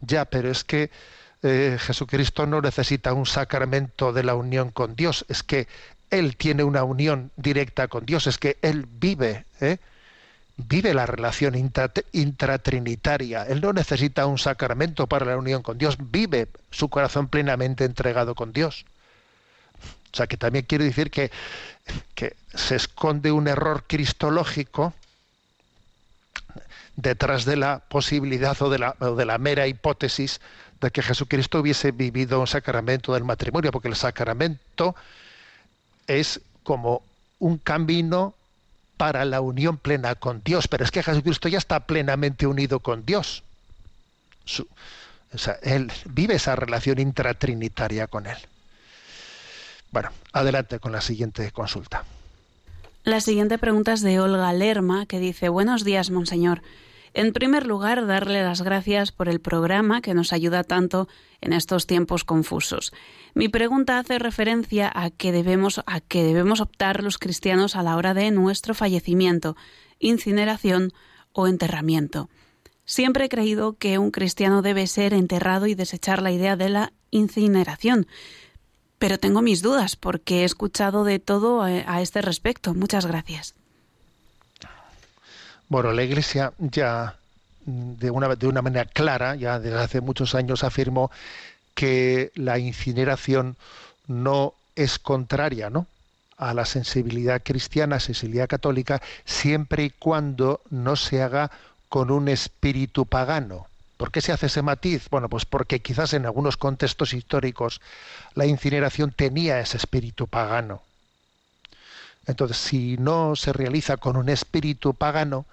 ya, 0.00 0.24
pero 0.24 0.50
es 0.50 0.64
que 0.64 0.90
eh, 1.42 1.76
Jesucristo 1.80 2.46
no 2.46 2.60
necesita 2.60 3.12
un 3.12 3.26
sacramento 3.26 4.12
de 4.12 4.22
la 4.22 4.34
unión 4.34 4.70
con 4.70 4.94
Dios, 4.94 5.24
es 5.28 5.42
que 5.42 5.66
Él 6.10 6.36
tiene 6.36 6.64
una 6.64 6.84
unión 6.84 7.30
directa 7.36 7.88
con 7.88 8.04
Dios, 8.04 8.26
es 8.26 8.38
que 8.38 8.58
Él 8.62 8.86
vive, 8.90 9.44
¿eh? 9.60 9.78
vive 10.56 10.94
la 10.94 11.06
relación 11.06 11.54
intratrinitaria. 12.12 13.44
Él 13.44 13.60
no 13.60 13.72
necesita 13.72 14.26
un 14.26 14.38
sacramento 14.38 15.06
para 15.06 15.26
la 15.26 15.36
unión 15.36 15.62
con 15.62 15.78
Dios, 15.78 15.96
vive 15.98 16.48
su 16.70 16.88
corazón 16.88 17.28
plenamente 17.28 17.84
entregado 17.84 18.34
con 18.34 18.52
Dios. 18.52 18.84
O 20.12 20.16
sea 20.16 20.26
que 20.26 20.36
también 20.36 20.64
quiero 20.66 20.84
decir 20.84 21.10
que, 21.10 21.30
que 22.14 22.36
se 22.52 22.76
esconde 22.76 23.30
un 23.30 23.46
error 23.46 23.84
cristológico 23.86 24.92
detrás 26.96 27.44
de 27.44 27.56
la 27.56 27.78
posibilidad 27.78 28.60
o 28.60 28.70
de 28.70 28.78
la, 28.78 28.96
o 28.98 29.14
de 29.14 29.24
la 29.24 29.38
mera 29.38 29.66
hipótesis 29.66 30.40
de 30.80 30.90
que 30.90 31.02
Jesucristo 31.02 31.60
hubiese 31.60 31.92
vivido 31.92 32.40
un 32.40 32.46
sacramento 32.46 33.14
del 33.14 33.24
matrimonio, 33.24 33.70
porque 33.70 33.88
el 33.88 33.96
sacramento 33.96 34.96
es 36.18 36.40
como 36.62 37.02
un 37.38 37.58
camino 37.58 38.34
para 38.96 39.24
la 39.24 39.40
unión 39.40 39.78
plena 39.78 40.14
con 40.14 40.42
Dios, 40.44 40.68
pero 40.68 40.84
es 40.84 40.90
que 40.90 41.02
Jesucristo 41.02 41.48
ya 41.48 41.58
está 41.58 41.80
plenamente 41.80 42.46
unido 42.46 42.80
con 42.80 43.06
Dios. 43.06 43.42
Su, 44.44 44.66
él 45.62 45.90
vive 46.06 46.34
esa 46.34 46.56
relación 46.56 46.98
intratrinitaria 46.98 48.08
con 48.08 48.26
Él. 48.26 48.36
Bueno, 49.90 50.10
adelante 50.32 50.78
con 50.80 50.92
la 50.92 51.00
siguiente 51.00 51.50
consulta. 51.52 52.04
La 53.04 53.20
siguiente 53.20 53.56
pregunta 53.56 53.92
es 53.92 54.02
de 54.02 54.20
Olga 54.20 54.52
Lerma, 54.52 55.06
que 55.06 55.18
dice, 55.18 55.48
Buenos 55.48 55.84
días, 55.84 56.10
Monseñor. 56.10 56.62
En 57.12 57.32
primer 57.32 57.66
lugar, 57.66 58.06
darle 58.06 58.42
las 58.42 58.62
gracias 58.62 59.10
por 59.10 59.28
el 59.28 59.40
programa 59.40 60.00
que 60.00 60.14
nos 60.14 60.32
ayuda 60.32 60.62
tanto 60.62 61.08
en 61.40 61.52
estos 61.52 61.86
tiempos 61.86 62.22
confusos. 62.22 62.92
Mi 63.34 63.48
pregunta 63.48 63.98
hace 63.98 64.18
referencia 64.18 64.90
a 64.94 65.10
que 65.10 65.32
debemos, 65.32 65.80
a 65.86 66.00
que 66.00 66.22
debemos 66.22 66.60
optar 66.60 67.02
los 67.02 67.18
cristianos 67.18 67.74
a 67.74 67.82
la 67.82 67.96
hora 67.96 68.14
de 68.14 68.30
nuestro 68.30 68.74
fallecimiento, 68.74 69.56
incineración 69.98 70.92
o 71.32 71.48
enterramiento. 71.48 72.30
Siempre 72.84 73.24
he 73.24 73.28
creído 73.28 73.76
que 73.76 73.98
un 73.98 74.10
cristiano 74.12 74.62
debe 74.62 74.86
ser 74.86 75.12
enterrado 75.12 75.66
y 75.66 75.74
desechar 75.74 76.22
la 76.22 76.32
idea 76.32 76.56
de 76.56 76.68
la 76.68 76.92
incineración. 77.10 78.06
Pero 78.98 79.18
tengo 79.18 79.42
mis 79.42 79.62
dudas 79.62 79.96
porque 79.96 80.42
he 80.42 80.44
escuchado 80.44 81.04
de 81.04 81.18
todo 81.18 81.62
a, 81.62 81.68
a 81.68 82.02
este 82.02 82.20
respecto. 82.22 82.74
Muchas 82.74 83.06
gracias. 83.06 83.54
Bueno, 85.70 85.92
la 85.92 86.02
Iglesia 86.02 86.52
ya 86.58 87.14
de 87.64 88.10
una, 88.10 88.34
de 88.34 88.48
una 88.48 88.60
manera 88.60 88.86
clara, 88.86 89.36
ya 89.36 89.60
desde 89.60 89.78
hace 89.78 90.00
muchos 90.00 90.34
años 90.34 90.64
afirmó 90.64 91.12
que 91.76 92.32
la 92.34 92.58
incineración 92.58 93.56
no 94.08 94.54
es 94.74 94.98
contraria 94.98 95.70
¿no? 95.70 95.86
a 96.38 96.54
la 96.54 96.64
sensibilidad 96.64 97.40
cristiana, 97.44 98.00
sensibilidad 98.00 98.48
católica, 98.48 99.00
siempre 99.24 99.84
y 99.84 99.90
cuando 99.90 100.60
no 100.70 100.96
se 100.96 101.22
haga 101.22 101.52
con 101.88 102.10
un 102.10 102.26
espíritu 102.26 103.06
pagano. 103.06 103.68
¿Por 103.96 104.10
qué 104.10 104.20
se 104.20 104.32
hace 104.32 104.46
ese 104.46 104.62
matiz? 104.62 105.08
Bueno, 105.08 105.28
pues 105.28 105.44
porque 105.44 105.78
quizás 105.78 106.14
en 106.14 106.26
algunos 106.26 106.56
contextos 106.56 107.14
históricos 107.14 107.80
la 108.34 108.44
incineración 108.44 109.12
tenía 109.12 109.60
ese 109.60 109.76
espíritu 109.76 110.26
pagano. 110.26 110.82
Entonces, 112.26 112.56
si 112.56 112.96
no 112.96 113.36
se 113.36 113.52
realiza 113.52 113.98
con 113.98 114.16
un 114.16 114.28
espíritu 114.28 114.94
pagano, 114.94 115.46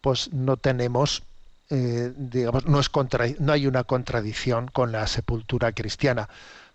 pues 0.00 0.32
no 0.32 0.56
tenemos, 0.56 1.22
eh, 1.68 2.12
digamos, 2.16 2.66
no, 2.66 2.80
es 2.80 2.88
contra, 2.88 3.26
no 3.38 3.52
hay 3.52 3.66
una 3.66 3.84
contradicción 3.84 4.68
con 4.68 4.92
la 4.92 5.06
sepultura 5.06 5.72
cristiana, 5.72 6.28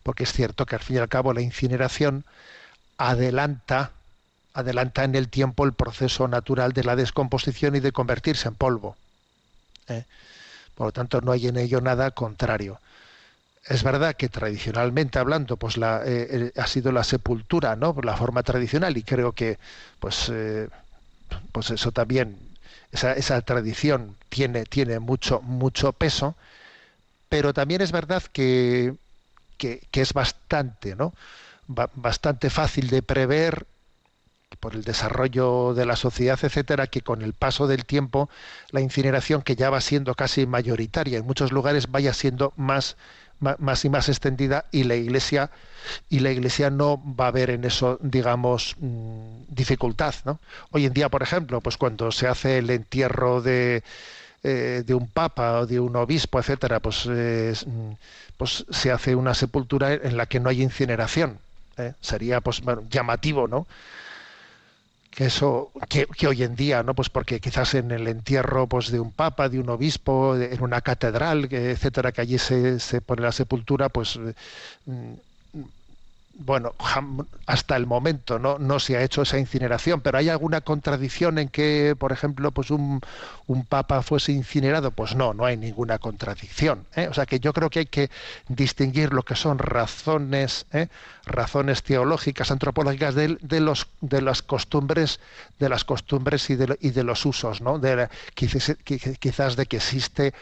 porque 0.03 0.23
es 0.23 0.34
cierto 0.34 0.65
que 0.65 0.76
al 0.76 0.82
fin 0.82 0.97
y 0.97 0.99
al 0.99 1.09
cabo 1.09 1.34
la 1.34 1.41
incineración 1.41 2.26
adelanta, 2.97 3.91
adelanta 4.53 5.03
en 5.03 5.15
el 5.15 5.30
tiempo 5.30 5.65
el 5.65 5.73
proceso 5.73 6.28
natural 6.28 6.73
de 6.73 6.84
la 6.84 6.95
descomposición 6.95 7.76
y 7.76 7.80
de 7.80 7.91
convertirse 7.91 8.47
en 8.47 8.55
polvo. 8.55 8.95
¿eh? 9.88 10.05
Por 10.76 10.88
lo 10.88 10.91
tanto, 10.91 11.21
no 11.21 11.32
hay 11.32 11.47
en 11.47 11.57
ello 11.57 11.82
nada 11.82 12.11
contrario. 12.11 12.80
Es 13.67 13.84
verdad 13.84 14.15
que 14.15 14.30
tradicionalmente 14.30 15.17
hablando, 15.17 15.57
pues 15.57 15.78
la, 15.78 16.03
eh, 16.05 16.51
ha 16.55 16.67
sido 16.67 16.91
la 16.91 17.03
sepultura, 17.03 17.76
¿no? 17.76 17.95
La 18.03 18.15
forma 18.15 18.43
tradicional 18.43 18.95
y 18.95 19.01
creo 19.01 19.32
que, 19.32 19.57
pues, 19.99 20.32
pues 21.51 21.71
eso 21.71 21.91
también 21.91 22.38
esa, 22.95 23.41
tradición 23.41 24.15
tiene, 24.29 24.65
tiene 24.65 24.99
mucho, 24.99 25.41
mucho 25.41 25.93
peso, 25.93 26.35
pero 27.29 27.53
también 27.53 27.81
es 27.81 27.91
verdad 27.91 28.23
que, 28.23 28.95
que, 29.57 29.81
que 29.91 30.01
es 30.01 30.13
bastante, 30.13 30.95
¿no? 30.95 31.13
bastante 31.67 32.49
fácil 32.49 32.89
de 32.89 33.01
prever 33.01 33.65
por 34.59 34.75
el 34.75 34.83
desarrollo 34.83 35.73
de 35.73 35.85
la 35.85 35.95
sociedad, 35.95 36.39
etcétera, 36.41 36.87
que 36.87 37.01
con 37.01 37.21
el 37.21 37.33
paso 37.33 37.67
del 37.67 37.85
tiempo 37.85 38.29
la 38.71 38.81
incineración, 38.81 39.41
que 39.41 39.55
ya 39.55 39.69
va 39.69 39.81
siendo 39.81 40.15
casi 40.15 40.45
mayoritaria 40.45 41.17
en 41.17 41.25
muchos 41.25 41.51
lugares, 41.51 41.91
vaya 41.91 42.13
siendo 42.13 42.53
más 42.55 42.95
más 43.59 43.85
y 43.85 43.89
más 43.89 44.09
extendida 44.09 44.65
y 44.71 44.83
la 44.83 44.95
iglesia 44.95 45.49
y 46.09 46.19
la 46.19 46.31
iglesia 46.31 46.69
no 46.69 47.01
va 47.19 47.27
a 47.27 47.31
ver 47.31 47.49
en 47.49 47.63
eso 47.63 47.97
digamos 48.01 48.75
mm, 48.79 49.43
dificultad 49.49 50.15
¿no? 50.25 50.39
hoy 50.71 50.85
en 50.85 50.93
día 50.93 51.09
por 51.09 51.23
ejemplo 51.23 51.61
pues 51.61 51.77
cuando 51.77 52.11
se 52.11 52.27
hace 52.27 52.57
el 52.57 52.69
entierro 52.69 53.41
de 53.41 53.83
eh, 54.43 54.83
de 54.85 54.93
un 54.93 55.07
papa 55.07 55.59
o 55.59 55.65
de 55.65 55.79
un 55.79 55.95
obispo 55.95 56.39
etcétera 56.39 56.79
pues 56.79 57.05
mm, 57.07 57.91
pues 58.37 58.65
se 58.69 58.91
hace 58.91 59.15
una 59.15 59.33
sepultura 59.33 59.93
en 59.93 60.17
la 60.17 60.25
que 60.25 60.39
no 60.39 60.49
hay 60.49 60.61
incineración 60.61 61.39
¿eh? 61.77 61.93
sería 62.01 62.41
pues 62.41 62.61
llamativo 62.89 63.47
no 63.47 63.67
que 65.16 65.26
eso 65.26 65.72
que, 65.89 66.07
hoy 66.28 66.43
en 66.43 66.55
día 66.55 66.84
no 66.84 66.93
pues 66.93 67.09
porque 67.09 67.39
quizás 67.39 67.74
en 67.74 67.91
el 67.91 68.07
entierro 68.07 68.68
pues 68.68 68.91
de 68.91 68.99
un 68.99 69.11
papa 69.11 69.49
de 69.49 69.59
un 69.59 69.70
obispo 69.70 70.36
en 70.36 70.61
una 70.61 70.82
catedral 70.82 71.47
etcétera 71.49 72.11
que 72.11 72.22
allí 72.22 72.38
se, 72.38 72.80
se 72.80 73.01
pone 73.01 73.22
la 73.22 73.32
sepultura 73.32 73.89
pues 73.89 74.20
mm, 74.86 75.13
bueno, 76.38 76.73
hasta 77.45 77.77
el 77.77 77.88
momento 77.88 78.39
no, 78.39 78.59
no 78.59 78.79
se 78.79 78.97
ha 78.97 79.03
hecho 79.03 79.21
esa 79.21 79.39
incineración, 79.39 80.01
pero 80.01 80.17
¿hay 80.17 80.27
alguna 80.27 80.61
contradicción 80.61 81.39
en 81.39 81.47
que, 81.47 81.95
por 81.97 82.11
ejemplo, 82.11 82.51
pues 82.51 82.71
un, 82.71 82.99
un 83.47 83.65
papa 83.65 84.01
fuese 84.01 84.33
incinerado? 84.33 84.91
Pues 84.91 85.15
no, 85.15 85.33
no 85.33 85.45
hay 85.45 85.55
ninguna 85.55 85.97
contradicción. 85.97 86.86
¿eh? 86.95 87.07
O 87.09 87.13
sea 87.13 87.25
que 87.25 87.39
yo 87.39 87.53
creo 87.53 87.69
que 87.69 87.79
hay 87.79 87.86
que 87.86 88.09
distinguir 88.49 89.13
lo 89.13 89.23
que 89.23 89.36
son 89.36 89.59
razones, 89.59 90.65
¿eh? 90.73 90.88
razones 91.25 91.83
teológicas, 91.83 92.51
antropológicas 92.51 93.15
de, 93.15 93.38
de, 93.39 93.59
los 93.61 93.88
de 94.01 94.21
las 94.21 94.41
costumbres, 94.41 95.21
de 95.57 95.69
las 95.69 95.86
costumbres 95.86 96.49
y 96.49 96.55
de, 96.55 96.77
y 96.81 96.89
de 96.89 97.03
los 97.03 97.25
usos, 97.25 97.61
¿no? 97.61 97.79
De, 97.79 98.09
quizás, 98.33 98.75
quizás 98.83 99.55
de 99.55 99.65
que 99.67 99.77
existe 99.77 100.33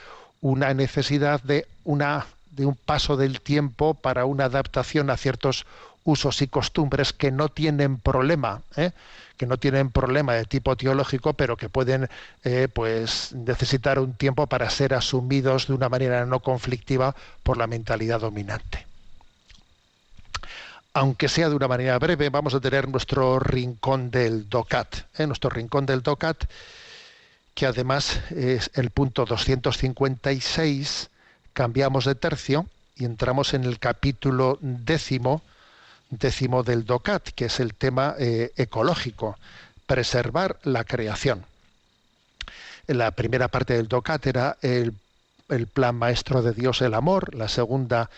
una 0.41 0.73
necesidad 0.73 1.41
de 1.43 1.67
una 1.83 2.25
de 2.55 2.65
un 2.65 2.75
paso 2.75 3.17
del 3.17 3.41
tiempo 3.41 3.93
para 3.93 4.25
una 4.25 4.45
adaptación 4.45 5.09
a 5.09 5.17
ciertos 5.17 5.65
usos 6.03 6.41
y 6.41 6.47
costumbres 6.47 7.13
que 7.13 7.31
no 7.31 7.49
tienen 7.49 7.97
problema, 7.97 8.61
¿eh? 8.75 8.91
que 9.37 9.45
no 9.45 9.57
tienen 9.57 9.89
problema 9.89 10.33
de 10.33 10.45
tipo 10.45 10.75
teológico, 10.75 11.33
pero 11.33 11.57
que 11.57 11.69
pueden 11.69 12.09
eh, 12.43 12.67
pues 12.71 13.33
necesitar 13.33 13.99
un 13.99 14.13
tiempo 14.13 14.47
para 14.47 14.69
ser 14.69 14.93
asumidos 14.93 15.67
de 15.67 15.73
una 15.73 15.89
manera 15.89 16.25
no 16.25 16.39
conflictiva 16.41 17.15
por 17.41 17.57
la 17.57 17.67
mentalidad 17.67 18.19
dominante. 18.19 18.85
aunque 20.95 21.27
sea 21.27 21.49
de 21.49 21.55
una 21.55 21.67
manera 21.67 21.97
breve, 21.97 22.29
vamos 22.29 22.53
a 22.53 22.59
tener 22.59 22.87
nuestro 22.87 23.39
rincón 23.39 24.11
del 24.11 24.47
DOCAT, 24.47 25.17
¿eh? 25.17 25.25
nuestro 25.25 25.49
rincón 25.49 25.87
del 25.87 26.03
DOCAT, 26.03 26.45
que 27.55 27.65
además 27.65 28.21
es 28.29 28.69
el 28.75 28.91
punto 28.91 29.25
256, 29.25 31.09
cambiamos 31.53 32.05
de 32.05 32.15
tercio 32.15 32.67
y 32.95 33.05
entramos 33.05 33.53
en 33.53 33.63
el 33.63 33.79
capítulo 33.79 34.57
décimo, 34.61 35.41
décimo 36.09 36.63
del 36.63 36.85
DOCAT, 36.85 37.29
que 37.29 37.45
es 37.45 37.59
el 37.59 37.73
tema 37.73 38.15
eh, 38.19 38.51
ecológico, 38.57 39.37
preservar 39.85 40.57
la 40.63 40.83
creación. 40.83 41.45
En 42.87 42.97
la 42.97 43.11
primera 43.11 43.47
parte 43.47 43.75
del 43.75 43.87
DOCAT 43.87 44.27
era 44.27 44.57
el, 44.61 44.93
el 45.49 45.67
plan 45.67 45.95
maestro 45.95 46.41
de 46.41 46.53
Dios, 46.53 46.81
el 46.81 46.93
amor, 46.93 47.33
la 47.33 47.47
segunda 47.47 48.09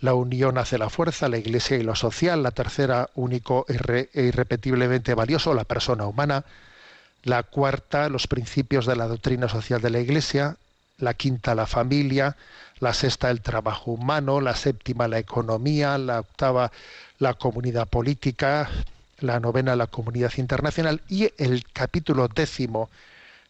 la 0.00 0.14
unión 0.14 0.58
hace 0.58 0.78
la 0.78 0.90
fuerza, 0.90 1.28
la 1.28 1.38
iglesia 1.38 1.76
y 1.76 1.82
lo 1.82 1.96
social, 1.96 2.42
la 2.42 2.52
tercera, 2.52 3.10
único 3.14 3.66
e 3.68 4.08
irrepetiblemente 4.14 5.14
valioso, 5.14 5.54
la 5.54 5.64
persona 5.64 6.06
humana, 6.06 6.44
la 7.24 7.42
cuarta, 7.42 8.08
los 8.08 8.28
principios 8.28 8.86
de 8.86 8.94
la 8.94 9.08
doctrina 9.08 9.48
social 9.48 9.80
de 9.80 9.90
la 9.90 9.98
iglesia, 9.98 10.56
la 10.98 11.14
quinta, 11.14 11.54
la 11.54 11.66
familia, 11.66 12.36
la 12.80 12.94
sexta, 12.94 13.30
el 13.30 13.40
trabajo 13.40 13.92
humano, 13.92 14.40
la 14.40 14.54
séptima, 14.54 15.08
la 15.08 15.18
economía, 15.18 15.98
la 15.98 16.20
octava, 16.20 16.70
la 17.18 17.34
comunidad 17.34 17.88
política, 17.88 18.70
la 19.20 19.40
novena, 19.40 19.76
la 19.76 19.86
comunidad 19.86 20.32
internacional 20.36 21.02
y 21.08 21.30
el 21.38 21.64
capítulo 21.72 22.28
décimo 22.28 22.88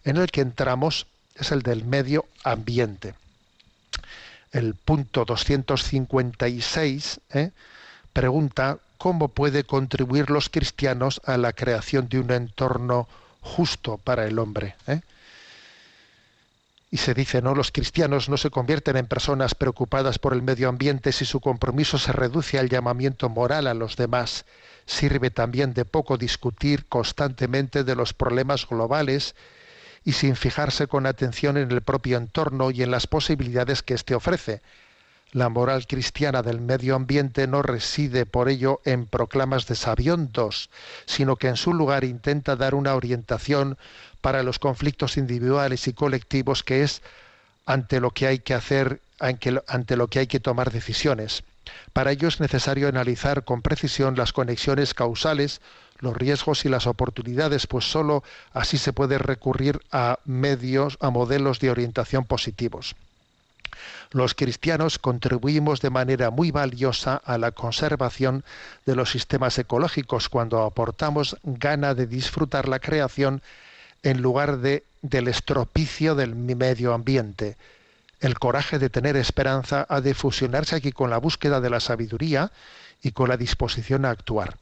en 0.05 0.17
el 0.17 0.31
que 0.31 0.41
entramos 0.41 1.07
es 1.35 1.53
el 1.53 1.63
del 1.63 1.85
medio 1.85 2.27
ambiente 2.45 3.15
el 4.53 4.75
punto 4.75 5.25
256, 5.25 7.21
¿eh? 7.33 7.51
pregunta 8.13 8.79
cómo 8.97 9.29
puede 9.29 9.65
contribuir 9.65 10.31
los 10.31 10.49
cristianos 10.49 11.21
a 11.25 11.37
la 11.37 11.53
creación 11.53 12.09
de 12.09 12.21
un 12.21 12.31
entorno 12.33 13.09
justo 13.41 13.99
para 13.99 14.27
el 14.27 14.39
hombre. 14.39 14.75
¿eh? 14.87 15.01
Y 16.91 16.97
se 16.97 17.13
dice, 17.13 17.43
¿no? 17.43 17.55
Los 17.55 17.71
cristianos 17.71 18.29
no 18.31 18.39
se 18.39 18.51
convierten 18.51 18.97
en 18.97 19.07
personas 19.07 19.55
preocupadas 19.55 20.19
por 20.19 20.33
el 20.33 20.43
medio 20.43 20.71
ambiente 20.71 21.13
si 21.13 21.27
su 21.27 21.41
compromiso 21.41 21.99
se 21.99 22.13
reduce 22.13 22.59
al 22.59 22.71
llamamiento 22.71 23.29
moral 23.29 23.67
a 23.67 23.75
los 23.75 23.97
demás. 23.97 24.47
Sirve 24.87 25.31
también 25.31 25.75
de 25.75 25.85
poco 25.85 26.17
discutir 26.17 26.87
constantemente 26.87 27.85
de 27.85 27.95
los 27.95 28.15
problemas 28.15 28.67
globales 28.67 29.35
y 30.03 30.13
sin 30.13 30.35
fijarse 30.35 30.87
con 30.87 31.05
atención 31.05 31.59
en 31.59 31.71
el 31.71 31.83
propio 31.83 32.17
entorno 32.17 32.71
y 32.71 32.83
en 32.83 32.91
las 32.91 33.07
posibilidades 33.07 33.83
que 33.83 33.93
éste 33.93 34.15
ofrece. 34.15 34.63
La 35.33 35.51
moral 35.51 35.87
cristiana 35.87 36.43
del 36.43 36.59
medio 36.59 36.97
ambiente 36.97 37.47
no 37.47 37.61
reside 37.61 38.25
por 38.25 38.49
ello 38.49 38.81
en 38.87 39.05
proclamas 39.05 39.67
de 39.67 39.75
sabiondos, 39.75 40.71
sino 41.05 41.37
que 41.37 41.49
en 41.49 41.57
su 41.57 41.75
lugar 41.75 42.05
intenta 42.05 42.57
dar 42.57 42.75
una 42.75 42.95
orientación 42.95 43.77
para 44.21 44.43
los 44.43 44.59
conflictos 44.59 45.17
individuales 45.17 45.87
y 45.89 45.93
colectivos 45.93 46.63
que 46.63 46.83
es 46.83 47.03
ante 47.67 48.01
lo 48.01 48.11
que 48.11 48.27
hay 48.27 48.39
que 48.39 48.55
hacer, 48.55 49.01
ante 49.19 49.97
lo 49.97 50.09
que 50.09 50.21
hay 50.21 50.27
que 50.27 50.41
tomar 50.41 50.73
decisiones. 50.73 51.45
Para 51.93 52.13
ello 52.13 52.29
es 52.29 52.41
necesario 52.41 52.89
analizar 52.89 53.45
con 53.45 53.61
precisión 53.61 54.17
las 54.17 54.33
conexiones 54.33 54.95
causales 54.95 55.61
los 56.01 56.17
riesgos 56.17 56.65
y 56.65 56.69
las 56.69 56.87
oportunidades, 56.87 57.67
pues 57.67 57.91
sólo 57.91 58.23
así 58.53 58.79
se 58.79 58.93
puede 58.93 59.19
recurrir 59.19 59.81
a 59.91 60.19
medios, 60.25 60.97
a 61.01 61.11
modelos 61.11 61.59
de 61.61 61.71
orientación 61.71 62.25
positivos. 62.25 62.95
Los 64.11 64.35
cristianos 64.35 64.99
contribuimos 64.99 65.81
de 65.81 65.91
manera 65.91 66.31
muy 66.31 66.51
valiosa 66.51 67.21
a 67.25 67.37
la 67.37 67.53
conservación 67.53 68.45
de 68.87 68.97
los 68.97 69.11
sistemas 69.11 69.59
ecológicos 69.59 70.29
cuando 70.29 70.63
aportamos 70.63 71.37
gana 71.43 71.95
de 71.95 72.07
disfrutar 72.07 72.69
la 72.69 72.79
creación 72.79 73.43
en 74.03 74.23
lugar 74.23 74.59
de, 74.59 74.85
del 75.03 75.29
estropicio 75.29 76.15
del 76.15 76.35
medio 76.35 76.95
ambiente. 76.95 77.57
El 78.21 78.39
coraje 78.39 78.79
de 78.79 78.91
tener 78.91 79.17
esperanza 79.17 79.87
ha 79.89 80.01
de 80.01 80.15
fusionarse 80.15 80.77
aquí 80.77 80.93
con 80.93 81.11
la 81.11 81.19
búsqueda 81.19 81.61
de 81.61 81.71
la 81.71 81.81
sabiduría 81.81 82.51
y 83.03 83.13
con 83.13 83.29
la 83.29 83.37
disposición 83.37 84.05
a 84.05 84.11
actuar. 84.11 84.57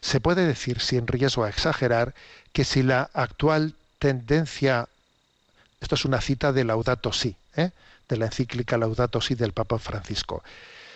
Se 0.00 0.20
puede 0.20 0.46
decir, 0.46 0.80
sin 0.80 1.06
riesgo 1.06 1.44
a 1.44 1.48
exagerar, 1.48 2.14
que 2.52 2.64
si 2.64 2.82
la 2.82 3.10
actual 3.12 3.74
tendencia, 3.98 4.88
esto 5.80 5.94
es 5.94 6.04
una 6.04 6.20
cita 6.20 6.52
de 6.52 6.64
Laudato 6.64 7.12
Si, 7.12 7.36
¿eh? 7.56 7.70
de 8.08 8.16
la 8.16 8.26
encíclica 8.26 8.76
Laudato 8.76 9.20
Si 9.20 9.34
del 9.34 9.52
Papa 9.52 9.78
Francisco, 9.78 10.44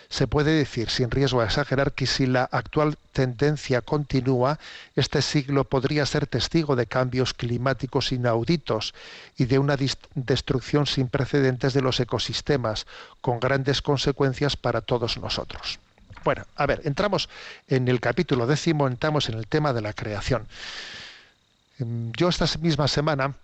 se 0.09 0.25
puede 0.25 0.51
decir, 0.51 0.89
sin 0.89 1.11
riesgo 1.11 1.41
a 1.41 1.45
exagerar, 1.45 1.91
que 1.91 2.07
si 2.07 2.25
la 2.25 2.43
actual 2.43 2.97
tendencia 3.13 3.81
continúa, 3.81 4.57
este 4.95 5.21
siglo 5.21 5.65
podría 5.65 6.05
ser 6.07 6.25
testigo 6.25 6.75
de 6.75 6.87
cambios 6.87 7.35
climáticos 7.35 8.11
inauditos 8.11 8.95
y 9.37 9.45
de 9.45 9.59
una 9.59 9.77
destrucción 10.15 10.87
sin 10.87 11.09
precedentes 11.09 11.73
de 11.73 11.81
los 11.81 11.99
ecosistemas, 11.99 12.87
con 13.21 13.39
grandes 13.39 13.83
consecuencias 13.83 14.57
para 14.57 14.81
todos 14.81 15.17
nosotros. 15.17 15.79
Bueno, 16.23 16.43
a 16.55 16.65
ver, 16.65 16.81
entramos 16.85 17.29
en 17.67 17.87
el 17.87 17.99
capítulo 17.99 18.47
décimo, 18.47 18.87
entramos 18.87 19.29
en 19.29 19.37
el 19.37 19.45
tema 19.45 19.73
de 19.73 19.81
la 19.81 19.93
creación. 19.93 20.47
Em, 21.77 22.11
yo 22.13 22.29
esta 22.29 22.45
misma 22.59 22.87
semana 22.87 23.35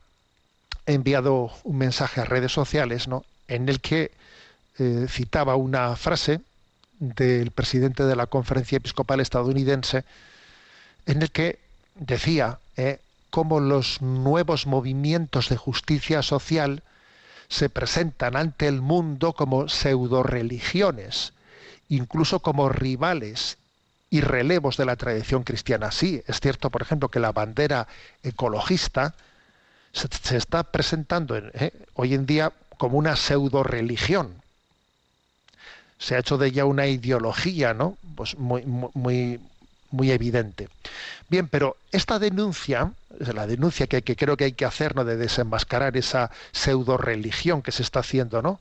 he 0.88 0.93
enviado 0.93 1.51
un 1.63 1.78
mensaje 1.78 2.22
a 2.22 2.26
redes 2.26 2.51
sociales, 2.51 3.07
¿no? 3.07 3.24
En 3.47 3.70
el 3.70 3.80
que 3.82 4.11
eh, 4.80 5.05
citaba 5.07 5.55
una 5.55 5.95
frase 5.95 6.41
del 7.10 7.51
presidente 7.51 8.03
de 8.03 8.16
la 8.16 8.28
Conferencia 8.28 8.78
Episcopal 8.78 9.20
estadounidense, 9.20 10.03
en 11.06 11.22
el 11.22 11.32
que 11.32 11.60
decía 11.95 12.60
eh, 12.78 12.99
cómo 13.30 13.60
los 13.60 14.01
nuevos 14.01 14.68
movimientos 14.68 15.49
de 15.49 15.58
justicia 15.58 16.22
social 16.22 16.84
se 17.47 17.70
presentan 17.70 18.36
ante 18.36 18.68
el 18.68 18.82
mundo 18.82 19.34
como 19.34 19.70
pseudo 19.70 20.24
religiones 20.24 21.34
incluso 21.89 22.39
como 22.39 22.70
rivales 22.70 23.58
y 24.10 24.22
relevos 24.22 24.78
de 24.78 24.86
la 24.86 24.95
tradición 24.95 25.43
cristiana. 25.43 25.91
Sí, 25.91 26.24
es 26.28 26.39
cierto, 26.39 26.70
por 26.70 26.82
ejemplo, 26.82 27.10
que 27.10 27.20
la 27.20 27.32
bandera 27.32 27.88
ecologista 28.24 29.16
se, 29.91 30.38
está 30.38 30.64
presentando 30.64 31.38
eh, 31.38 31.72
hoy 31.93 32.14
en 32.14 32.26
día 32.26 32.51
como 32.78 32.97
una 32.97 33.16
pseudo 33.16 33.64
religión. 33.64 34.41
Se 35.98 36.16
ha 36.16 36.20
hecho 36.20 36.38
de 36.38 36.48
ella 36.48 36.66
una 36.66 36.88
ideología, 36.88 37.74
¿no? 37.74 37.98
Pues 38.16 38.38
muy, 38.38 38.64
muy, 38.66 39.39
muy 39.91 40.12
evidente. 40.12 40.70
Bien, 41.30 41.48
pero 41.48 41.78
esta 41.91 42.20
denuncia, 42.20 42.91
la 43.20 43.48
denuncia 43.48 43.88
que, 43.88 44.02
creo 44.04 44.38
que 44.38 44.46
hay 44.46 44.52
que 44.52 44.66
hacer, 44.66 44.96
¿no? 44.96 45.06
De 45.06 45.18
desenmascarar 45.18 45.98
esa 45.98 46.32
pseudo 46.52 46.98
religión 46.98 47.62
que 47.62 47.72
se 47.72 47.82
está 47.82 48.02
haciendo, 48.02 48.41
¿no? 48.41 48.60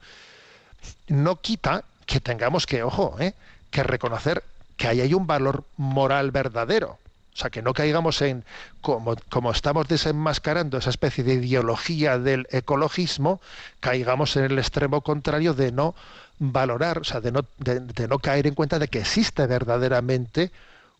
No 1.08 1.40
quita 1.40 1.84
que 2.06 2.20
tengamos 2.20 2.66
que, 2.66 2.82
ojo, 2.82 3.16
¿eh? 3.18 3.34
que 3.70 3.82
reconocer 3.82 4.42
que 4.76 4.88
ahí 4.88 5.00
hay 5.00 5.14
un 5.14 5.26
valor 5.26 5.64
moral 5.76 6.30
verdadero. 6.30 6.98
O 7.34 7.36
sea, 7.36 7.50
que 7.50 7.62
no 7.62 7.74
caigamos 7.74 8.22
en, 8.22 8.44
como, 8.80 9.16
como, 9.28 9.50
estamos 9.50 9.88
desenmascarando 9.88 10.78
esa 10.78 10.90
especie 10.90 11.24
de 11.24 11.34
ideología 11.34 12.18
del 12.18 12.46
ecologismo, 12.50 13.40
caigamos 13.80 14.36
en 14.36 14.44
el 14.44 14.58
extremo 14.58 15.00
contrario 15.00 15.52
de 15.52 15.72
no 15.72 15.96
valorar, 16.38 16.98
o 16.98 17.04
sea, 17.04 17.20
de 17.20 17.32
no, 17.32 17.44
de 17.58 18.08
no 18.08 18.18
caer 18.18 18.46
en 18.46 18.54
cuenta 18.54 18.78
de 18.78 18.88
que 18.88 19.00
existe 19.00 19.46
verdaderamente 19.46 20.50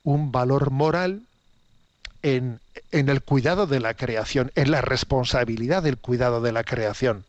un 0.05 0.33
valor 0.33 0.71
moral 0.71 1.23
en, 2.23 2.61
en 2.93 3.09
el 3.09 3.23
cuidado 3.23 3.67
de 3.67 3.81
la 3.81 3.95
creación, 3.95 4.51
en 4.55 4.71
la 4.71 4.81
responsabilidad 4.81 5.83
del 5.83 5.99
cuidado 5.99 6.41
de 6.41 6.53
la 6.53 6.65
creación. 6.65 7.25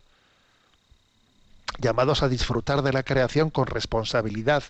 Llamados 1.79 2.23
a 2.23 2.29
disfrutar 2.29 2.81
de 2.81 2.93
la 2.93 3.03
creación 3.03 3.49
con 3.49 3.67
responsabilidad, 3.67 4.63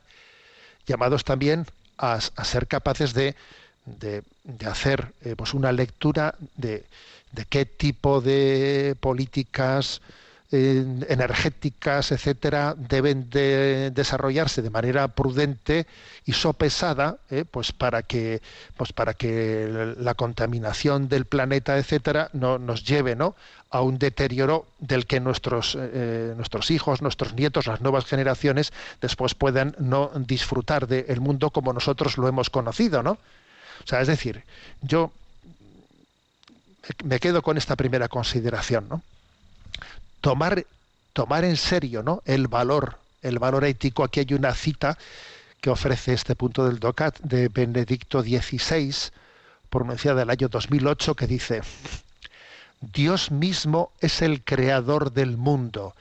llamados 0.87 1.23
también 1.23 1.67
a, 1.97 2.19
ser 2.21 2.67
capaces 2.67 3.13
de, 3.13 3.35
de, 3.85 4.23
hacer 4.65 5.13
eh, 5.21 5.35
pues 5.35 5.53
una 5.53 5.71
lectura 5.71 6.35
de, 6.55 6.85
de, 7.31 7.45
qué 7.45 7.65
tipo 7.65 8.21
de 8.21 8.95
políticas 8.99 10.01
energéticas, 10.51 12.11
etcétera, 12.11 12.75
deben 12.77 13.29
de 13.29 13.91
desarrollarse 13.91 14.61
de 14.61 14.69
manera 14.69 15.07
prudente 15.07 15.87
y 16.25 16.33
sopesada, 16.33 17.17
¿eh? 17.29 17.45
pues 17.49 17.71
para 17.71 18.03
que, 18.03 18.41
pues 18.77 18.93
para 18.93 19.13
que 19.13 19.95
la 19.97 20.13
contaminación 20.13 21.09
del 21.09 21.25
planeta, 21.25 21.77
etcétera, 21.77 22.29
no 22.33 22.59
nos 22.59 22.83
lleve, 22.85 23.15
¿no? 23.15 23.35
a 23.71 23.81
un 23.81 23.97
deterioro 23.97 24.67
del 24.79 25.05
que 25.05 25.19
nuestros 25.19 25.75
eh, 25.77 26.33
nuestros 26.37 26.71
hijos, 26.71 27.01
nuestros 27.01 27.33
nietos, 27.33 27.67
las 27.67 27.81
nuevas 27.81 28.05
generaciones 28.05 28.71
después 29.01 29.35
puedan 29.35 29.75
no 29.79 30.11
disfrutar 30.15 30.87
del 30.87 31.19
mundo 31.19 31.49
como 31.49 31.73
nosotros 31.73 32.17
lo 32.17 32.27
hemos 32.29 32.49
conocido, 32.49 33.03
¿no? 33.03 33.17
O 33.83 33.87
sea, 33.87 33.99
es 33.99 34.07
decir, 34.07 34.43
yo 34.81 35.11
me 37.03 37.19
quedo 37.19 37.41
con 37.41 37.57
esta 37.57 37.75
primera 37.75 38.07
consideración, 38.07 38.87
¿no? 38.87 39.01
Tomar, 40.25 40.65
tomar 41.13 41.45
en 41.45 41.55
serio 41.55 42.01
¿no? 42.01 42.23
el 42.25 42.47
valor, 42.47 42.97
el 43.21 43.37
valor 43.37 43.63
ético. 43.63 44.03
Aquí 44.03 44.21
hay 44.21 44.33
una 44.33 44.55
cita 44.55 44.97
que 45.61 45.69
ofrece 45.69 46.13
este 46.13 46.35
punto 46.35 46.65
del 46.65 46.79
DOCAT 46.79 47.19
de 47.19 47.47
Benedicto 47.47 48.23
XVI, 48.23 49.11
pronunciada 49.69 50.21
del 50.21 50.31
año 50.31 50.47
2008, 50.47 51.13
que 51.13 51.27
dice, 51.27 51.61
Dios 52.81 53.29
mismo 53.29 53.91
es 54.01 54.23
el 54.23 54.43
creador 54.43 55.11
del 55.11 55.37
mundo 55.37 55.93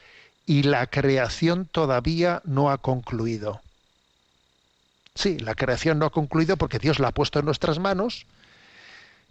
y 0.47 0.63
la 0.63 0.87
creación 0.87 1.67
todavía 1.71 2.41
no 2.45 2.71
ha 2.71 2.79
concluido. 2.79 3.61
Sí, 5.13 5.37
la 5.37 5.53
creación 5.53 5.99
no 5.99 6.07
ha 6.07 6.09
concluido 6.09 6.57
porque 6.57 6.79
Dios 6.79 6.97
la 6.97 7.09
ha 7.09 7.11
puesto 7.11 7.37
en 7.37 7.45
nuestras 7.45 7.77
manos 7.77 8.25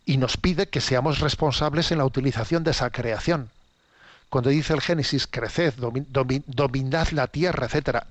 y 0.06 0.18
nos 0.18 0.36
pide 0.36 0.68
que 0.68 0.80
seamos 0.80 1.18
responsables 1.18 1.90
en 1.90 1.98
la 1.98 2.04
utilización 2.04 2.62
de 2.62 2.70
esa 2.70 2.90
creación. 2.90 3.50
Cuando 4.28 4.50
dice 4.50 4.72
el 4.72 4.80
Génesis, 4.80 5.26
creced, 5.28 5.74
dominad 5.76 7.08
la 7.10 7.28
tierra, 7.28 7.66
etcétera, 7.66 8.06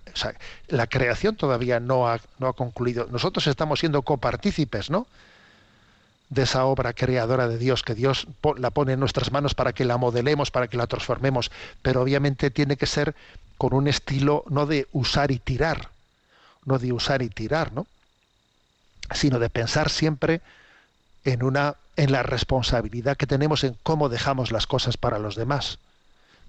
la 0.69 0.87
creación 0.87 1.35
todavía 1.35 1.79
no 1.79 2.07
ha, 2.07 2.19
no 2.39 2.47
ha 2.47 2.53
concluido. 2.53 3.07
Nosotros 3.11 3.47
estamos 3.47 3.79
siendo 3.79 4.01
copartícipes, 4.03 4.89
¿no? 4.89 5.07
de 6.33 6.43
esa 6.43 6.65
obra 6.65 6.93
creadora 6.93 7.47
de 7.47 7.57
Dios, 7.57 7.83
que 7.83 7.93
Dios 7.93 8.27
la 8.57 8.71
pone 8.71 8.93
en 8.93 8.99
nuestras 8.99 9.31
manos 9.31 9.53
para 9.53 9.73
que 9.73 9.85
la 9.85 9.97
modelemos, 9.97 10.49
para 10.49 10.67
que 10.67 10.77
la 10.77 10.87
transformemos, 10.87 11.51
pero 11.81 12.01
obviamente 12.01 12.49
tiene 12.49 12.75
que 12.75 12.87
ser 12.87 13.15
con 13.57 13.73
un 13.73 13.87
estilo 13.87 14.43
no 14.49 14.65
de 14.65 14.87
usar 14.91 15.31
y 15.31 15.37
tirar, 15.37 15.89
no 16.65 16.79
de 16.79 16.91
usar 16.91 17.21
y 17.21 17.29
tirar, 17.29 17.71
¿no? 17.73 17.85
sino 19.13 19.37
de 19.37 19.49
pensar 19.49 19.89
siempre 19.89 20.41
en 21.23 21.43
una 21.43 21.75
en 21.95 22.11
la 22.11 22.23
responsabilidad 22.23 23.17
que 23.17 23.27
tenemos 23.27 23.63
en 23.63 23.77
cómo 23.83 24.09
dejamos 24.09 24.51
las 24.51 24.65
cosas 24.65 24.97
para 24.97 25.19
los 25.19 25.35
demás. 25.35 25.77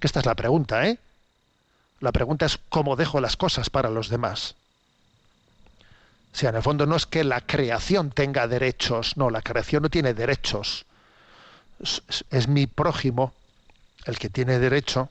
Que 0.01 0.07
esta 0.07 0.21
es 0.21 0.27
la 0.27 0.35
pregunta, 0.35 0.87
¿eh? 0.87 0.99
La 2.01 2.13
pregunta 2.13 2.47
es 2.47 2.59
cómo 2.69 2.97
dejo 2.97 3.21
las 3.21 3.37
cosas 3.37 3.71
para 3.71 3.91
los 3.91 4.09
demás. 4.09 4.57
O 6.35 6.37
sea, 6.37 6.51
en 6.51 6.57
el 6.57 6.63
fondo 6.63 6.85
no 6.85 6.97
es 6.97 7.07
que 7.07 7.23
la 7.23 7.41
creación 7.41 8.11
tenga 8.11 8.49
derechos, 8.49 9.17
no, 9.17 9.31
la 9.31 9.41
creación 9.41 9.85
no 9.85 9.89
tiene 9.89 10.15
derechos. 10.15 10.85
Es, 12.31 12.49
mi 12.49 12.67
prójimo 12.67 13.33
el 14.05 14.19
que 14.19 14.29
tiene 14.29 14.59
derecho 14.59 15.11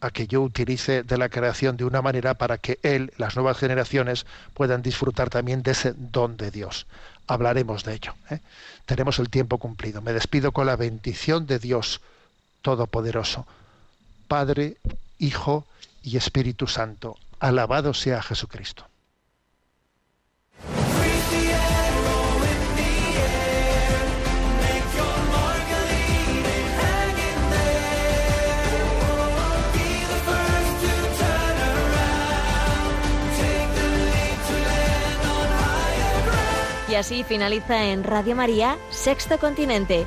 a 0.00 0.10
que 0.10 0.26
yo 0.26 0.40
utilice 0.40 1.02
de 1.02 1.18
la 1.18 1.28
creación 1.28 1.76
de 1.76 1.84
una 1.84 2.00
manera 2.00 2.34
para 2.34 2.56
que 2.56 2.78
él, 2.82 3.12
las 3.18 3.36
nuevas 3.36 3.58
generaciones, 3.58 4.24
puedan 4.54 4.80
disfrutar 4.80 5.28
también 5.28 5.62
de 5.62 5.72
ese 5.72 5.92
don 5.96 6.38
de 6.38 6.50
Dios. 6.50 6.86
Hablaremos 7.26 7.84
de 7.84 7.94
ello. 7.94 8.14
¿eh? 8.30 8.40
Tenemos 8.86 9.18
el 9.18 9.28
tiempo 9.28 9.58
cumplido. 9.58 10.00
Me 10.00 10.14
despido 10.14 10.52
con 10.52 10.66
la 10.66 10.76
bendición 10.76 11.46
de 11.46 11.58
Dios 11.58 12.00
Todopoderoso, 12.62 13.46
Padre, 14.26 14.76
Hijo 15.18 15.66
y 16.02 16.16
Espíritu 16.16 16.66
Santo. 16.66 17.16
Alabado 17.38 17.94
sea 17.94 18.22
Jesucristo. 18.22 18.86
Y 36.94 36.96
así 36.96 37.24
finaliza 37.24 37.86
en 37.86 38.04
Radio 38.04 38.36
María, 38.36 38.78
Sexto 38.90 39.38
Continente, 39.38 40.06